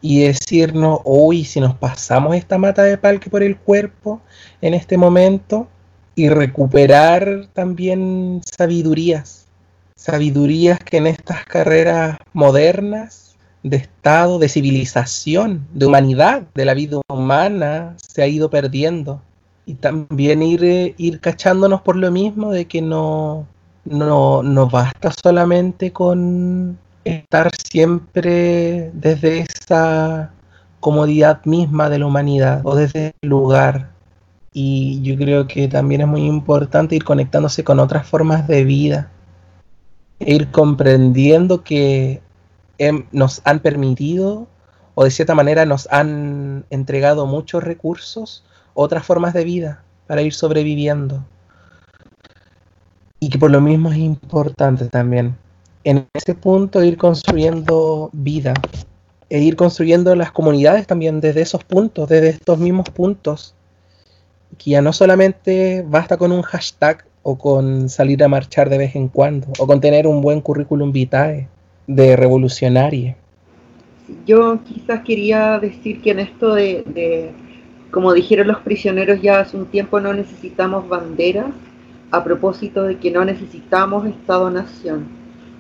Y 0.02 0.24
decirnos, 0.24 1.02
uy, 1.06 1.46
si 1.46 1.60
nos 1.60 1.76
pasamos 1.76 2.36
esta 2.36 2.58
mata 2.58 2.82
de 2.82 2.98
palque 2.98 3.30
por 3.30 3.44
el 3.44 3.58
cuerpo 3.58 4.22
en 4.60 4.74
este 4.74 4.98
momento, 4.98 5.68
y 6.16 6.30
recuperar 6.30 7.48
también 7.54 8.42
sabidurías. 8.46 9.48
Sabidurías 9.96 10.80
que 10.80 10.98
en 10.98 11.08
estas 11.08 11.46
carreras 11.46 12.18
modernas 12.34 13.36
de 13.64 13.78
estado, 13.78 14.40
de 14.40 14.50
civilización, 14.50 15.68
de 15.74 15.86
humanidad, 15.86 16.44
de 16.56 16.66
la 16.66 16.74
vida 16.74 17.00
humana, 17.08 17.96
se 17.98 18.24
ha 18.24 18.28
ido 18.28 18.50
perdiendo. 18.50 19.22
Y 19.66 19.76
también 19.76 20.42
ir, 20.42 20.64
eh, 20.64 20.96
ir 20.98 21.20
cachándonos 21.20 21.82
por 21.82 21.96
lo 21.96 22.12
mismo 22.12 22.52
de 22.52 22.66
que 22.66 22.82
no, 22.82 23.46
no, 23.86 24.42
no 24.44 24.68
basta 24.68 25.12
solamente 25.12 25.94
con 25.94 26.78
estar 27.04 27.52
siempre 27.56 28.92
desde 28.94 29.40
esa 29.40 30.32
comodidad 30.80 31.46
misma 31.46 31.90
de 31.90 32.00
la 32.00 32.08
humanidad 32.08 32.62
o 32.64 32.76
desde 32.76 33.14
el 33.22 33.30
lugar. 33.30 33.91
Y 34.54 35.02
yo 35.02 35.16
creo 35.18 35.48
que 35.48 35.68
también 35.68 36.02
es 36.02 36.08
muy 36.08 36.26
importante 36.26 36.96
ir 36.96 37.04
conectándose 37.04 37.64
con 37.64 37.80
otras 37.80 38.06
formas 38.06 38.48
de 38.48 38.66
vida 38.66 39.10
e 40.20 40.36
ir 40.36 40.52
comprendiendo 40.52 41.64
que 41.64 42.22
nos 43.12 43.42
han 43.46 43.60
permitido 43.60 44.48
o 44.96 45.04
de 45.04 45.12
cierta 45.12 45.36
manera 45.36 45.66
nos 45.66 45.88
han 45.92 46.66
entregado 46.70 47.26
muchos 47.28 47.64
recursos, 47.64 48.44
otras 48.74 49.06
formas 49.06 49.34
de 49.34 49.46
vida 49.46 49.84
para 50.08 50.22
ir 50.22 50.34
sobreviviendo. 50.34 51.24
Y 53.20 53.30
que 53.30 53.40
por 53.40 53.52
lo 53.52 53.62
mismo 53.62 53.92
es 53.92 54.00
importante 54.00 54.90
también 54.90 55.38
en 55.84 56.08
ese 56.14 56.36
punto 56.36 56.84
ir 56.84 56.98
construyendo 56.98 58.10
vida 58.14 58.54
e 59.30 59.40
ir 59.40 59.56
construyendo 59.56 60.14
las 60.16 60.32
comunidades 60.32 60.86
también 60.88 61.22
desde 61.22 61.42
esos 61.42 61.64
puntos, 61.64 62.10
desde 62.10 62.30
estos 62.30 62.60
mismos 62.60 62.90
puntos. 62.90 63.56
Que 64.58 64.72
ya 64.72 64.82
no 64.82 64.94
solamente 64.94 65.84
basta 65.88 66.18
con 66.18 66.32
un 66.32 66.42
hashtag 66.42 67.06
o 67.24 67.38
con 67.38 67.90
salir 67.90 68.24
a 68.24 68.28
marchar 68.28 68.70
de 68.70 68.78
vez 68.78 68.96
en 68.96 69.08
cuando 69.08 69.48
o 69.60 69.68
con 69.68 69.80
tener 69.80 70.08
un 70.08 70.22
buen 70.22 70.42
currículum 70.42 70.92
vitae 70.92 71.48
de 71.88 72.16
revolucionaria. 72.16 73.16
Yo 74.26 74.60
quizás 74.64 75.02
quería 75.02 75.60
decir 75.60 76.02
que 76.02 76.12
en 76.12 76.20
esto 76.20 76.54
de, 76.54 77.32
como 77.92 78.14
dijeron 78.14 78.48
los 78.48 78.60
prisioneros 78.60 79.22
ya 79.22 79.40
hace 79.40 79.58
un 79.58 79.68
tiempo, 79.68 80.00
no 80.00 80.14
necesitamos 80.14 80.88
banderas, 80.88 81.54
a 82.12 82.24
propósito 82.24 82.84
de 82.84 82.98
que 82.98 83.10
no 83.10 83.24
necesitamos 83.24 84.06
Estado-Nación, 84.06 85.06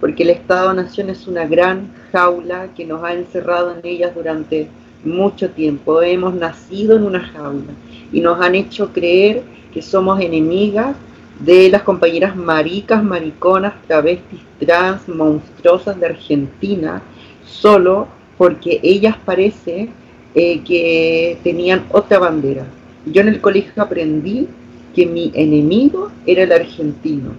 porque 0.01 0.23
el 0.23 0.31
Estado-Nación 0.31 1.09
es 1.09 1.27
una 1.27 1.45
gran 1.45 1.93
jaula 2.11 2.67
que 2.75 2.85
nos 2.85 3.03
ha 3.03 3.13
encerrado 3.13 3.73
en 3.73 3.85
ellas 3.85 4.13
durante 4.13 4.67
mucho 5.05 5.49
tiempo. 5.51 6.01
Hemos 6.01 6.33
nacido 6.33 6.97
en 6.97 7.03
una 7.03 7.21
jaula 7.21 7.71
y 8.11 8.21
nos 8.21 8.41
han 8.41 8.55
hecho 8.55 8.91
creer 8.91 9.43
que 9.73 9.81
somos 9.81 10.19
enemigas 10.19 10.95
de 11.39 11.69
las 11.69 11.81
compañeras 11.83 12.35
maricas, 12.35 13.03
mariconas, 13.03 13.73
travestis, 13.87 14.39
trans, 14.59 15.07
monstruosas 15.07 15.99
de 15.99 16.05
Argentina, 16.07 17.01
solo 17.45 18.07
porque 18.37 18.79
ellas 18.83 19.15
parece 19.25 19.89
eh, 20.35 20.61
que 20.61 21.37
tenían 21.43 21.85
otra 21.91 22.19
bandera. 22.19 22.65
Yo 23.05 23.21
en 23.21 23.29
el 23.29 23.41
colegio 23.41 23.81
aprendí 23.81 24.47
que 24.95 25.05
mi 25.05 25.31
enemigo 25.33 26.11
era 26.25 26.43
el 26.43 26.51
argentino 26.51 27.31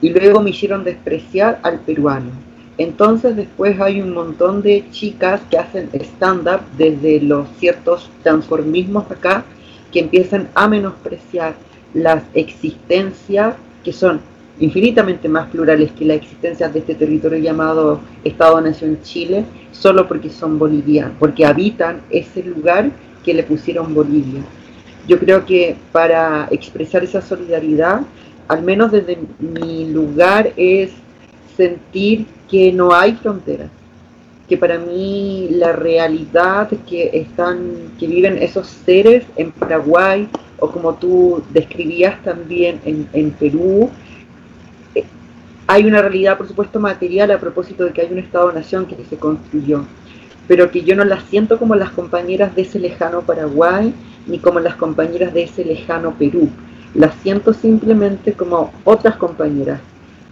y 0.00 0.10
luego 0.10 0.40
me 0.40 0.50
hicieron 0.50 0.84
despreciar 0.84 1.60
al 1.62 1.80
peruano. 1.80 2.30
Entonces 2.76 3.36
después 3.36 3.80
hay 3.80 4.00
un 4.00 4.12
montón 4.12 4.62
de 4.62 4.84
chicas 4.90 5.40
que 5.48 5.58
hacen 5.58 5.90
stand-up 5.92 6.60
desde 6.76 7.20
los 7.20 7.46
ciertos 7.58 8.10
transformismos 8.22 9.08
acá 9.10 9.44
que 9.94 10.00
empiezan 10.00 10.48
a 10.56 10.66
menospreciar 10.66 11.54
las 11.94 12.24
existencias 12.34 13.54
que 13.84 13.92
son 13.92 14.20
infinitamente 14.58 15.28
más 15.28 15.48
plurales 15.50 15.92
que 15.92 16.04
la 16.04 16.14
existencia 16.14 16.68
de 16.68 16.80
este 16.80 16.96
territorio 16.96 17.38
llamado 17.38 18.00
Estado-Nación 18.24 18.98
Chile, 19.02 19.44
solo 19.70 20.08
porque 20.08 20.30
son 20.30 20.58
bolivianos, 20.58 21.12
porque 21.20 21.46
habitan 21.46 22.00
ese 22.10 22.42
lugar 22.42 22.90
que 23.24 23.34
le 23.34 23.44
pusieron 23.44 23.94
Bolivia. 23.94 24.42
Yo 25.06 25.18
creo 25.20 25.46
que 25.46 25.76
para 25.92 26.48
expresar 26.50 27.04
esa 27.04 27.22
solidaridad, 27.22 28.00
al 28.48 28.62
menos 28.62 28.90
desde 28.90 29.16
mi 29.38 29.92
lugar, 29.92 30.52
es 30.56 30.90
sentir 31.56 32.26
que 32.50 32.72
no 32.72 32.92
hay 32.92 33.14
fronteras, 33.14 33.70
que 34.48 34.58
para 34.58 34.78
mí 34.78 35.48
la 35.50 35.72
realidad 35.72 36.68
que 36.86 37.10
están, 37.14 37.92
que 37.98 38.06
viven 38.06 38.38
esos 38.38 38.66
seres 38.66 39.24
en 39.36 39.52
Paraguay, 39.52 40.28
o 40.58 40.70
como 40.70 40.94
tú 40.94 41.42
describías 41.50 42.22
también 42.22 42.80
en, 42.84 43.08
en 43.12 43.30
Perú, 43.32 43.90
eh, 44.94 45.04
hay 45.66 45.84
una 45.86 46.02
realidad, 46.02 46.36
por 46.36 46.46
supuesto, 46.46 46.78
material 46.78 47.30
a 47.30 47.40
propósito 47.40 47.84
de 47.84 47.92
que 47.92 48.02
hay 48.02 48.12
un 48.12 48.18
Estado-Nación 48.18 48.86
que 48.86 48.96
se 49.08 49.16
construyó, 49.16 49.86
pero 50.46 50.70
que 50.70 50.82
yo 50.82 50.94
no 50.94 51.04
la 51.04 51.20
siento 51.20 51.58
como 51.58 51.74
las 51.74 51.90
compañeras 51.90 52.54
de 52.54 52.62
ese 52.62 52.78
lejano 52.78 53.22
Paraguay, 53.22 53.94
ni 54.26 54.38
como 54.38 54.60
las 54.60 54.76
compañeras 54.76 55.32
de 55.32 55.44
ese 55.44 55.64
lejano 55.64 56.14
Perú. 56.18 56.50
Las 56.94 57.14
siento 57.22 57.52
simplemente 57.52 58.34
como 58.34 58.72
otras 58.84 59.16
compañeras, 59.16 59.80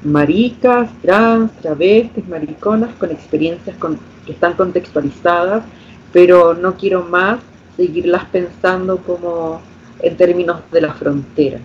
maricas, 0.04 0.90
trans, 1.02 1.52
travestis, 1.60 2.26
mariconas, 2.28 2.90
con 2.98 3.10
experiencias 3.10 3.76
con, 3.76 3.98
que 4.26 4.32
están 4.32 4.54
contextualizadas, 4.54 5.64
pero 6.12 6.54
no 6.54 6.76
quiero 6.76 7.02
más 7.04 7.40
seguirlas 7.76 8.24
pensando 8.26 8.98
como 8.98 9.60
en 10.00 10.16
términos 10.16 10.60
de 10.70 10.80
la 10.80 10.92
frontera. 10.92 11.58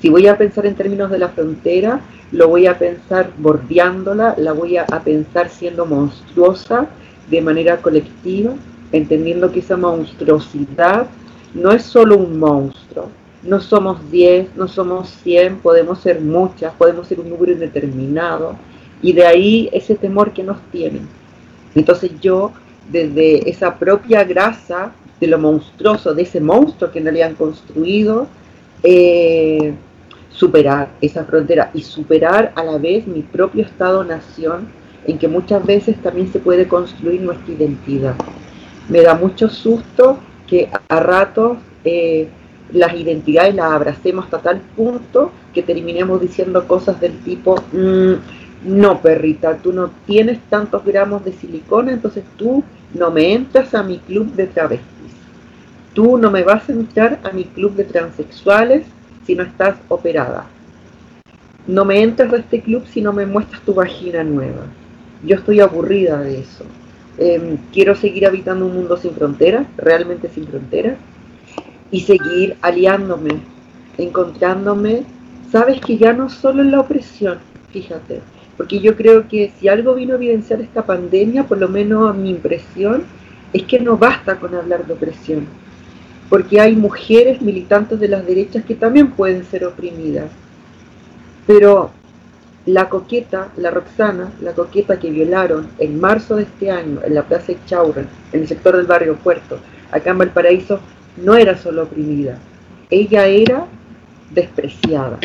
Si 0.00 0.08
voy 0.08 0.26
a 0.26 0.38
pensar 0.38 0.64
en 0.66 0.74
términos 0.74 1.10
de 1.10 1.18
la 1.18 1.28
frontera, 1.28 2.00
lo 2.32 2.48
voy 2.48 2.66
a 2.66 2.78
pensar 2.78 3.30
bordeándola, 3.38 4.34
la 4.38 4.52
voy 4.52 4.76
a, 4.76 4.84
a 4.84 5.00
pensar 5.00 5.48
siendo 5.48 5.86
monstruosa 5.86 6.86
de 7.30 7.42
manera 7.42 7.78
colectiva, 7.78 8.52
entendiendo 8.92 9.50
que 9.50 9.60
esa 9.60 9.76
monstruosidad 9.76 11.06
no 11.54 11.72
es 11.72 11.82
solo 11.82 12.16
un 12.16 12.38
monstruo, 12.38 13.10
no 13.42 13.60
somos 13.60 14.10
10, 14.10 14.56
no 14.56 14.68
somos 14.68 15.08
100, 15.22 15.58
podemos 15.58 16.00
ser 16.00 16.20
muchas, 16.20 16.72
podemos 16.74 17.06
ser 17.06 17.20
un 17.20 17.30
número 17.30 17.52
indeterminado, 17.52 18.56
y 19.02 19.12
de 19.12 19.26
ahí 19.26 19.68
ese 19.72 19.94
temor 19.94 20.32
que 20.32 20.42
nos 20.42 20.60
tienen. 20.72 21.08
Entonces 21.74 22.10
yo, 22.20 22.52
desde 22.90 23.48
esa 23.48 23.78
propia 23.78 24.24
grasa 24.24 24.92
de 25.20 25.26
lo 25.26 25.38
monstruoso, 25.38 26.14
de 26.14 26.22
ese 26.22 26.40
monstruo 26.40 26.90
que 26.90 26.98
en 26.98 27.04
realidad 27.04 27.28
han 27.28 27.34
construido, 27.34 28.26
eh, 28.82 29.74
superar 30.30 30.88
esa 31.00 31.24
frontera 31.24 31.70
y 31.74 31.82
superar 31.82 32.52
a 32.54 32.62
la 32.62 32.78
vez 32.78 33.06
mi 33.06 33.22
propio 33.22 33.64
Estado-nación, 33.64 34.68
en 35.06 35.18
que 35.18 35.26
muchas 35.26 35.64
veces 35.64 36.00
también 36.02 36.30
se 36.32 36.38
puede 36.38 36.68
construir 36.68 37.20
nuestra 37.20 37.52
identidad. 37.52 38.14
Me 38.88 39.02
da 39.02 39.14
mucho 39.14 39.48
susto 39.48 40.18
que 40.46 40.70
a 40.88 41.00
ratos 41.00 41.58
eh, 41.84 42.28
las 42.72 42.94
identidades 42.94 43.54
las 43.54 43.72
abracemos 43.72 44.24
hasta 44.24 44.38
tal 44.38 44.60
punto 44.76 45.32
que 45.54 45.62
terminemos 45.62 46.20
diciendo 46.20 46.66
cosas 46.66 47.00
del 47.00 47.18
tipo, 47.20 47.56
mm, 47.72 48.12
no 48.64 49.00
perrita, 49.00 49.56
tú 49.56 49.72
no 49.72 49.90
tienes 50.06 50.40
tantos 50.50 50.84
gramos 50.84 51.24
de 51.24 51.32
silicona, 51.32 51.92
entonces 51.92 52.24
tú 52.36 52.64
no 52.94 53.10
me 53.10 53.32
entras 53.32 53.74
a 53.74 53.82
mi 53.82 53.98
club 53.98 54.32
de 54.34 54.46
travestis. 54.46 54.88
Tú 55.94 56.18
no 56.18 56.30
me 56.30 56.42
vas 56.42 56.68
a 56.68 56.72
entrar 56.72 57.20
a 57.24 57.30
mi 57.30 57.44
club 57.44 57.74
de 57.74 57.84
transexuales 57.84 58.84
si 59.26 59.34
no 59.34 59.42
estás 59.42 59.76
operada. 59.88 60.46
No 61.66 61.84
me 61.84 62.02
entras 62.02 62.32
a 62.32 62.36
este 62.36 62.62
club 62.62 62.84
si 62.86 63.00
no 63.00 63.12
me 63.12 63.26
muestras 63.26 63.62
tu 63.62 63.74
vagina 63.74 64.24
nueva. 64.24 64.66
Yo 65.24 65.36
estoy 65.36 65.60
aburrida 65.60 66.20
de 66.20 66.40
eso. 66.40 66.64
Eh, 67.18 67.58
quiero 67.72 67.94
seguir 67.94 68.26
habitando 68.26 68.66
un 68.66 68.74
mundo 68.74 68.96
sin 68.96 69.12
fronteras, 69.12 69.66
realmente 69.76 70.28
sin 70.28 70.46
fronteras, 70.46 70.96
y 71.90 72.00
seguir 72.00 72.56
aliándome, 72.62 73.40
encontrándome. 73.96 75.04
Sabes 75.50 75.80
que 75.80 75.96
ya 75.96 76.12
no 76.12 76.28
solo 76.28 76.62
en 76.62 76.70
la 76.70 76.80
opresión, 76.80 77.38
fíjate, 77.70 78.20
porque 78.56 78.80
yo 78.80 78.96
creo 78.96 79.28
que 79.28 79.52
si 79.58 79.68
algo 79.68 79.94
vino 79.94 80.14
a 80.14 80.16
evidenciar 80.16 80.60
esta 80.60 80.84
pandemia, 80.84 81.44
por 81.44 81.58
lo 81.58 81.68
menos 81.68 82.14
mi 82.16 82.30
impresión, 82.30 83.04
es 83.52 83.62
que 83.64 83.80
no 83.80 83.96
basta 83.96 84.38
con 84.38 84.54
hablar 84.54 84.86
de 84.86 84.92
opresión, 84.92 85.46
porque 86.28 86.60
hay 86.60 86.76
mujeres 86.76 87.40
militantes 87.40 87.98
de 88.00 88.08
las 88.08 88.26
derechas 88.26 88.64
que 88.64 88.74
también 88.74 89.12
pueden 89.12 89.44
ser 89.44 89.64
oprimidas. 89.64 90.30
Pero 91.46 91.92
la 92.66 92.90
coqueta, 92.90 93.48
la 93.56 93.70
Roxana, 93.70 94.30
la 94.42 94.52
coqueta 94.52 94.98
que 94.98 95.10
violaron 95.10 95.68
en 95.78 95.98
marzo 95.98 96.36
de 96.36 96.42
este 96.42 96.70
año 96.70 97.00
en 97.02 97.14
la 97.14 97.22
Plaza 97.22 97.54
Chaurren, 97.64 98.06
en 98.32 98.42
el 98.42 98.48
sector 98.48 98.76
del 98.76 98.84
barrio 98.86 99.16
Puerto, 99.16 99.58
acá 99.90 100.10
en 100.10 100.18
Valparaíso, 100.18 100.80
no 101.22 101.36
era 101.36 101.56
solo 101.56 101.84
oprimida, 101.84 102.38
ella 102.90 103.26
era 103.26 103.66
despreciada, 104.30 105.18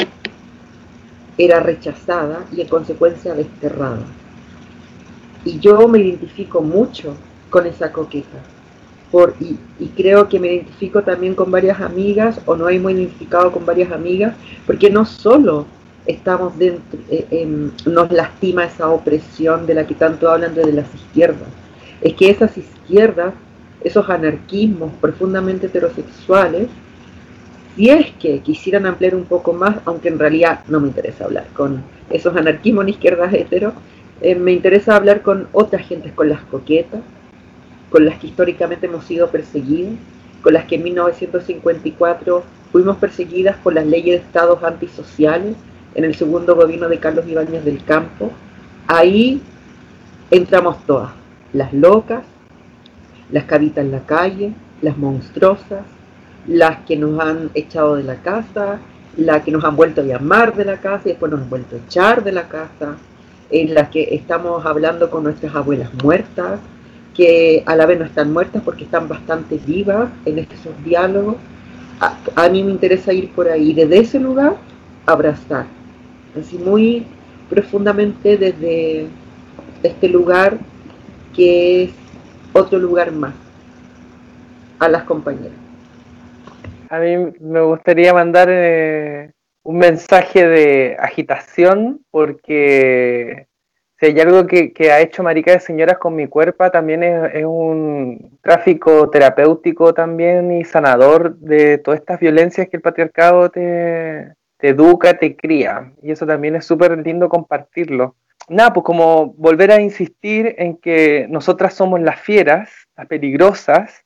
era 1.38 1.60
rechazada 1.60 2.46
y 2.52 2.62
en 2.62 2.68
consecuencia 2.68 3.34
desterrada. 3.34 4.04
Y 5.46 5.60
yo 5.60 5.88
me 5.88 6.00
identifico 6.00 6.62
mucho 6.62 7.16
con 7.50 7.66
esa 7.66 7.92
coqueta. 7.92 8.40
Por, 9.12 9.36
y, 9.40 9.58
creo 9.90 10.28
que 10.28 10.40
me 10.40 10.54
identifico 10.54 11.04
también 11.04 11.36
con 11.36 11.52
varias 11.52 11.80
amigas, 11.82 12.42
o 12.46 12.56
no 12.56 12.66
muy 12.80 12.94
identificado 12.94 13.52
con 13.52 13.66
varias 13.66 13.92
amigas, 13.92 14.36
porque 14.66 14.90
no 14.90 15.06
solo 15.06 15.68
estamos 16.06 16.58
dentro, 16.58 17.00
eh, 17.10 17.28
eh, 17.30 17.70
nos 17.86 18.12
lastima 18.12 18.66
esa 18.66 18.90
opresión 18.90 19.66
de 19.68 19.76
la 19.76 19.86
que 19.86 19.94
tanto 19.94 20.30
hablan 20.30 20.56
desde 20.56 20.74
las 20.74 20.94
izquierdas. 20.96 21.48
Es 22.02 22.14
que 22.16 22.30
esas 22.30 22.58
izquierdas, 22.58 23.34
esos 23.84 24.10
anarquismos 24.10 24.92
profundamente 25.02 25.68
heterosexuales, 25.68 26.68
si 27.76 27.90
es 27.90 28.12
que 28.14 28.40
quisieran 28.40 28.86
ampliar 28.86 29.16
un 29.16 29.26
poco 29.26 29.54
más, 29.54 29.78
aunque 29.86 30.10
en 30.10 30.20
realidad 30.20 30.62
no 30.68 30.80
me 30.80 30.88
interesa 30.88 31.26
hablar 31.26 31.48
con 31.56 31.84
esos 32.10 32.36
anarquismos 32.36 32.84
en 32.84 32.90
izquierdas 32.90 33.34
hetero, 33.34 33.74
eh, 34.22 34.36
me 34.36 34.52
interesa 34.52 34.96
hablar 34.96 35.22
con 35.22 35.48
otras 35.52 35.88
gentes, 35.88 36.14
con 36.14 36.30
las 36.30 36.42
coquetas, 36.42 37.02
con 37.90 38.06
las 38.06 38.20
que 38.20 38.28
históricamente 38.28 38.86
hemos 38.86 39.06
sido 39.06 39.30
perseguidas, 39.30 39.94
con 40.42 40.54
las 40.54 40.66
que 40.66 40.76
en 40.76 40.84
1954 40.84 42.44
fuimos 42.72 42.98
perseguidas 42.98 43.58
por 43.58 43.74
las 43.74 43.86
leyes 43.86 44.20
de 44.20 44.26
estados 44.26 44.64
antisociales, 44.64 45.56
en 45.96 46.04
el 46.06 46.16
segundo 46.16 46.56
gobierno 46.56 46.90
de 46.90 47.00
Carlos 47.00 47.28
Ibáñez 47.28 47.64
del 47.66 47.84
Campo, 47.84 48.32
ahí 48.88 49.42
entramos 50.32 50.84
todas, 50.86 51.12
las 51.54 51.72
locas, 51.74 52.24
las 53.34 53.46
que 53.46 53.56
habitan 53.56 53.92
la 53.92 54.02
calle, 54.02 54.54
las 54.84 54.96
monstruosas, 54.96 55.82
las 56.48 56.82
que 56.86 56.96
nos 56.96 57.20
han 57.20 57.50
echado 57.56 57.96
de 57.96 58.04
la 58.04 58.18
casa, 58.18 58.78
las 59.18 59.44
que 59.44 59.50
nos 59.50 59.64
han 59.64 59.76
vuelto 59.76 60.02
a 60.02 60.04
llamar 60.04 60.56
de 60.56 60.66
la 60.66 60.78
casa 60.78 61.02
y 61.06 61.10
después 61.10 61.32
nos 61.32 61.42
han 61.42 61.50
vuelto 61.50 61.76
a 61.76 61.80
echar 61.80 62.24
de 62.24 62.32
la 62.32 62.48
casa, 62.48 62.96
en 63.50 63.74
las 63.74 63.90
que 63.90 64.10
estamos 64.12 64.64
hablando 64.68 65.10
con 65.10 65.24
nuestras 65.24 65.56
abuelas 65.56 65.90
muertas, 66.04 66.60
que 67.16 67.64
a 67.66 67.76
la 67.76 67.88
vez 67.88 67.98
no 67.98 68.06
están 68.06 68.32
muertas 68.32 68.62
porque 68.64 68.84
están 68.84 69.08
bastante 69.08 69.60
vivas 69.66 70.10
en 70.26 70.38
estos 70.38 70.60
diálogos. 70.86 71.38
A, 72.00 72.18
a 72.36 72.50
mí 72.50 72.64
me 72.64 72.72
interesa 72.72 73.14
ir 73.14 73.32
por 73.32 73.48
ahí, 73.48 73.74
desde 73.74 73.98
ese 73.98 74.20
lugar, 74.20 74.58
abrazar, 75.08 75.66
así 76.40 76.60
muy 76.60 77.08
profundamente 77.50 78.38
desde 78.38 79.08
este 79.82 80.08
lugar 80.08 80.60
que 81.36 81.86
es 81.86 82.03
otro 82.54 82.80
lugar 82.80 83.12
más 83.12 83.34
a 84.80 84.88
las 84.88 85.04
compañeras. 85.04 85.58
A 86.90 87.00
mí 87.00 87.34
me 87.40 87.62
gustaría 87.62 88.14
mandar 88.14 88.48
eh, 88.52 89.32
un 89.64 89.78
mensaje 89.78 90.48
de 90.48 90.96
agitación 91.00 92.02
porque 92.12 93.48
si 94.00 94.06
hay 94.06 94.20
algo 94.20 94.46
que, 94.46 94.74
que, 94.74 94.92
ha 94.92 95.02
hecho 95.02 95.24
Marica 95.24 95.54
de 95.54 95.60
Señoras 95.60 95.98
con 95.98 96.16
mi 96.16 96.28
cuerpo 96.28 96.70
también 96.70 97.04
es, 97.04 97.34
es, 97.34 97.46
un 97.46 98.38
tráfico 98.42 99.10
terapéutico 99.10 99.94
también 99.94 100.52
y 100.52 100.66
sanador 100.66 101.36
de 101.38 101.78
todas 101.80 102.00
estas 102.00 102.20
violencias 102.20 102.68
que 102.70 102.78
el 102.78 102.84
patriarcado 102.84 103.50
te, 103.50 104.34
te 104.58 104.70
educa, 104.70 105.18
te 105.18 105.36
cría. 105.36 105.92
Y 106.02 106.12
eso 106.12 106.26
también 106.26 106.56
es 106.56 106.66
súper 106.66 106.98
lindo 106.98 107.28
compartirlo. 107.28 108.16
Nada, 108.50 108.74
pues 108.74 108.84
como 108.84 109.28
volver 109.34 109.72
a 109.72 109.80
insistir 109.80 110.56
en 110.58 110.78
que 110.78 111.28
nosotras 111.30 111.74
somos 111.74 112.02
las 112.02 112.20
fieras, 112.20 112.70
las 112.98 113.08
peligrosas, 113.08 114.04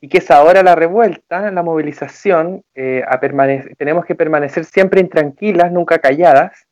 y 0.00 0.08
que 0.08 0.18
es 0.18 0.30
ahora 0.30 0.62
la 0.62 0.74
revuelta, 0.74 1.50
la 1.50 1.62
movilización, 1.62 2.64
eh, 2.74 3.02
a 3.08 3.18
tenemos 3.78 4.04
que 4.04 4.14
permanecer 4.14 4.64
siempre 4.64 5.00
intranquilas, 5.00 5.72
nunca 5.72 5.98
calladas, 5.98 6.66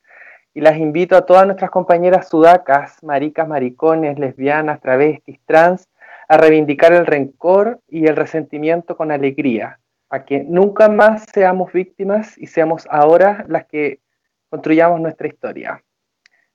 y 0.53 0.61
las 0.61 0.77
invito 0.77 1.17
a 1.17 1.27
todas 1.27 1.47
nuestras 1.47 1.71
compañeras 1.71 2.29
sudacas, 2.29 3.03
maricas, 3.03 3.49
maricones, 3.49 4.19
lesbianas, 4.19 4.81
travestis, 4.81 5.41
trans, 5.47 5.89
a 6.29 6.37
reivindicar 6.37 6.93
el 6.93 7.07
rencor 7.07 7.81
y 7.89 8.07
el 8.07 8.17
resentimiento 8.17 8.97
con 8.97 9.11
alegría, 9.11 9.79
a 10.11 10.25
que 10.25 10.45
nunca 10.45 10.89
más 10.89 11.27
seamos 11.33 11.73
víctimas 11.73 12.37
y 12.39 12.47
seamos 12.47 12.87
ahora 12.91 13.45
las 13.49 13.67
que 13.67 14.01
construyamos 14.49 15.01
nuestra 15.01 15.29
historia. 15.29 15.83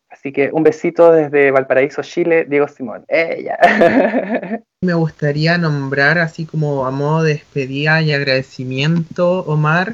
Así 0.09 0.31
que 0.31 0.49
un 0.51 0.63
besito 0.63 1.11
desde 1.11 1.51
Valparaíso, 1.51 2.01
Chile, 2.01 2.45
Diego 2.49 2.67
Simón. 2.67 3.05
Ella. 3.07 3.57
Me 4.81 4.93
gustaría 4.93 5.57
nombrar, 5.57 6.17
así 6.17 6.45
como 6.45 6.85
a 6.85 6.91
modo 6.91 7.23
de 7.23 7.33
despedida 7.33 8.01
y 8.01 8.11
agradecimiento, 8.11 9.41
Omar, 9.41 9.93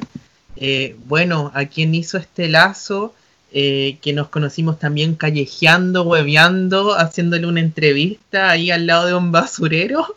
eh, 0.56 0.96
bueno, 1.04 1.52
a 1.54 1.66
quien 1.66 1.94
hizo 1.94 2.16
este 2.16 2.48
lazo, 2.48 3.14
eh, 3.52 3.98
que 4.00 4.12
nos 4.12 4.28
conocimos 4.28 4.78
también 4.78 5.14
callejeando, 5.14 6.02
hueveando, 6.02 6.98
haciéndole 6.98 7.46
una 7.46 7.60
entrevista 7.60 8.50
ahí 8.50 8.70
al 8.70 8.86
lado 8.86 9.06
de 9.06 9.14
un 9.14 9.32
basurero, 9.32 10.16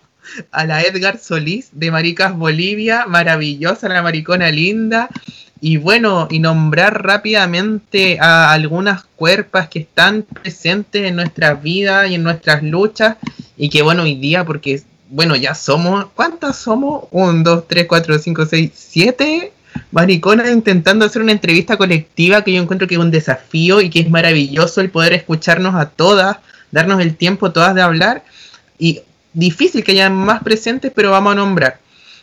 a 0.52 0.66
la 0.66 0.82
Edgar 0.82 1.18
Solís 1.18 1.70
de 1.74 1.92
Maricas 1.92 2.36
Bolivia, 2.36 3.06
maravillosa, 3.08 3.90
la 3.90 4.02
maricona 4.02 4.52
linda, 4.52 5.10
y 5.62 5.78
bueno, 5.78 6.28
y 6.30 6.40
nombrar 6.40 7.04
rápidamente 7.04 8.18
a 8.20 8.52
algunas 8.52 9.04
cuerpas 9.16 9.68
que 9.68 9.80
están 9.80 10.24
presentes 10.24 11.04
en 11.04 11.16
nuestras 11.16 11.62
vidas 11.62 12.10
y 12.10 12.16
en 12.16 12.24
nuestras 12.24 12.64
luchas 12.64 13.18
y 13.58 13.70
que 13.70 13.82
bueno, 13.82 14.04
hoy 14.04 14.16
día, 14.16 14.46
porque 14.46 14.82
bueno, 15.10 15.36
ya 15.36 15.56
somos, 15.56 16.06
¿cuántas 16.16 16.58
somos? 16.58 17.06
Un, 17.12 17.44
dos, 17.44 17.68
tres, 17.68 17.88
cuatro, 17.88 18.18
cinco, 18.20 18.46
seis, 18.46 18.72
siete 18.74 19.52
mariconas 19.92 20.50
intentando 20.50 21.06
hacer 21.06 21.22
una 21.22 21.32
entrevista 21.32 21.78
colectiva 21.78 22.44
que 22.44 22.54
yo 22.54 22.62
encuentro 22.62 22.88
que 22.88 22.96
es 22.96 23.02
un 23.02 23.12
desafío 23.12 23.82
y 23.82 23.90
que 23.90 24.00
es 24.00 24.10
maravilloso 24.10 24.82
el 24.82 24.90
poder 24.90 25.14
escucharnos 25.14 25.76
a 25.76 25.90
todas, 25.90 26.38
darnos 26.72 27.02
el 27.02 27.16
tiempo 27.16 27.52
todas 27.52 27.76
de 27.76 27.82
hablar 27.82 28.24
y 28.78 29.02
difícil 29.34 29.84
que 29.84 29.92
haya 29.92 30.10
más 30.10 30.42
presentes, 30.42 30.92
pero 30.96 31.12
vamos 31.12 31.34
a 31.34 31.36
nombrar. 31.36 31.80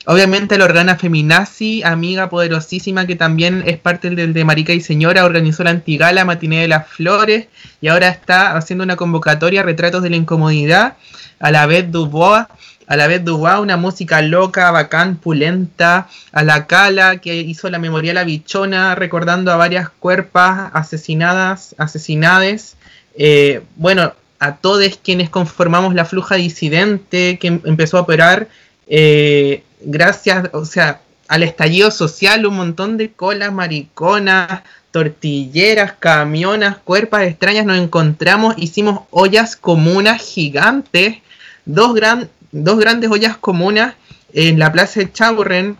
Obviamente 0.09 0.57
la 0.57 0.67
Organa 0.67 0.95
Feminazi, 0.95 1.83
amiga 1.83 2.31
poderosísima 2.31 3.09
que 3.09 3.17
también 3.17 3.65
es 3.67 3.77
parte 3.77 4.09
del 4.11 4.33
de 4.33 4.45
Marica 4.45 4.73
y 4.73 4.81
Señora, 4.81 5.25
organizó 5.25 5.65
la 5.65 5.71
Antigala 5.71 6.25
Matiné 6.25 6.61
de 6.61 6.69
las 6.69 6.87
Flores 6.87 7.49
y 7.81 7.89
ahora 7.89 8.09
está 8.09 8.57
haciendo 8.57 8.85
una 8.85 8.95
convocatoria 8.95 9.65
Retratos 9.65 10.05
de 10.05 10.11
la 10.11 10.17
Incomodidad 10.17 10.97
a 11.41 11.51
la 11.51 11.67
vez 11.67 11.91
Dubois, 11.91 12.47
a 12.87 12.97
la 12.97 13.09
vez 13.09 13.25
Dubois, 13.25 13.59
una 13.59 13.77
música 13.77 14.23
loca, 14.23 14.71
bacán, 14.71 15.17
pulenta, 15.17 16.07
a 16.31 16.45
la 16.45 16.69
Cala 16.69 17.17
que 17.17 17.35
hizo 17.35 17.69
la 17.69 17.81
Memorial 17.81 18.25
Bichona 18.25 18.95
recordando 18.95 19.51
a 19.51 19.57
varias 19.57 19.89
cuerpas 19.89 20.71
asesinadas, 20.73 21.75
asesinades. 21.79 22.77
Eh, 23.19 23.63
bueno, 23.75 24.13
a 24.39 24.55
todos 24.55 25.01
quienes 25.03 25.31
conformamos 25.31 25.97
la 25.97 26.05
fluja 26.05 26.37
disidente 26.37 27.41
que 27.41 27.49
empezó 27.49 27.99
a 27.99 28.03
operar 28.03 28.47
eh, 28.87 29.65
gracias, 29.81 30.51
o 30.53 30.65
sea, 30.65 31.01
al 31.29 31.43
estallido 31.43 31.91
social, 31.91 32.47
un 32.47 32.57
montón 32.57 32.97
de 32.97 33.13
colas 33.13 33.53
mariconas, 33.53 34.63
tortilleras, 34.91 35.93
camionas, 35.99 36.79
cuerpas 36.79 37.25
extrañas, 37.25 37.67
nos 37.67 37.79
encontramos, 37.79 38.55
hicimos 38.57 39.01
ollas 39.11 39.57
comunas 39.57 40.23
gigantes, 40.23 41.19
dos, 41.65 41.95
gran, 41.95 42.31
dos 42.53 42.79
grandes 42.79 43.11
ollas 43.11 43.37
comunas 43.37 43.95
en 44.33 44.59
la 44.59 44.73
plaza 44.73 45.01
de 45.01 45.13
Chaburren, 45.13 45.77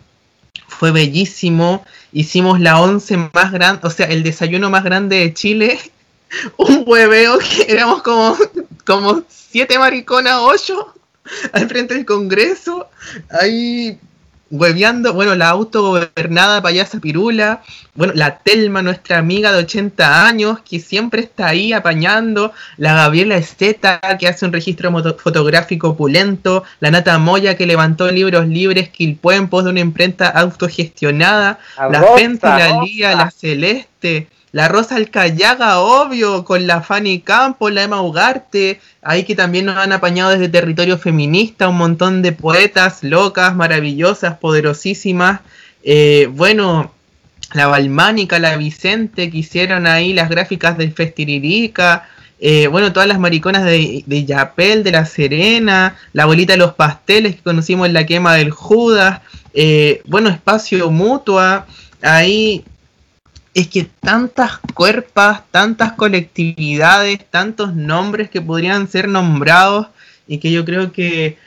fue 0.67 0.91
bellísimo, 0.91 1.85
hicimos 2.11 2.59
la 2.59 2.79
once 2.79 3.17
más 3.17 3.51
grande, 3.51 3.81
o 3.83 3.89
sea, 3.89 4.07
el 4.07 4.23
desayuno 4.23 4.69
más 4.69 4.83
grande 4.83 5.17
de 5.17 5.33
Chile, 5.33 5.79
un 6.57 6.83
hueveo 6.85 7.39
que 7.39 7.65
éramos 7.71 8.03
como, 8.03 8.37
como 8.85 9.23
siete 9.29 9.79
mariconas, 9.79 10.35
ocho, 10.41 10.93
al 11.51 11.67
frente 11.67 11.95
del 11.95 12.05
Congreso, 12.05 12.89
ahí 13.29 13.99
hueveando, 14.49 15.13
bueno, 15.13 15.35
la 15.35 15.49
autogobernada 15.49 16.61
payasa 16.61 16.99
pirula, 16.99 17.61
bueno, 17.95 18.13
la 18.15 18.39
Telma, 18.39 18.81
nuestra 18.81 19.17
amiga 19.17 19.51
de 19.51 19.59
80 19.59 20.25
años, 20.25 20.59
que 20.61 20.79
siempre 20.79 21.21
está 21.21 21.47
ahí 21.47 21.73
apañando, 21.73 22.53
la 22.77 22.93
Gabriela 22.93 23.35
Esteta, 23.35 23.99
que 24.17 24.27
hace 24.27 24.45
un 24.45 24.53
registro 24.53 24.91
fotográfico 25.17 25.89
opulento, 25.89 26.63
la 26.79 26.91
Nata 26.91 27.17
Moya, 27.17 27.57
que 27.57 27.65
levantó 27.65 28.09
libros 28.11 28.47
libres, 28.47 28.89
Quilpuempos 28.89 29.65
de 29.65 29.71
una 29.71 29.79
imprenta 29.79 30.29
autogestionada, 30.29 31.59
la 31.77 32.03
Fente, 32.15 32.47
la 32.47 32.81
Lía, 32.81 33.15
la 33.15 33.31
Celeste, 33.31 34.27
la 34.51 34.67
Rosa 34.67 34.95
Alcayaga, 34.95 35.79
obvio, 35.79 36.45
con 36.45 36.67
la 36.67 36.81
Fanny 36.81 37.19
Campos, 37.21 37.71
la 37.71 37.83
Emma 37.83 38.01
Ugarte, 38.01 38.79
ahí 39.01 39.23
que 39.23 39.35
también 39.35 39.65
nos 39.65 39.77
han 39.77 39.91
apañado 39.91 40.31
desde 40.31 40.49
territorio 40.49 40.97
feminista, 40.97 41.67
un 41.67 41.77
montón 41.77 42.21
de 42.21 42.31
poetas 42.31 43.03
locas, 43.03 43.55
maravillosas, 43.55 44.37
poderosísimas. 44.37 45.41
Eh, 45.83 46.29
bueno, 46.31 46.91
la 47.53 47.67
Balmánica, 47.67 48.39
la 48.39 48.57
Vicente, 48.57 49.29
que 49.29 49.37
hicieron 49.37 49.85
ahí 49.85 50.13
las 50.13 50.29
gráficas 50.29 50.77
del 50.77 50.93
Festiririca. 50.93 52.07
Eh, 52.39 52.67
bueno, 52.67 52.93
todas 52.93 53.09
las 53.09 53.19
mariconas 53.19 53.63
de, 53.65 54.03
de 54.05 54.25
Yapel, 54.25 54.83
de 54.83 54.91
La 54.91 55.05
Serena, 55.05 55.95
la 56.13 56.23
abuelita 56.23 56.53
de 56.53 56.59
los 56.59 56.73
pasteles 56.73 57.35
que 57.35 57.41
conocimos 57.41 57.87
en 57.87 57.93
la 57.93 58.05
quema 58.05 58.35
del 58.35 58.51
Judas, 58.51 59.21
eh, 59.53 60.01
bueno, 60.05 60.29
espacio 60.29 60.91
mutua, 60.91 61.65
ahí 62.01 62.63
es 63.57 63.67
que 63.69 63.85
tantas 63.85 64.59
cuerpas, 64.75 65.41
tantas 65.49 65.93
colectividades, 65.93 67.27
tantos 67.31 67.73
nombres 67.73 68.29
que 68.29 68.39
podrían 68.39 68.87
ser 68.87 69.07
nombrados 69.07 69.87
y 70.27 70.37
que 70.37 70.51
yo 70.51 70.63
creo 70.63 70.91
que 70.91 71.39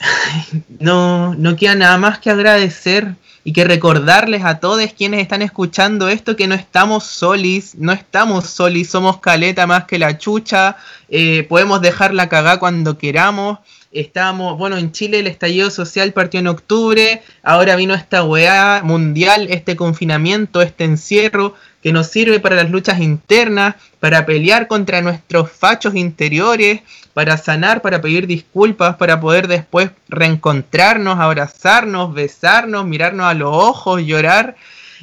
no, 0.80 1.36
no 1.36 1.54
queda 1.54 1.76
nada 1.76 1.98
más 1.98 2.18
que 2.18 2.30
agradecer 2.30 3.14
y 3.44 3.52
que 3.52 3.62
recordarles 3.62 4.44
a 4.44 4.58
todos 4.58 4.92
quienes 4.92 5.20
están 5.20 5.42
escuchando 5.42 6.08
esto 6.08 6.34
que 6.34 6.48
no 6.48 6.56
estamos 6.56 7.04
solis, 7.04 7.76
no 7.76 7.92
estamos 7.92 8.46
solis, 8.46 8.90
somos 8.90 9.20
caleta 9.20 9.68
más 9.68 9.84
que 9.84 10.00
la 10.00 10.18
chucha, 10.18 10.76
eh, 11.08 11.44
podemos 11.48 11.80
dejar 11.80 12.12
la 12.12 12.28
cagá 12.28 12.58
cuando 12.58 12.98
queramos, 12.98 13.60
Estábamos, 13.94 14.58
bueno, 14.58 14.76
en 14.76 14.90
Chile 14.90 15.20
el 15.20 15.28
estallido 15.28 15.70
social 15.70 16.12
partió 16.12 16.40
en 16.40 16.48
octubre, 16.48 17.22
ahora 17.44 17.76
vino 17.76 17.94
esta 17.94 18.24
weá 18.24 18.82
mundial, 18.82 19.46
este 19.50 19.76
confinamiento, 19.76 20.62
este 20.62 20.82
encierro, 20.82 21.54
que 21.80 21.92
nos 21.92 22.08
sirve 22.08 22.40
para 22.40 22.56
las 22.56 22.70
luchas 22.70 22.98
internas, 22.98 23.76
para 24.00 24.26
pelear 24.26 24.66
contra 24.66 25.00
nuestros 25.00 25.48
fachos 25.52 25.94
interiores, 25.94 26.80
para 27.12 27.36
sanar, 27.36 27.82
para 27.82 28.00
pedir 28.00 28.26
disculpas, 28.26 28.96
para 28.96 29.20
poder 29.20 29.46
después 29.46 29.90
reencontrarnos, 30.08 31.20
abrazarnos, 31.20 32.12
besarnos, 32.12 32.84
mirarnos 32.86 33.26
a 33.26 33.34
los 33.34 33.50
ojos, 33.52 34.02
llorar 34.02 34.56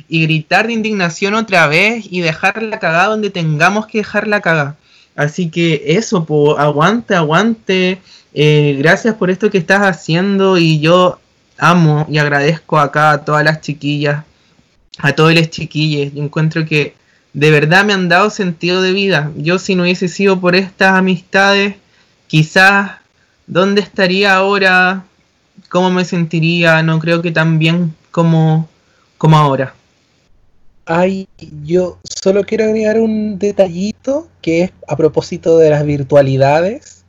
y 0.10 0.24
gritar 0.24 0.68
de 0.68 0.74
indignación 0.74 1.34
otra 1.36 1.68
vez 1.68 2.06
y 2.10 2.20
dejar 2.20 2.62
la 2.62 2.80
cagada 2.80 3.08
donde 3.08 3.30
tengamos 3.30 3.88
que 3.88 4.00
dejar 4.00 4.28
la 4.28 4.42
cagada. 4.42 4.76
Así 5.16 5.50
que 5.50 5.84
eso, 5.86 6.26
aguante, 6.58 7.16
aguante 7.16 8.00
eh, 8.34 8.76
gracias 8.80 9.16
por 9.16 9.30
esto 9.30 9.50
que 9.50 9.58
estás 9.58 9.82
haciendo 9.82 10.58
y 10.58 10.80
yo 10.80 11.20
amo 11.58 12.06
y 12.10 12.18
agradezco 12.18 12.80
acá 12.80 13.12
a 13.12 13.26
todas 13.26 13.44
las 13.44 13.62
chiquillas, 13.62 14.24
a 14.98 15.14
todos 15.14 15.34
los 15.34 15.50
chiquillos. 15.50 16.14
Yo 16.14 16.24
encuentro 16.24 16.66
que 16.66 16.96
de 17.34 17.52
verdad 17.52 17.86
me 17.86 17.94
han 17.94 18.10
dado 18.10 18.30
sentido 18.30 18.82
de 18.82 18.94
vida. 18.94 19.32
Yo 19.38 19.60
si 19.60 19.76
no 19.76 19.84
hubiese 19.84 20.08
sido 20.08 20.40
por 20.40 20.56
estas 20.56 20.94
amistades, 20.94 21.76
quizás 22.28 22.92
dónde 23.48 23.82
estaría 23.82 24.34
ahora, 24.34 25.06
cómo 25.70 25.92
me 25.92 26.06
sentiría, 26.06 26.82
no 26.84 27.00
creo 27.00 27.22
que 27.22 27.32
tan 27.32 27.60
bien 27.60 27.94
como, 28.12 28.70
como 29.18 29.38
ahora. 29.38 29.74
Ay, 30.86 31.28
yo 31.64 32.00
solo 32.04 32.44
quiero 32.44 32.66
agregar 32.66 33.00
un 33.00 33.38
detallito 33.38 34.28
que 34.42 34.64
es 34.64 34.72
a 34.88 34.98
propósito 34.98 35.58
de 35.58 35.70
las 35.70 35.86
virtualidades 35.86 37.01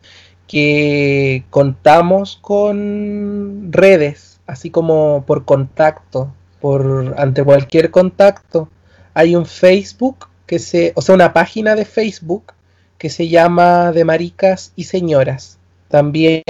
que 0.47 1.45
contamos 1.51 2.39
con 2.41 3.73
redes, 3.73 4.41
así 4.47 4.71
como 4.71 5.25
por 5.27 5.45
contacto, 5.45 6.33
por 6.61 7.15
ante 7.19 7.43
cualquier 7.45 7.91
contacto. 7.91 8.69
Hay 9.15 9.35
un 9.37 9.47
Facebook 9.47 10.29
que 10.47 10.59
se, 10.59 10.93
o 10.97 11.03
sea, 11.03 11.15
una 11.15 11.33
página 11.33 11.75
de 11.75 11.85
Facebook 11.85 12.53
que 12.99 13.11
se 13.11 13.29
llama 13.29 13.93
de 13.93 14.05
maricas 14.05 14.73
y 14.77 14.85
señoras. 14.85 15.59
También 15.89 16.43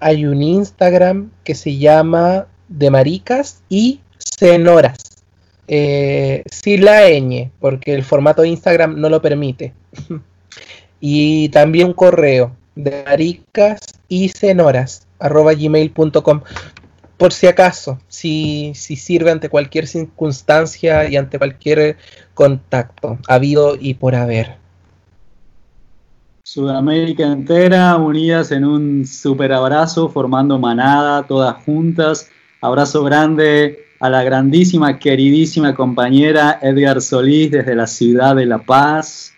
hay 0.00 0.26
un 0.26 0.42
Instagram 0.42 1.30
que 1.44 1.54
se 1.54 1.76
llama 1.78 2.46
de 2.68 2.90
maricas 2.90 3.62
y 3.68 4.00
senoras. 4.18 4.98
eh, 5.68 6.42
sin 6.50 6.84
la 6.84 7.08
ñ, 7.08 7.50
porque 7.60 7.94
el 7.94 8.04
formato 8.04 8.42
de 8.42 8.48
Instagram 8.48 9.00
no 9.00 9.08
lo 9.08 9.22
permite. 9.22 9.72
y 11.00 11.48
también 11.50 11.88
un 11.88 11.92
correo 11.94 12.52
de 12.74 13.04
maricas 13.04 13.80
y 14.08 14.28
cenoras 14.28 15.06
arroba 15.18 15.54
gmail.com 15.54 16.42
por 17.16 17.32
si 17.32 17.46
acaso, 17.46 17.98
si, 18.08 18.72
si 18.74 18.96
sirve 18.96 19.30
ante 19.30 19.48
cualquier 19.48 19.86
circunstancia 19.86 21.08
y 21.08 21.16
ante 21.16 21.38
cualquier 21.38 21.96
contacto, 22.34 23.18
habido 23.28 23.76
y 23.78 23.94
por 23.94 24.14
haber. 24.14 24.56
Sudamérica 26.42 27.24
entera 27.24 27.96
unidas 27.96 28.52
en 28.52 28.64
un 28.64 29.06
super 29.06 29.52
abrazo, 29.52 30.08
formando 30.08 30.58
manada, 30.58 31.26
todas 31.26 31.62
juntas. 31.64 32.28
Abrazo 32.60 33.02
grande 33.04 33.86
a 34.00 34.10
la 34.10 34.22
grandísima, 34.22 34.98
queridísima 34.98 35.74
compañera 35.74 36.58
Edgar 36.60 37.00
Solís 37.00 37.50
desde 37.50 37.74
la 37.74 37.86
ciudad 37.86 38.36
de 38.36 38.46
La 38.46 38.58
Paz. 38.58 39.32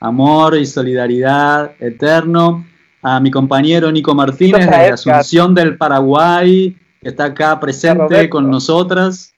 Amor 0.00 0.56
y 0.56 0.64
solidaridad 0.64 1.72
eterno. 1.80 2.64
A 3.08 3.20
mi 3.20 3.30
compañero 3.30 3.92
Nico 3.92 4.16
Martínez 4.16 4.68
desde 4.68 4.90
Asunción 4.90 5.54
del 5.54 5.76
Paraguay, 5.76 6.76
que 7.00 7.08
está 7.08 7.26
acá 7.26 7.60
presente 7.60 8.28
con 8.28 8.50
nosotras. 8.50 9.32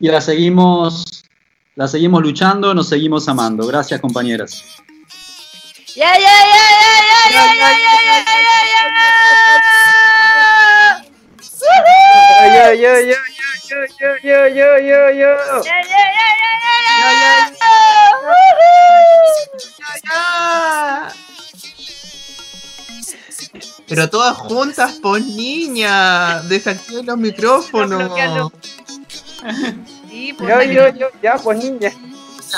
Y 0.00 0.08
la 0.08 0.22
seguimos, 0.22 1.24
la 1.74 1.86
seguimos 1.86 2.22
luchando, 2.22 2.72
nos 2.72 2.88
seguimos 2.88 3.28
amando. 3.28 3.66
Gracias, 3.66 4.00
compañeras. 4.00 4.64
¡Ya, 5.94 6.18
ya, 6.18 6.32
ya, 12.94 13.16
Pero 23.94 24.08
todas 24.08 24.38
juntas, 24.38 24.98
pues 25.02 25.22
niña. 25.22 26.40
Desactiven 26.44 27.04
los 27.04 27.18
micrófonos. 27.18 28.10
Sí, 30.08 30.32
pues, 30.32 30.48
Yo, 30.48 30.62
yo, 30.62 30.88
yo, 30.96 31.08
ya, 31.22 31.36
pues 31.36 31.58
niña. 31.58 31.92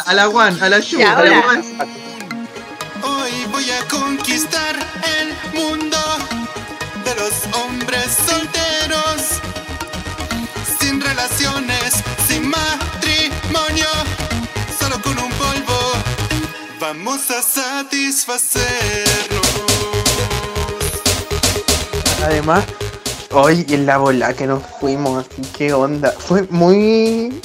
A 0.07 0.15
la 0.15 0.29
one, 0.29 0.57
a 0.61 0.69
la 0.69 0.79
Shu, 0.79 1.05
a 1.05 1.25
la 1.25 1.41
one. 1.41 1.65
Hoy 3.03 3.33
voy 3.51 3.69
a 3.69 3.85
conquistar 3.89 4.77
el 5.19 5.35
mundo 5.59 5.99
de 7.05 7.17
los 7.17 7.33
hombres 7.65 8.17
solteros, 8.29 9.41
sin 10.79 11.01
relaciones, 11.01 11.95
sin 12.29 12.49
matrimonio, 12.49 13.89
solo 14.79 15.03
con 15.03 15.19
un 15.19 15.33
polvo. 15.33 15.95
Vamos 16.79 17.29
a 17.33 17.43
satisfacerlo. 17.43 20.04
Además, 22.25 22.65
hoy 23.33 23.67
en 23.69 23.85
la 23.85 23.99
bola 23.99 24.33
que 24.33 24.47
nos 24.47 24.63
fuimos, 24.81 25.27
qué 25.57 25.75
onda. 25.75 26.11
Fue 26.11 26.47
muy. 26.49 27.39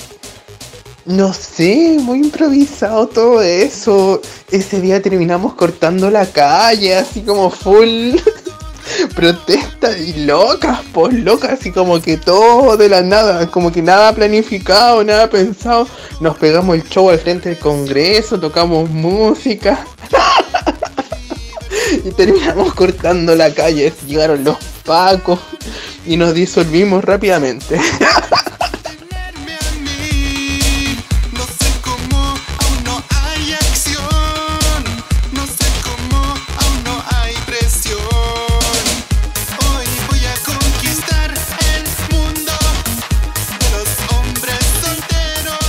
No 1.06 1.34
sé, 1.34 1.98
muy 2.00 2.20
improvisado 2.20 3.08
todo 3.08 3.42
eso. 3.42 4.22
Ese 4.50 4.80
día 4.80 5.02
terminamos 5.02 5.56
cortando 5.56 6.10
la 6.10 6.26
calle, 6.28 6.96
así 6.96 7.24
como 7.24 7.50
full 7.50 8.16
protesta 9.16 9.98
y 9.98 10.26
locas, 10.26 10.80
pues 10.94 11.14
locas, 11.14 11.54
así 11.54 11.72
como 11.72 12.02
que 12.02 12.16
todo 12.16 12.78
de 12.78 12.88
la 12.88 13.02
nada, 13.02 13.52
como 13.52 13.74
que 13.74 13.82
nada 13.82 14.14
planificado, 14.16 15.04
nada 15.04 15.30
pensado. 15.30 15.88
Nos 16.22 16.38
pegamos 16.38 16.78
el 16.78 16.88
show 16.88 17.10
al 17.10 17.20
frente 17.20 17.50
del 17.50 17.60
Congreso, 17.60 18.40
tocamos 18.40 18.90
música. 18.90 19.86
y 21.92 22.12
terminamos 22.12 22.74
cortando 22.74 23.36
la 23.36 23.54
calle. 23.54 23.94
Llegaron 24.08 24.44
los 24.44 24.58
pacos 24.86 25.40
y 26.06 26.18
nos 26.18 26.34
disolvimos 26.34 27.04
rápidamente. 27.04 27.80
No 31.32 31.44
sé 31.46 31.72
cómo 31.82 32.18
aún 32.20 32.84
no 32.86 33.04
hay 33.10 33.54
acción, 33.54 34.04
no 35.34 35.46
sé 35.46 35.66
cómo 35.84 36.18
aún 36.24 36.84
no 36.84 37.04
hay 37.18 37.34
presión. 37.46 38.00
Hoy 39.60 39.88
voy 40.10 40.22
a 40.26 40.34
conquistar 40.46 41.34
el 41.76 41.84
mundo 42.16 42.54
de 43.60 43.70
los 43.72 43.88
hombres 44.14 44.60
solteros. 44.82 45.68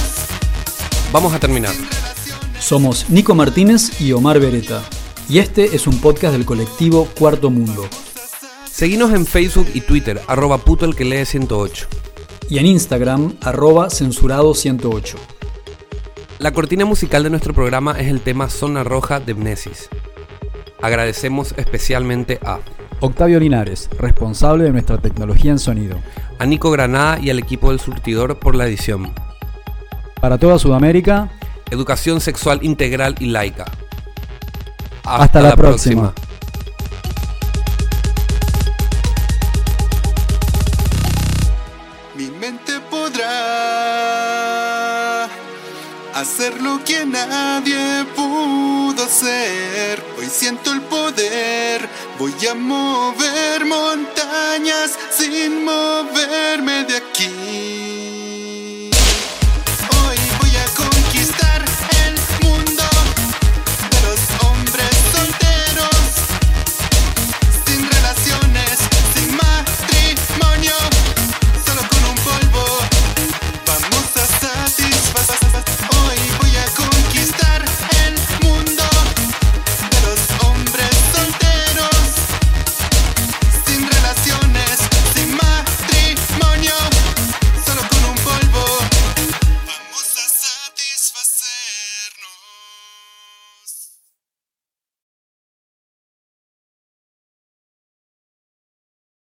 Vamos 1.13 1.33
a 1.35 1.41
terminar. 1.41 1.75
Somos 2.59 3.09
Nico 3.09 3.35
Martínez 3.35 4.01
y 4.01 4.13
Omar 4.13 4.39
Beretta. 4.39 4.83
Y 5.31 5.39
este 5.39 5.77
es 5.77 5.87
un 5.87 6.01
podcast 6.01 6.33
del 6.33 6.45
colectivo 6.45 7.07
Cuarto 7.17 7.51
Mundo. 7.51 7.87
Seguinos 8.69 9.13
en 9.13 9.25
Facebook 9.25 9.69
y 9.75 9.81
Twitter, 9.81 10.21
arroba 10.27 10.59
puto 10.59 10.85
el 10.85 10.97
que 10.97 11.05
lee 11.05 11.25
108. 11.25 11.87
Y 12.49 12.59
en 12.59 12.67
Instagram, 12.67 13.37
arroba 13.41 13.91
censurado108. 13.91 15.15
La 16.41 16.53
cortina 16.53 16.85
musical 16.85 17.23
de 17.23 17.31
nuestro 17.31 17.55
programa 17.55 17.93
es 17.97 18.09
el 18.09 18.23
tema 18.23 18.49
Zona 18.49 18.83
Roja 18.83 19.21
de 19.21 19.35
Mnesis. 19.35 19.89
Agradecemos 20.83 21.55
especialmente 21.57 22.41
a 22.45 22.59
Octavio 22.99 23.39
Linares, 23.39 23.89
responsable 24.01 24.65
de 24.65 24.73
nuestra 24.73 24.99
tecnología 24.99 25.53
en 25.53 25.61
sonido. 25.61 25.97
a 26.41 26.47
Nico 26.47 26.73
Granada 26.73 27.21
y 27.21 27.31
al 27.31 27.39
equipo 27.39 27.69
del 27.71 27.79
surtidor 27.79 28.41
por 28.41 28.57
la 28.57 28.67
edición. 28.67 29.13
Para 30.21 30.39
toda 30.39 30.59
Sudamérica, 30.59 31.31
Educación 31.71 32.21
sexual 32.21 32.59
integral 32.63 33.15
y 33.21 33.27
laica. 33.27 33.67
Hasta 35.05 35.41
la 35.41 35.57
próxima. 35.57 36.13
Mi 42.17 42.31
mente 42.31 42.81
podrá 42.91 43.31
hacer 46.15 46.61
lo 46.61 46.85
que 46.85 47.07
nadie 47.07 48.05
pudo 48.15 49.05
hacer. 49.05 50.05
Hoy 50.19 50.27
siento 50.27 50.73
el 50.73 50.83
poder, 50.83 51.89
voy 52.19 52.35
a 52.51 52.55
mover 52.55 53.65
montañas 53.65 54.99
sin 55.17 55.65
mover 55.65 56.63